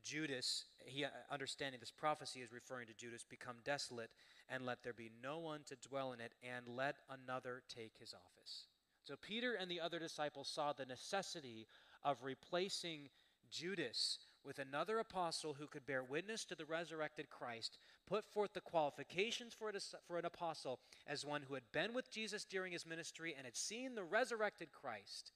Judas, 0.04 0.66
he, 0.86 1.06
uh, 1.06 1.10
understanding 1.30 1.80
this 1.80 1.92
prophecy 1.92 2.42
is 2.42 2.52
referring 2.52 2.88
to 2.88 2.94
Judas, 2.94 3.24
become 3.28 3.58
desolate, 3.64 4.10
and 4.50 4.66
let 4.66 4.84
there 4.84 4.94
be 4.94 5.12
no 5.22 5.40
one 5.40 5.62
to 5.68 5.76
dwell 5.88 6.14
in 6.14 6.20
it, 6.20 6.34
and 6.44 6.68
let 6.68 6.98
another 7.10 7.64
take 7.74 7.98
his 8.00 8.14
office. 8.14 8.66
So 9.04 9.16
Peter 9.16 9.54
and 9.54 9.70
the 9.70 9.82
other 9.82 10.00
disciples 10.00 10.48
saw 10.48 10.74
the 10.74 10.86
necessity 10.86 11.68
of 12.04 12.24
replacing 12.24 13.10
Judas 13.50 14.20
with 14.44 14.60
another 14.60 15.00
apostle 15.00 15.54
who 15.54 15.68
could 15.68 15.86
bear 15.86 16.04
witness 16.04 16.46
to 16.46 16.56
the 16.56 16.66
resurrected 16.66 17.30
Christ, 17.30 17.78
put 18.08 18.26
forth 18.26 18.54
the 18.54 18.62
qualifications 18.62 19.54
for, 19.54 19.70
an 19.70 20.26
apostle 20.26 20.80
as 21.06 21.26
one 21.26 21.44
who 21.48 21.54
had 21.54 21.72
been 21.72 21.94
with 21.94 22.12
Jesus 22.12 22.44
during 22.44 22.72
his 22.72 22.86
ministry 22.86 23.36
and 23.38 23.46
had 23.46 23.56
seen 23.56 23.94
the 23.94 24.04
resurrected 24.04 24.70
Christ. 24.72 25.32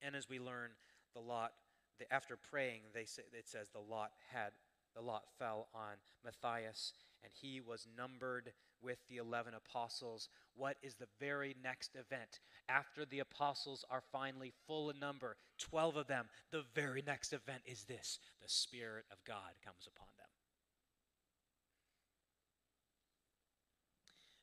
And 0.00 0.14
as 0.14 0.28
we 0.28 0.38
learn, 0.38 0.70
the 1.14 1.20
lot, 1.20 1.52
the, 1.98 2.12
after 2.12 2.36
praying, 2.36 2.82
they 2.94 3.04
say, 3.04 3.22
it 3.32 3.48
says 3.48 3.68
the 3.68 3.80
lot 3.80 4.10
had 4.32 4.52
the 4.94 5.02
lot 5.02 5.24
fell 5.38 5.68
on 5.74 5.96
Matthias, 6.24 6.92
and 7.22 7.32
he 7.32 7.60
was 7.60 7.86
numbered 7.96 8.52
with 8.82 8.98
the 9.08 9.16
11 9.16 9.54
apostles. 9.54 10.28
What 10.54 10.76
is 10.82 10.94
the 10.94 11.08
very 11.20 11.54
next 11.62 11.94
event? 11.94 12.40
After 12.68 13.04
the 13.04 13.20
apostles 13.20 13.84
are 13.90 14.02
finally 14.12 14.52
full 14.66 14.90
in 14.90 14.98
number, 14.98 15.36
12 15.58 15.96
of 15.96 16.06
them, 16.06 16.26
the 16.50 16.64
very 16.74 17.02
next 17.06 17.32
event 17.32 17.62
is 17.64 17.84
this 17.84 18.18
the 18.42 18.48
Spirit 18.48 19.04
of 19.12 19.18
God 19.24 19.52
comes 19.64 19.86
upon 19.86 20.08
them. 20.16 20.26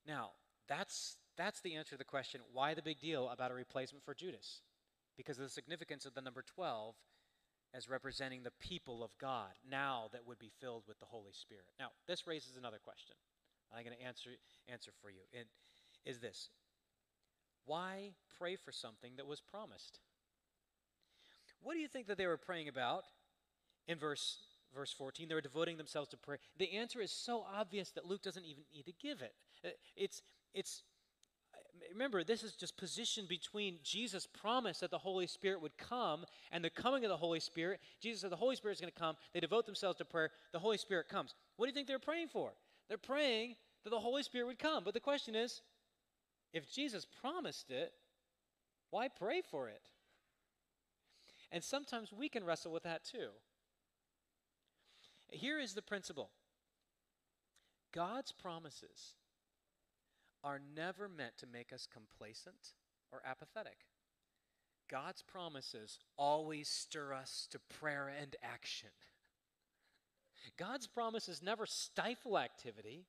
Now, 0.08 0.32
that's, 0.68 1.18
that's 1.38 1.62
the 1.62 1.76
answer 1.76 1.92
to 1.92 1.98
the 1.98 2.04
question 2.04 2.42
why 2.54 2.74
the 2.74 2.82
big 2.82 3.00
deal 3.00 3.30
about 3.30 3.52
a 3.52 3.56
replacement 3.56 4.06
for 4.06 4.14
Judas? 4.14 4.62
Because 5.18 5.38
of 5.38 5.46
the 5.46 5.50
significance 5.50 6.06
of 6.06 6.14
the 6.14 6.22
number 6.22 6.44
12 6.56 6.96
as 7.76 7.90
representing 7.90 8.44
the 8.44 8.52
people 8.60 9.04
of 9.04 9.12
God 9.20 9.52
now 9.70 10.10
that 10.14 10.26
would 10.26 10.40
be 10.40 10.52
filled 10.62 10.84
with 10.88 11.00
the 11.00 11.06
Holy 11.06 11.34
Spirit. 11.34 11.66
Now, 11.78 11.90
this 12.08 12.26
raises 12.26 12.56
another 12.56 12.80
question. 12.82 13.16
I'm 13.76 13.84
going 13.84 13.98
to 13.98 14.04
answer, 14.04 14.30
answer 14.72 14.92
for 15.02 15.10
you. 15.10 15.22
It 15.34 15.48
is 16.06 16.20
this 16.20 16.50
Why 17.66 18.12
pray 18.38 18.56
for 18.56 18.72
something 18.72 19.14
that 19.18 19.28
was 19.28 19.42
promised? 19.42 20.00
What 21.62 21.74
do 21.74 21.80
you 21.80 21.88
think 21.88 22.08
that 22.08 22.18
they 22.18 22.28
were 22.28 22.38
praying 22.38 22.68
about 22.68 23.06
in 23.88 23.98
verse, 23.98 24.38
verse 24.74 24.94
14? 24.94 25.28
They 25.28 25.36
were 25.36 25.42
devoting 25.42 25.78
themselves 25.78 26.10
to 26.10 26.18
prayer. 26.18 26.40
The 26.58 26.74
answer 26.74 27.02
is 27.02 27.12
so 27.12 27.44
obvious 27.54 27.90
that 27.92 28.06
Luke 28.06 28.22
doesn't 28.22 28.46
even 28.46 28.64
need 28.74 28.86
to 28.86 28.94
give 29.02 29.22
it. 29.22 29.34
Uh, 29.66 29.70
it's, 29.96 30.22
it's 30.54 30.84
remember, 31.92 32.24
this 32.24 32.44
is 32.44 32.54
just 32.54 32.78
positioned 32.78 33.28
between 33.28 33.78
Jesus' 33.84 34.28
promise 34.28 34.80
that 34.80 34.92
the 34.92 34.98
Holy 34.98 35.28
Spirit 35.28 35.62
would 35.62 35.78
come 35.78 36.26
and 36.52 36.64
the 36.64 36.70
coming 36.70 37.04
of 37.04 37.10
the 37.10 37.18
Holy 37.18 37.40
Spirit. 37.40 37.80
Jesus 38.02 38.22
said 38.22 38.32
the 38.32 38.36
Holy 38.36 38.56
Spirit 38.56 38.76
is 38.76 38.82
going 38.82 38.92
to 38.92 39.00
come. 39.00 39.16
They 39.34 39.40
devote 39.40 39.66
themselves 39.66 39.98
to 39.98 40.06
prayer. 40.06 40.32
The 40.52 40.60
Holy 40.60 40.78
Spirit 40.78 41.10
comes. 41.10 41.34
What 41.58 41.66
do 41.66 41.70
you 41.70 41.76
think 41.76 41.88
they're 41.88 42.00
praying 42.00 42.28
for? 42.28 42.54
They're 42.88 42.98
praying 42.98 43.56
that 43.84 43.90
the 43.90 44.00
Holy 44.00 44.24
Spirit 44.24 44.48
would 44.48 44.60
come. 44.60 44.84
But 44.84 44.94
the 44.94 45.00
question 45.00 45.36
is 45.36 45.62
if 46.54 46.70
Jesus 46.72 47.06
promised 47.22 47.72
it, 47.72 47.94
why 48.92 49.08
pray 49.08 49.42
for 49.42 49.68
it? 49.68 49.90
And 51.52 51.64
sometimes 51.64 52.12
we 52.12 52.30
can 52.30 52.44
wrestle 52.44 52.72
with 52.72 52.84
that 52.84 53.04
too. 53.04 53.30
Here 55.30 55.60
is 55.60 55.74
the 55.74 55.82
principle 55.82 56.30
God's 57.94 58.32
promises 58.32 59.16
are 60.46 60.62
never 60.76 61.10
meant 61.10 61.38
to 61.40 61.48
make 61.48 61.74
us 61.74 61.88
complacent 61.92 62.74
or 63.12 63.22
apathetic. 63.26 63.80
God's 64.90 65.24
promises 65.24 65.98
always 66.18 66.70
stir 66.70 67.14
us 67.14 67.48
to 67.52 67.60
prayer 67.80 68.12
and 68.22 68.36
action. 68.44 68.90
God's 70.58 70.86
promises 70.86 71.42
never 71.42 71.66
stifle 71.66 72.38
activity. 72.38 73.08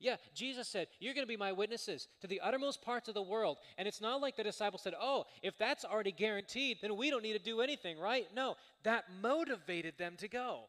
Yeah, 0.00 0.16
Jesus 0.34 0.66
said, 0.66 0.88
You're 0.98 1.14
going 1.14 1.26
to 1.26 1.28
be 1.28 1.36
my 1.36 1.52
witnesses 1.52 2.08
to 2.22 2.26
the 2.26 2.40
uttermost 2.40 2.80
parts 2.80 3.08
of 3.08 3.14
the 3.14 3.22
world. 3.22 3.58
And 3.76 3.86
it's 3.86 4.00
not 4.00 4.22
like 4.22 4.36
the 4.36 4.42
disciples 4.42 4.82
said, 4.82 4.94
Oh, 4.98 5.24
if 5.42 5.58
that's 5.58 5.84
already 5.84 6.12
guaranteed, 6.12 6.78
then 6.80 6.96
we 6.96 7.10
don't 7.10 7.22
need 7.22 7.34
to 7.34 7.38
do 7.38 7.60
anything, 7.60 7.98
right? 7.98 8.26
No, 8.34 8.56
that 8.82 9.04
motivated 9.22 9.98
them 9.98 10.14
to 10.18 10.28
go. 10.28 10.64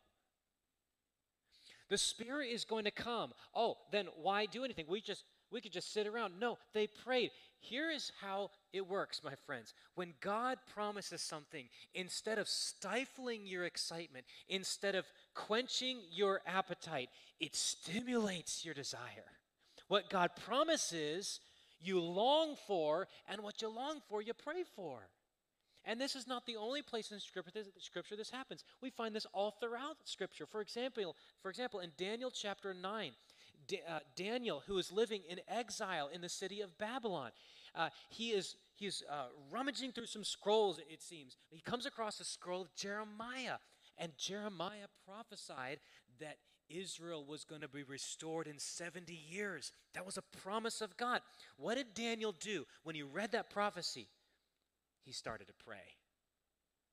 The 1.90 1.98
Spirit 1.98 2.50
is 2.50 2.66
going 2.66 2.86
to 2.86 2.92
come. 2.92 3.32
Oh, 3.54 3.78
then 3.92 4.08
why 4.22 4.48
do 4.48 4.64
anything? 4.64 4.86
We 4.88 5.02
just 5.02 5.24
we 5.56 5.62
could 5.62 5.72
just 5.72 5.94
sit 5.94 6.06
around. 6.06 6.34
No, 6.38 6.58
they 6.74 6.86
prayed. 6.86 7.32
Here 7.62 7.90
is 7.90 8.12
how 8.20 8.52
it 8.74 8.86
works, 8.86 9.22
my 9.24 9.36
friends. 9.46 9.74
When 9.96 10.14
God 10.20 10.58
promises 10.74 11.22
something, 11.22 11.70
instead 11.94 12.38
of 12.40 12.50
stifling 12.50 13.48
your 13.48 13.64
excitement, 13.64 14.26
instead 14.50 14.96
of 14.96 15.06
quenching 15.34 16.00
your 16.12 16.42
appetite, 16.46 17.08
it 17.40 17.56
stimulates 17.56 18.66
your 18.66 18.74
desire. 18.74 19.32
What 19.88 20.10
God 20.10 20.32
promises, 20.46 21.40
you 21.80 22.02
long 22.02 22.58
for, 22.68 23.08
and 23.30 23.40
what 23.40 23.62
you 23.62 23.70
long 23.70 24.02
for, 24.10 24.22
you 24.22 24.34
pray 24.34 24.64
for. 24.76 25.08
And 25.86 26.02
this 26.02 26.16
is 26.16 26.28
not 26.28 26.46
the 26.46 26.58
only 26.58 26.82
place 26.82 27.12
in 27.12 27.20
scripture 27.20 28.16
this, 28.18 28.30
happens. 28.30 28.64
We 28.82 28.90
find 28.90 29.16
this 29.16 29.28
all 29.34 29.52
throughout 29.52 29.98
Scripture. 30.04 30.48
For 30.48 30.60
example, 30.60 31.16
for 31.42 31.50
example, 31.50 31.80
in 31.80 31.92
Daniel 31.96 32.32
chapter 32.32 32.74
9, 32.74 33.12
uh, 33.88 34.00
Daniel, 34.16 34.64
who 34.68 34.78
is 34.78 34.92
living 34.92 35.22
in 35.30 35.40
exile 35.48 36.10
in 36.14 36.22
the 36.22 36.30
city 36.30 36.62
of 36.62 36.78
Babylon. 36.78 37.32
Uh, 37.74 37.90
he 38.10 38.30
is 38.30 38.56
he 38.76 38.88
is 38.88 39.04
uh, 39.10 39.28
rummaging 39.50 39.94
through 39.94 40.08
some 40.08 40.24
scrolls, 40.24 40.80
it 40.90 41.02
seems. 41.02 41.38
He 41.50 41.62
comes 41.62 41.86
across 41.86 42.20
a 42.20 42.26
scroll 42.26 42.62
of 42.62 42.76
Jeremiah, 42.76 43.58
and 43.98 44.12
Jeremiah 44.18 44.88
prophesied 45.06 45.80
that 46.20 46.38
Israel 46.70 47.24
was 47.26 47.46
going 47.46 47.62
to 47.62 47.68
be 47.68 47.84
restored 47.84 48.48
in 48.48 48.60
70 48.60 49.14
years. 49.14 49.72
That 49.94 50.06
was 50.06 50.18
a 50.18 50.40
promise 50.40 50.82
of 50.82 50.98
God. 50.98 51.22
What 51.58 51.76
did 51.76 51.94
Daniel 51.94 52.34
do 52.34 52.66
when 52.84 52.96
he 52.96 53.04
read 53.04 53.32
that 53.32 53.50
prophecy? 53.50 54.08
He 55.06 55.12
started 55.12 55.48
to 55.48 55.54
pray. 55.66 55.96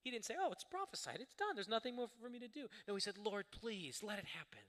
He 0.03 0.11
didn't 0.11 0.25
say, 0.25 0.35
Oh, 0.41 0.53
it's 0.53 0.65
prophesied, 0.65 1.19
it's 1.21 1.35
done, 1.35 1.55
there's 1.55 1.69
nothing 1.69 1.97
more 1.97 2.09
for 2.21 2.29
me 2.29 2.39
to 2.41 2.49
do. 2.49 2.67
No, 2.87 2.95
he 2.95 3.01
said, 3.01 3.19
Lord, 3.19 3.47
please 3.51 4.03
let 4.03 4.19
it 4.19 4.27
happen. 4.27 4.61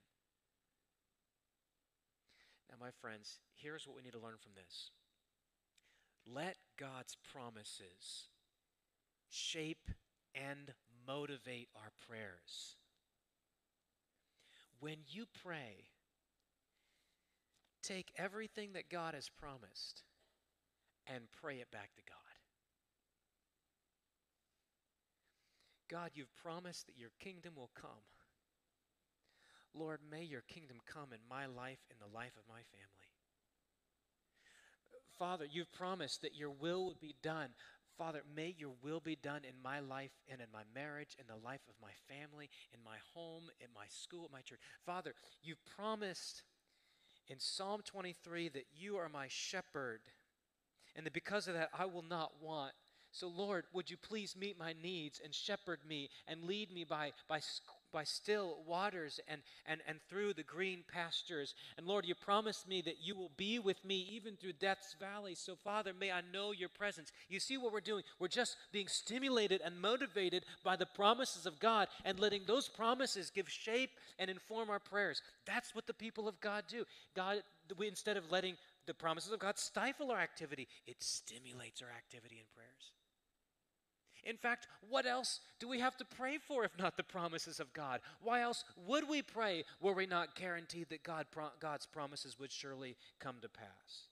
Now, 2.73 2.85
my 2.85 2.91
friends, 3.01 3.39
here's 3.53 3.85
what 3.85 3.95
we 3.95 4.01
need 4.01 4.13
to 4.13 4.19
learn 4.19 4.37
from 4.41 4.53
this 4.55 4.89
let 6.25 6.57
God's 6.79 7.15
promises 7.31 8.29
shape 9.29 9.89
and 10.33 10.73
motivate 11.05 11.69
our 11.75 11.91
prayers. 12.07 12.77
When 14.79 14.97
you 15.07 15.25
pray, 15.43 15.85
take 17.83 18.11
everything 18.17 18.73
that 18.73 18.89
God 18.89 19.13
has 19.13 19.29
promised 19.29 20.03
and 21.05 21.25
pray 21.31 21.57
it 21.57 21.69
back 21.71 21.91
to 21.95 22.01
God. 22.07 22.17
God, 25.89 26.11
you've 26.15 26.35
promised 26.35 26.87
that 26.87 26.97
your 26.97 27.11
kingdom 27.19 27.53
will 27.55 27.69
come. 27.79 27.91
Lord, 29.75 29.99
may 30.09 30.23
your 30.23 30.41
kingdom 30.41 30.77
come 30.85 31.11
in 31.11 31.19
my 31.29 31.45
life 31.45 31.79
and 31.89 31.99
the 31.99 32.15
life 32.15 32.33
of 32.37 32.43
my 32.47 32.61
family. 32.71 33.09
Father, 35.17 35.45
you've 35.49 35.71
promised 35.71 36.21
that 36.21 36.35
your 36.35 36.49
will 36.49 36.85
would 36.85 36.99
be 36.99 37.15
done. 37.21 37.49
Father, 37.97 38.21
may 38.35 38.55
your 38.57 38.73
will 38.83 38.99
be 38.99 39.15
done 39.15 39.41
in 39.47 39.53
my 39.63 39.79
life 39.79 40.11
and 40.29 40.41
in 40.41 40.47
my 40.51 40.63
marriage, 40.73 41.15
in 41.19 41.25
the 41.27 41.45
life 41.45 41.61
of 41.69 41.75
my 41.81 41.91
family, 42.07 42.49
in 42.73 42.79
my 42.83 42.97
home, 43.13 43.43
in 43.59 43.67
my 43.75 43.85
school, 43.87 44.25
in 44.25 44.31
my 44.31 44.41
church. 44.41 44.59
Father, 44.85 45.13
you've 45.43 45.63
promised 45.77 46.43
in 47.27 47.39
Psalm 47.39 47.81
23 47.85 48.49
that 48.49 48.65
you 48.75 48.97
are 48.97 49.09
my 49.09 49.27
shepherd, 49.29 50.01
and 50.95 51.05
that 51.05 51.13
because 51.13 51.47
of 51.47 51.53
that 51.53 51.69
I 51.77 51.85
will 51.85 52.03
not 52.03 52.31
want. 52.41 52.73
So, 53.11 53.27
Lord, 53.27 53.65
would 53.73 53.91
you 53.91 53.97
please 53.97 54.35
meet 54.35 54.57
my 54.57 54.73
needs 54.81 55.21
and 55.23 55.33
shepherd 55.33 55.79
me 55.87 56.09
and 56.27 56.43
lead 56.43 56.71
me 56.71 56.83
by, 56.83 57.11
by, 57.29 57.39
by 57.93 58.03
still 58.03 58.57
waters 58.67 59.19
and, 59.27 59.41
and, 59.65 59.81
and 59.87 59.99
through 60.09 60.33
the 60.33 60.43
green 60.43 60.83
pastures? 60.91 61.53
And 61.77 61.87
Lord, 61.87 62.05
you 62.05 62.15
promised 62.15 62.67
me 62.67 62.81
that 62.81 62.97
you 63.01 63.15
will 63.15 63.31
be 63.37 63.59
with 63.59 63.85
me 63.85 64.07
even 64.11 64.35
through 64.35 64.53
death's 64.53 64.95
valley. 64.99 65.35
So, 65.35 65.55
Father, 65.55 65.93
may 65.97 66.11
I 66.11 66.21
know 66.33 66.51
your 66.51 66.69
presence. 66.69 67.11
You 67.29 67.39
see 67.39 67.57
what 67.57 67.71
we're 67.71 67.79
doing? 67.79 68.03
We're 68.19 68.27
just 68.27 68.57
being 68.71 68.87
stimulated 68.87 69.61
and 69.63 69.79
motivated 69.79 70.43
by 70.63 70.75
the 70.75 70.87
promises 70.87 71.45
of 71.45 71.59
God 71.59 71.87
and 72.03 72.19
letting 72.19 72.41
those 72.45 72.67
promises 72.67 73.29
give 73.29 73.49
shape 73.49 73.91
and 74.19 74.29
inform 74.29 74.69
our 74.69 74.79
prayers. 74.79 75.21
That's 75.45 75.75
what 75.75 75.87
the 75.87 75.93
people 75.93 76.27
of 76.27 76.39
God 76.41 76.63
do. 76.67 76.85
God, 77.15 77.43
we, 77.77 77.87
instead 77.87 78.17
of 78.17 78.31
letting 78.31 78.55
the 78.85 78.93
promises 78.93 79.31
of 79.31 79.39
God 79.39 79.57
stifle 79.57 80.11
our 80.11 80.19
activity, 80.19 80.67
it 80.87 81.01
stimulates 81.01 81.81
our 81.81 81.89
activity 81.89 82.37
in 82.39 82.45
prayers. 82.55 82.91
In 84.25 84.37
fact, 84.37 84.67
what 84.89 85.05
else 85.05 85.41
do 85.59 85.67
we 85.67 85.79
have 85.79 85.97
to 85.97 86.05
pray 86.05 86.37
for 86.37 86.63
if 86.63 86.77
not 86.77 86.95
the 86.95 87.03
promises 87.03 87.59
of 87.59 87.73
God? 87.73 87.99
Why 88.21 88.41
else 88.41 88.63
would 88.87 89.07
we 89.07 89.21
pray 89.21 89.65
were 89.81 89.93
we 89.93 90.05
not 90.05 90.35
guaranteed 90.35 90.89
that 90.89 91.03
God, 91.03 91.25
God's 91.59 91.85
promises 91.85 92.39
would 92.39 92.51
surely 92.51 92.95
come 93.19 93.35
to 93.41 93.49
pass? 93.49 94.07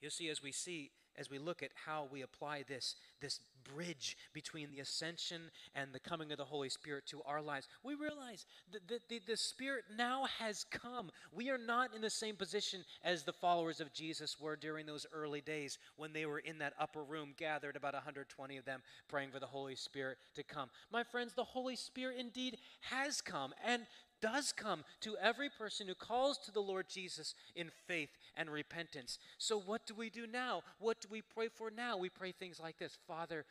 You 0.00 0.10
see, 0.10 0.28
as 0.28 0.42
we 0.42 0.50
see 0.50 0.90
as 1.18 1.30
we 1.30 1.38
look 1.38 1.62
at 1.62 1.70
how 1.86 2.08
we 2.10 2.22
apply 2.22 2.64
this, 2.68 2.96
this 3.20 3.40
bridge 3.74 4.16
between 4.32 4.70
the 4.70 4.80
ascension 4.80 5.42
and 5.74 5.92
the 5.92 6.00
coming 6.00 6.32
of 6.32 6.38
the 6.38 6.44
Holy 6.44 6.68
Spirit 6.68 7.06
to 7.06 7.22
our 7.26 7.40
lives, 7.40 7.68
we 7.82 7.94
realize 7.94 8.46
that 8.72 8.86
the, 8.88 8.98
the, 9.08 9.20
the, 9.26 9.36
Spirit 9.36 9.84
now 9.96 10.26
has 10.38 10.64
come. 10.64 11.10
We 11.32 11.50
are 11.50 11.58
not 11.58 11.94
in 11.94 12.00
the 12.00 12.10
same 12.10 12.36
position 12.36 12.84
as 13.04 13.22
the 13.22 13.32
followers 13.32 13.80
of 13.80 13.92
Jesus 13.92 14.40
were 14.40 14.56
during 14.56 14.86
those 14.86 15.06
early 15.12 15.40
days 15.40 15.78
when 15.96 16.12
they 16.12 16.26
were 16.26 16.38
in 16.38 16.58
that 16.58 16.74
upper 16.78 17.02
room 17.02 17.34
gathered, 17.36 17.76
about 17.76 17.94
120 17.94 18.56
of 18.56 18.64
them, 18.64 18.82
praying 19.08 19.30
for 19.30 19.40
the 19.40 19.46
Holy 19.46 19.74
Spirit 19.74 20.18
to 20.34 20.42
come. 20.42 20.70
My 20.90 21.02
friends, 21.02 21.32
the 21.34 21.44
Holy 21.44 21.76
Spirit 21.76 22.16
indeed 22.18 22.58
has 22.80 23.20
come, 23.20 23.52
and 23.64 23.82
does 24.22 24.52
come 24.52 24.84
to 25.00 25.16
every 25.20 25.50
person 25.50 25.88
who 25.88 25.94
calls 25.94 26.38
to 26.38 26.50
the 26.50 26.60
Lord 26.60 26.86
Jesus 26.88 27.34
in 27.54 27.70
faith 27.86 28.08
and 28.36 28.48
repentance. 28.48 29.18
So, 29.36 29.60
what 29.60 29.86
do 29.86 29.94
we 29.94 30.08
do 30.08 30.26
now? 30.26 30.62
What 30.78 31.00
do 31.02 31.08
we 31.10 31.20
pray 31.20 31.48
for 31.48 31.70
now? 31.70 31.98
We 31.98 32.08
pray 32.08 32.32
things 32.32 32.58
like 32.58 32.78
this 32.78 32.96
Father, 33.06 33.44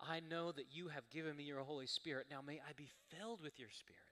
I 0.00 0.20
know 0.20 0.52
that 0.52 0.66
you 0.70 0.88
have 0.88 1.08
given 1.10 1.36
me 1.36 1.44
your 1.44 1.60
Holy 1.60 1.86
Spirit. 1.86 2.26
Now, 2.30 2.40
may 2.46 2.54
I 2.54 2.72
be 2.76 2.90
filled 3.08 3.42
with 3.42 3.58
your 3.58 3.70
Spirit. 3.70 4.02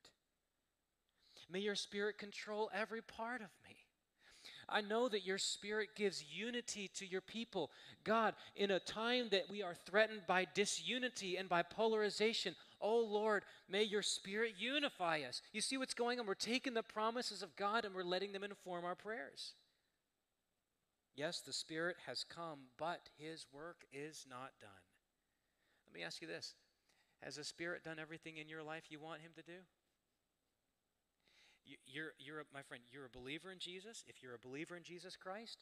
May 1.50 1.60
your 1.60 1.74
Spirit 1.74 2.18
control 2.18 2.70
every 2.74 3.02
part 3.02 3.40
of 3.40 3.50
me. 3.68 3.76
I 4.68 4.80
know 4.80 5.08
that 5.08 5.24
your 5.24 5.38
Spirit 5.38 5.90
gives 5.94 6.24
unity 6.24 6.90
to 6.94 7.06
your 7.06 7.20
people. 7.20 7.70
God, 8.04 8.34
in 8.56 8.72
a 8.72 8.80
time 8.80 9.28
that 9.30 9.48
we 9.48 9.62
are 9.62 9.74
threatened 9.74 10.22
by 10.26 10.46
disunity 10.54 11.36
and 11.36 11.48
by 11.48 11.62
polarization, 11.62 12.56
Oh 12.80 13.00
Lord, 13.00 13.44
may 13.68 13.82
your 13.82 14.02
Spirit 14.02 14.54
unify 14.58 15.20
us. 15.26 15.40
You 15.52 15.60
see 15.60 15.78
what's 15.78 15.94
going 15.94 16.20
on? 16.20 16.26
We're 16.26 16.34
taking 16.34 16.74
the 16.74 16.82
promises 16.82 17.42
of 17.42 17.56
God 17.56 17.84
and 17.84 17.94
we're 17.94 18.04
letting 18.04 18.32
them 18.32 18.44
inform 18.44 18.84
our 18.84 18.94
prayers. 18.94 19.54
Yes, 21.14 21.40
the 21.40 21.52
Spirit 21.52 21.96
has 22.06 22.24
come, 22.24 22.58
but 22.78 23.08
His 23.16 23.46
work 23.52 23.86
is 23.92 24.26
not 24.28 24.52
done. 24.60 24.70
Let 25.86 25.94
me 25.94 26.04
ask 26.04 26.20
you 26.20 26.28
this 26.28 26.54
Has 27.22 27.36
the 27.36 27.44
Spirit 27.44 27.82
done 27.82 27.98
everything 27.98 28.36
in 28.36 28.48
your 28.48 28.62
life 28.62 28.84
you 28.90 29.00
want 29.00 29.22
Him 29.22 29.30
to 29.36 29.42
do? 29.42 29.58
You're, 31.86 32.12
you're 32.18 32.44
my 32.54 32.62
friend, 32.62 32.84
you're 32.92 33.06
a 33.06 33.18
believer 33.18 33.50
in 33.50 33.58
Jesus. 33.58 34.04
If 34.06 34.22
you're 34.22 34.34
a 34.34 34.38
believer 34.38 34.76
in 34.76 34.84
Jesus 34.84 35.16
Christ, 35.16 35.58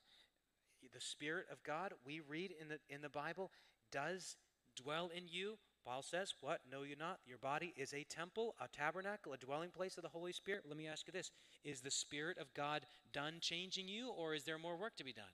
the 0.93 1.01
Spirit 1.01 1.47
of 1.51 1.63
God, 1.63 1.95
we 2.05 2.21
read 2.21 2.53
in 2.61 2.69
the, 2.69 2.79
in 2.91 3.01
the 3.01 3.09
Bible, 3.09 3.51
does 3.91 4.37
dwell 4.77 5.11
in 5.17 5.25
you 5.29 5.57
Paul 5.85 6.03
says, 6.03 6.35
What? 6.41 6.61
Know 6.71 6.83
you 6.83 6.97
not? 6.97 7.19
Your 7.27 7.39
body 7.39 7.75
is 7.77 7.93
a 7.93 8.05
temple, 8.05 8.55
a 8.61 8.69
tabernacle, 8.69 9.35
a 9.35 9.37
dwelling 9.39 9.71
place 9.71 9.97
of 9.99 10.03
the 10.03 10.09
Holy 10.09 10.33
Spirit. 10.33 10.65
Let 10.67 10.79
me 10.79 10.87
ask 10.87 11.07
you 11.07 11.13
this 11.13 11.31
Is 11.63 11.81
the 11.81 11.91
Spirit 11.91 12.39
of 12.39 12.55
God 12.55 12.87
done 13.13 13.35
changing 13.41 13.89
you, 13.89 14.09
or 14.09 14.35
is 14.35 14.45
there 14.45 14.59
more 14.59 14.77
work 14.77 14.97
to 14.97 15.05
be 15.05 15.13
done? 15.13 15.25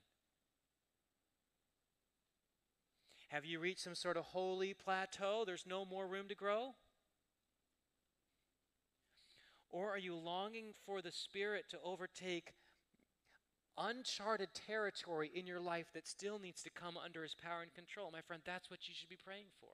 Have 3.28 3.44
you 3.44 3.61
reached 3.61 3.82
some 3.82 3.94
sort 3.94 4.16
of 4.16 4.24
holy 4.24 4.74
plateau? 4.74 5.44
There's 5.46 5.66
no 5.66 5.84
more 5.84 6.09
room 6.09 6.26
to 6.28 6.34
grow? 6.34 6.74
Or 9.70 9.90
are 9.90 9.98
you 9.98 10.16
longing 10.16 10.74
for 10.84 11.01
the 11.01 11.12
Spirit 11.12 11.66
to 11.70 11.78
overtake 11.84 12.55
uncharted 13.78 14.48
territory 14.53 15.30
in 15.32 15.46
your 15.46 15.61
life 15.61 15.92
that 15.94 16.09
still 16.09 16.40
needs 16.40 16.61
to 16.64 16.70
come 16.70 16.96
under 16.96 17.22
His 17.22 17.36
power 17.36 17.62
and 17.62 17.72
control? 17.72 18.11
My 18.12 18.20
friend, 18.20 18.42
that's 18.44 18.68
what 18.68 18.88
you 18.88 18.94
should 18.98 19.09
be 19.09 19.16
praying 19.24 19.46
for. 19.61 19.70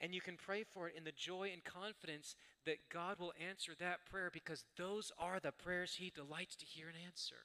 And 0.00 0.14
you 0.14 0.20
can 0.20 0.36
pray 0.36 0.64
for 0.64 0.88
it 0.88 0.94
in 0.96 1.04
the 1.04 1.12
joy 1.12 1.50
and 1.52 1.62
confidence 1.62 2.34
that 2.64 2.88
God 2.90 3.18
will 3.18 3.34
answer 3.38 3.72
that 3.78 4.06
prayer 4.10 4.30
because 4.32 4.64
those 4.76 5.12
are 5.18 5.38
the 5.40 5.52
prayers 5.52 5.96
He 5.98 6.10
delights 6.10 6.56
to 6.56 6.66
hear 6.66 6.88
and 6.88 6.96
answer. 7.04 7.44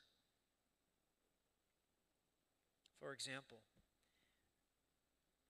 For 2.99 3.11
example, 3.11 3.57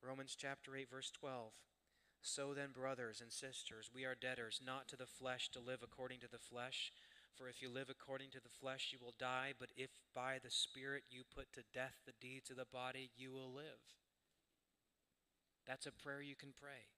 Romans 0.01 0.35
chapter 0.37 0.75
8, 0.75 0.89
verse 0.89 1.11
12. 1.11 1.53
So 2.21 2.55
then, 2.55 2.69
brothers 2.73 3.21
and 3.21 3.31
sisters, 3.31 3.91
we 3.93 4.03
are 4.03 4.15
debtors 4.19 4.59
not 4.65 4.87
to 4.87 4.97
the 4.97 5.05
flesh 5.05 5.49
to 5.49 5.59
live 5.59 5.81
according 5.83 6.19
to 6.21 6.27
the 6.31 6.39
flesh. 6.39 6.91
For 7.35 7.47
if 7.47 7.61
you 7.61 7.69
live 7.69 7.89
according 7.89 8.31
to 8.31 8.39
the 8.39 8.49
flesh, 8.49 8.89
you 8.91 8.97
will 8.99 9.13
die. 9.19 9.53
But 9.59 9.69
if 9.77 9.91
by 10.15 10.39
the 10.43 10.49
Spirit 10.49 11.03
you 11.09 11.21
put 11.23 11.53
to 11.53 11.61
death 11.73 11.97
the 12.05 12.13
deeds 12.19 12.49
of 12.49 12.57
the 12.57 12.65
body, 12.65 13.11
you 13.15 13.31
will 13.31 13.53
live. 13.53 13.93
That's 15.67 15.85
a 15.85 15.91
prayer 15.91 16.21
you 16.21 16.35
can 16.35 16.53
pray. 16.59 16.94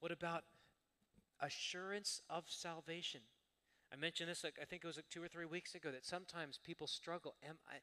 What 0.00 0.12
about 0.12 0.44
assurance 1.40 2.20
of 2.30 2.44
salvation? 2.48 3.20
I 3.92 3.96
mentioned 3.96 4.28
this, 4.28 4.42
like, 4.42 4.58
I 4.60 4.64
think 4.64 4.82
it 4.82 4.86
was 4.86 4.96
like 4.96 5.10
two 5.10 5.22
or 5.22 5.28
three 5.28 5.46
weeks 5.46 5.74
ago, 5.74 5.90
that 5.90 6.04
sometimes 6.04 6.58
people 6.62 6.86
struggle. 6.86 7.34
Am 7.48 7.56
I, 7.68 7.76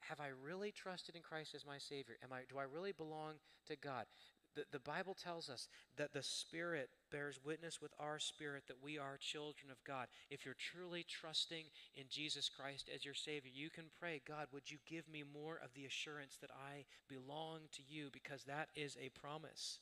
have 0.00 0.20
I 0.20 0.28
really 0.28 0.72
trusted 0.72 1.16
in 1.16 1.22
Christ 1.22 1.54
as 1.54 1.66
my 1.66 1.78
Savior? 1.78 2.16
Am 2.22 2.32
I, 2.32 2.42
do 2.48 2.58
I 2.58 2.64
really 2.64 2.92
belong 2.92 3.34
to 3.68 3.76
God? 3.76 4.06
The, 4.54 4.64
the 4.70 4.80
Bible 4.80 5.14
tells 5.14 5.48
us 5.48 5.68
that 5.96 6.12
the 6.12 6.22
Spirit 6.22 6.90
bears 7.10 7.40
witness 7.42 7.80
with 7.80 7.92
our 7.98 8.18
spirit 8.18 8.64
that 8.68 8.82
we 8.82 8.98
are 8.98 9.16
children 9.18 9.70
of 9.70 9.82
God. 9.84 10.08
If 10.30 10.44
you're 10.44 10.54
truly 10.54 11.04
trusting 11.08 11.64
in 11.94 12.04
Jesus 12.10 12.50
Christ 12.50 12.90
as 12.94 13.04
your 13.04 13.14
Savior, 13.14 13.50
you 13.52 13.70
can 13.70 13.84
pray, 13.98 14.20
God, 14.26 14.48
would 14.52 14.70
you 14.70 14.78
give 14.86 15.08
me 15.08 15.22
more 15.22 15.58
of 15.62 15.72
the 15.74 15.86
assurance 15.86 16.36
that 16.40 16.50
I 16.50 16.84
belong 17.08 17.60
to 17.76 17.82
you? 17.88 18.10
Because 18.12 18.44
that 18.44 18.68
is 18.74 18.96
a 19.00 19.08
promise 19.18 19.78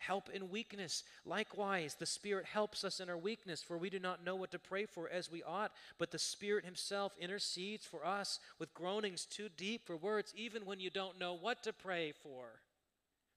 help 0.00 0.28
in 0.30 0.50
weakness. 0.50 1.04
Likewise, 1.24 1.94
the 1.94 2.06
Spirit 2.06 2.46
helps 2.46 2.84
us 2.84 3.00
in 3.00 3.08
our 3.08 3.18
weakness, 3.18 3.62
for 3.62 3.78
we 3.78 3.90
do 3.90 3.98
not 3.98 4.24
know 4.24 4.34
what 4.34 4.50
to 4.50 4.58
pray 4.58 4.86
for 4.86 5.08
as 5.08 5.30
we 5.30 5.42
ought, 5.42 5.72
but 5.98 6.10
the 6.10 6.18
Spirit 6.18 6.64
Himself 6.64 7.12
intercedes 7.20 7.86
for 7.86 8.04
us 8.04 8.40
with 8.58 8.74
groanings 8.74 9.26
too 9.26 9.48
deep 9.56 9.86
for 9.86 9.96
words, 9.96 10.32
even 10.36 10.64
when 10.64 10.80
you 10.80 10.90
don't 10.90 11.18
know 11.20 11.34
what 11.34 11.62
to 11.62 11.72
pray 11.72 12.12
for. 12.22 12.60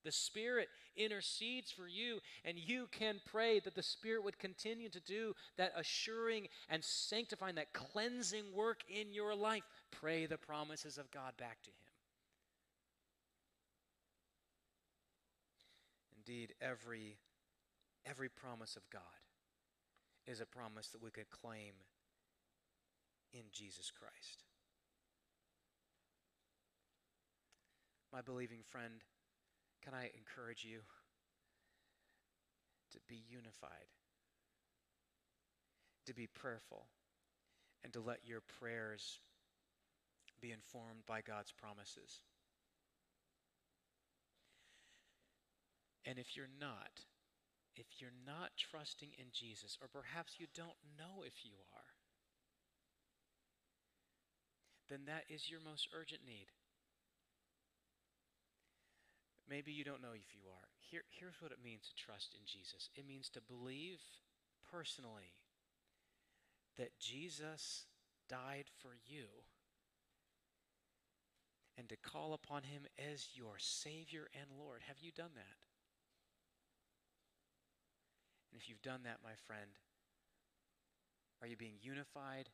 The 0.03 0.11
Spirit 0.11 0.67
intercedes 0.97 1.71
for 1.71 1.87
you, 1.87 2.19
and 2.43 2.57
you 2.57 2.87
can 2.91 3.21
pray 3.25 3.59
that 3.61 3.75
the 3.75 3.83
Spirit 3.83 4.23
would 4.23 4.37
continue 4.37 4.89
to 4.89 4.99
do 4.99 5.33
that 5.57 5.73
assuring 5.77 6.47
and 6.69 6.83
sanctifying, 6.83 7.55
that 7.55 7.73
cleansing 7.73 8.45
work 8.53 8.81
in 8.89 9.13
your 9.13 9.33
life. 9.35 9.63
Pray 9.91 10.25
the 10.25 10.37
promises 10.37 10.97
of 10.97 11.09
God 11.11 11.33
back 11.37 11.61
to 11.63 11.69
Him. 11.69 11.82
Indeed, 16.25 16.53
every, 16.61 17.17
every 18.05 18.29
promise 18.29 18.75
of 18.75 18.89
God 18.89 19.01
is 20.25 20.39
a 20.39 20.45
promise 20.45 20.87
that 20.89 21.01
we 21.01 21.11
could 21.11 21.29
claim 21.29 21.73
in 23.33 23.41
Jesus 23.51 23.91
Christ. 23.91 24.43
My 28.11 28.21
believing 28.21 28.59
friend, 28.69 29.01
can 29.83 29.93
I 29.93 30.11
encourage 30.15 30.63
you 30.63 30.79
to 32.91 32.99
be 33.09 33.23
unified, 33.27 33.89
to 36.05 36.13
be 36.13 36.27
prayerful, 36.27 36.85
and 37.83 37.91
to 37.91 37.99
let 37.99 38.19
your 38.23 38.41
prayers 38.59 39.19
be 40.39 40.51
informed 40.51 41.05
by 41.05 41.21
God's 41.21 41.51
promises? 41.51 42.21
And 46.05 46.19
if 46.19 46.35
you're 46.35 46.51
not, 46.59 47.07
if 47.75 47.85
you're 47.99 48.15
not 48.25 48.51
trusting 48.57 49.09
in 49.17 49.27
Jesus, 49.31 49.77
or 49.81 49.87
perhaps 49.87 50.35
you 50.37 50.47
don't 50.53 50.77
know 50.97 51.23
if 51.25 51.45
you 51.45 51.53
are, 51.73 51.93
then 54.89 55.05
that 55.07 55.23
is 55.29 55.49
your 55.49 55.59
most 55.63 55.87
urgent 55.95 56.21
need. 56.25 56.47
Maybe 59.49 59.71
you 59.71 59.83
don't 59.83 60.01
know 60.01 60.15
if 60.15 60.33
you 60.33 60.41
are. 60.47 60.67
Here, 60.79 61.03
here's 61.09 61.41
what 61.41 61.51
it 61.51 61.63
means 61.63 61.87
to 61.87 62.03
trust 62.03 62.33
in 62.33 62.45
Jesus 62.45 62.89
it 62.95 63.07
means 63.07 63.29
to 63.29 63.41
believe 63.41 63.99
personally 64.71 65.33
that 66.77 66.97
Jesus 66.99 67.85
died 68.29 68.65
for 68.81 68.95
you 69.05 69.25
and 71.77 71.89
to 71.89 71.97
call 71.97 72.33
upon 72.33 72.63
Him 72.63 72.83
as 72.97 73.29
your 73.33 73.55
Savior 73.57 74.27
and 74.33 74.59
Lord. 74.59 74.81
Have 74.87 74.99
you 75.01 75.11
done 75.11 75.31
that? 75.35 75.72
And 78.53 78.61
if 78.61 78.69
you've 78.69 78.83
done 78.83 79.01
that, 79.05 79.17
my 79.23 79.33
friend, 79.47 79.71
are 81.41 81.47
you 81.47 81.57
being 81.57 81.73
unified 81.81 82.49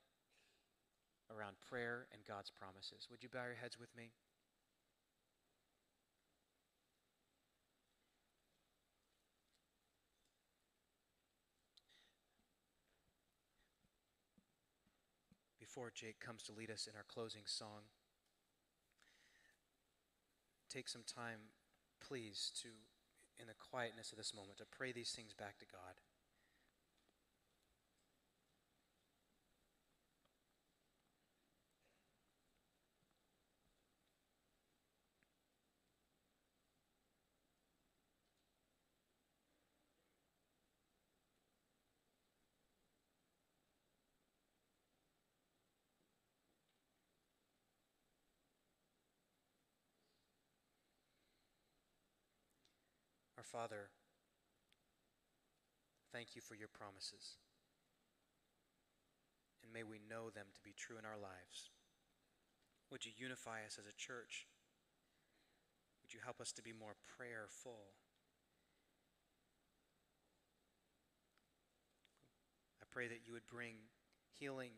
around 1.29 1.57
prayer 1.59 2.07
and 2.13 2.23
God's 2.23 2.49
promises? 2.49 3.09
Would 3.11 3.21
you 3.21 3.27
bow 3.27 3.43
your 3.43 3.55
heads 3.55 3.77
with 3.77 3.93
me? 3.97 4.11
Before 15.59 15.91
Jake 15.93 16.21
comes 16.21 16.43
to 16.43 16.53
lead 16.53 16.71
us 16.71 16.87
in 16.89 16.95
our 16.95 17.05
closing 17.09 17.43
song, 17.45 17.91
take 20.69 20.87
some 20.87 21.03
time, 21.05 21.51
please, 21.99 22.53
to, 22.63 22.69
in 23.39 23.47
the 23.47 23.57
quietness 23.71 24.11
of 24.11 24.17
this 24.17 24.35
moment, 24.35 24.57
to 24.59 24.65
pray 24.65 24.91
these 24.91 25.11
things 25.11 25.33
back 25.33 25.57
to 25.59 25.65
God. 25.71 25.95
Our 53.39 53.47
Father, 53.47 53.87
thank 56.11 56.35
you 56.35 56.43
for 56.43 56.59
your 56.59 56.67
promises. 56.67 57.39
And 59.63 59.71
may 59.71 59.87
we 59.87 59.95
know 59.95 60.27
them 60.27 60.51
to 60.51 60.59
be 60.59 60.75
true 60.75 60.99
in 60.99 61.07
our 61.07 61.15
lives. 61.15 61.71
Would 62.91 63.07
you 63.07 63.15
unify 63.15 63.63
us 63.63 63.79
as 63.79 63.87
a 63.87 63.95
church? 63.95 64.43
Would 66.03 66.11
you 66.11 66.19
help 66.19 66.43
us 66.43 66.51
to 66.51 66.61
be 66.61 66.75
more 66.75 66.99
prayerful? 67.15 67.95
I 72.83 72.91
pray 72.91 73.07
that 73.07 73.23
you 73.23 73.31
would 73.31 73.47
bring 73.47 73.87
healing 74.35 74.75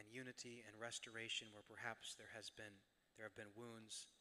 and 0.00 0.08
unity 0.08 0.64
and 0.64 0.80
restoration 0.80 1.52
where 1.52 1.68
perhaps 1.68 2.16
there 2.16 2.32
has 2.32 2.48
been 2.48 2.80
there 3.20 3.28
have 3.28 3.36
been 3.36 3.52
wounds 3.52 4.16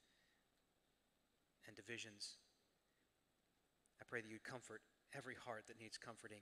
and 1.64 1.72
divisions. 1.72 2.36
I 4.02 4.04
pray 4.10 4.22
that 4.22 4.30
you'd 4.30 4.44
comfort 4.44 4.82
every 5.14 5.36
heart 5.36 5.68
that 5.68 5.80
needs 5.80 5.98
comforting. 5.98 6.42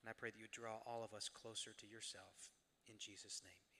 And 0.00 0.08
I 0.08 0.14
pray 0.16 0.30
that 0.30 0.38
you 0.38 0.46
draw 0.52 0.78
all 0.86 1.02
of 1.02 1.12
us 1.12 1.28
closer 1.28 1.74
to 1.76 1.86
yourself. 1.86 2.54
In 2.86 2.94
Jesus' 2.98 3.42
name. 3.42 3.73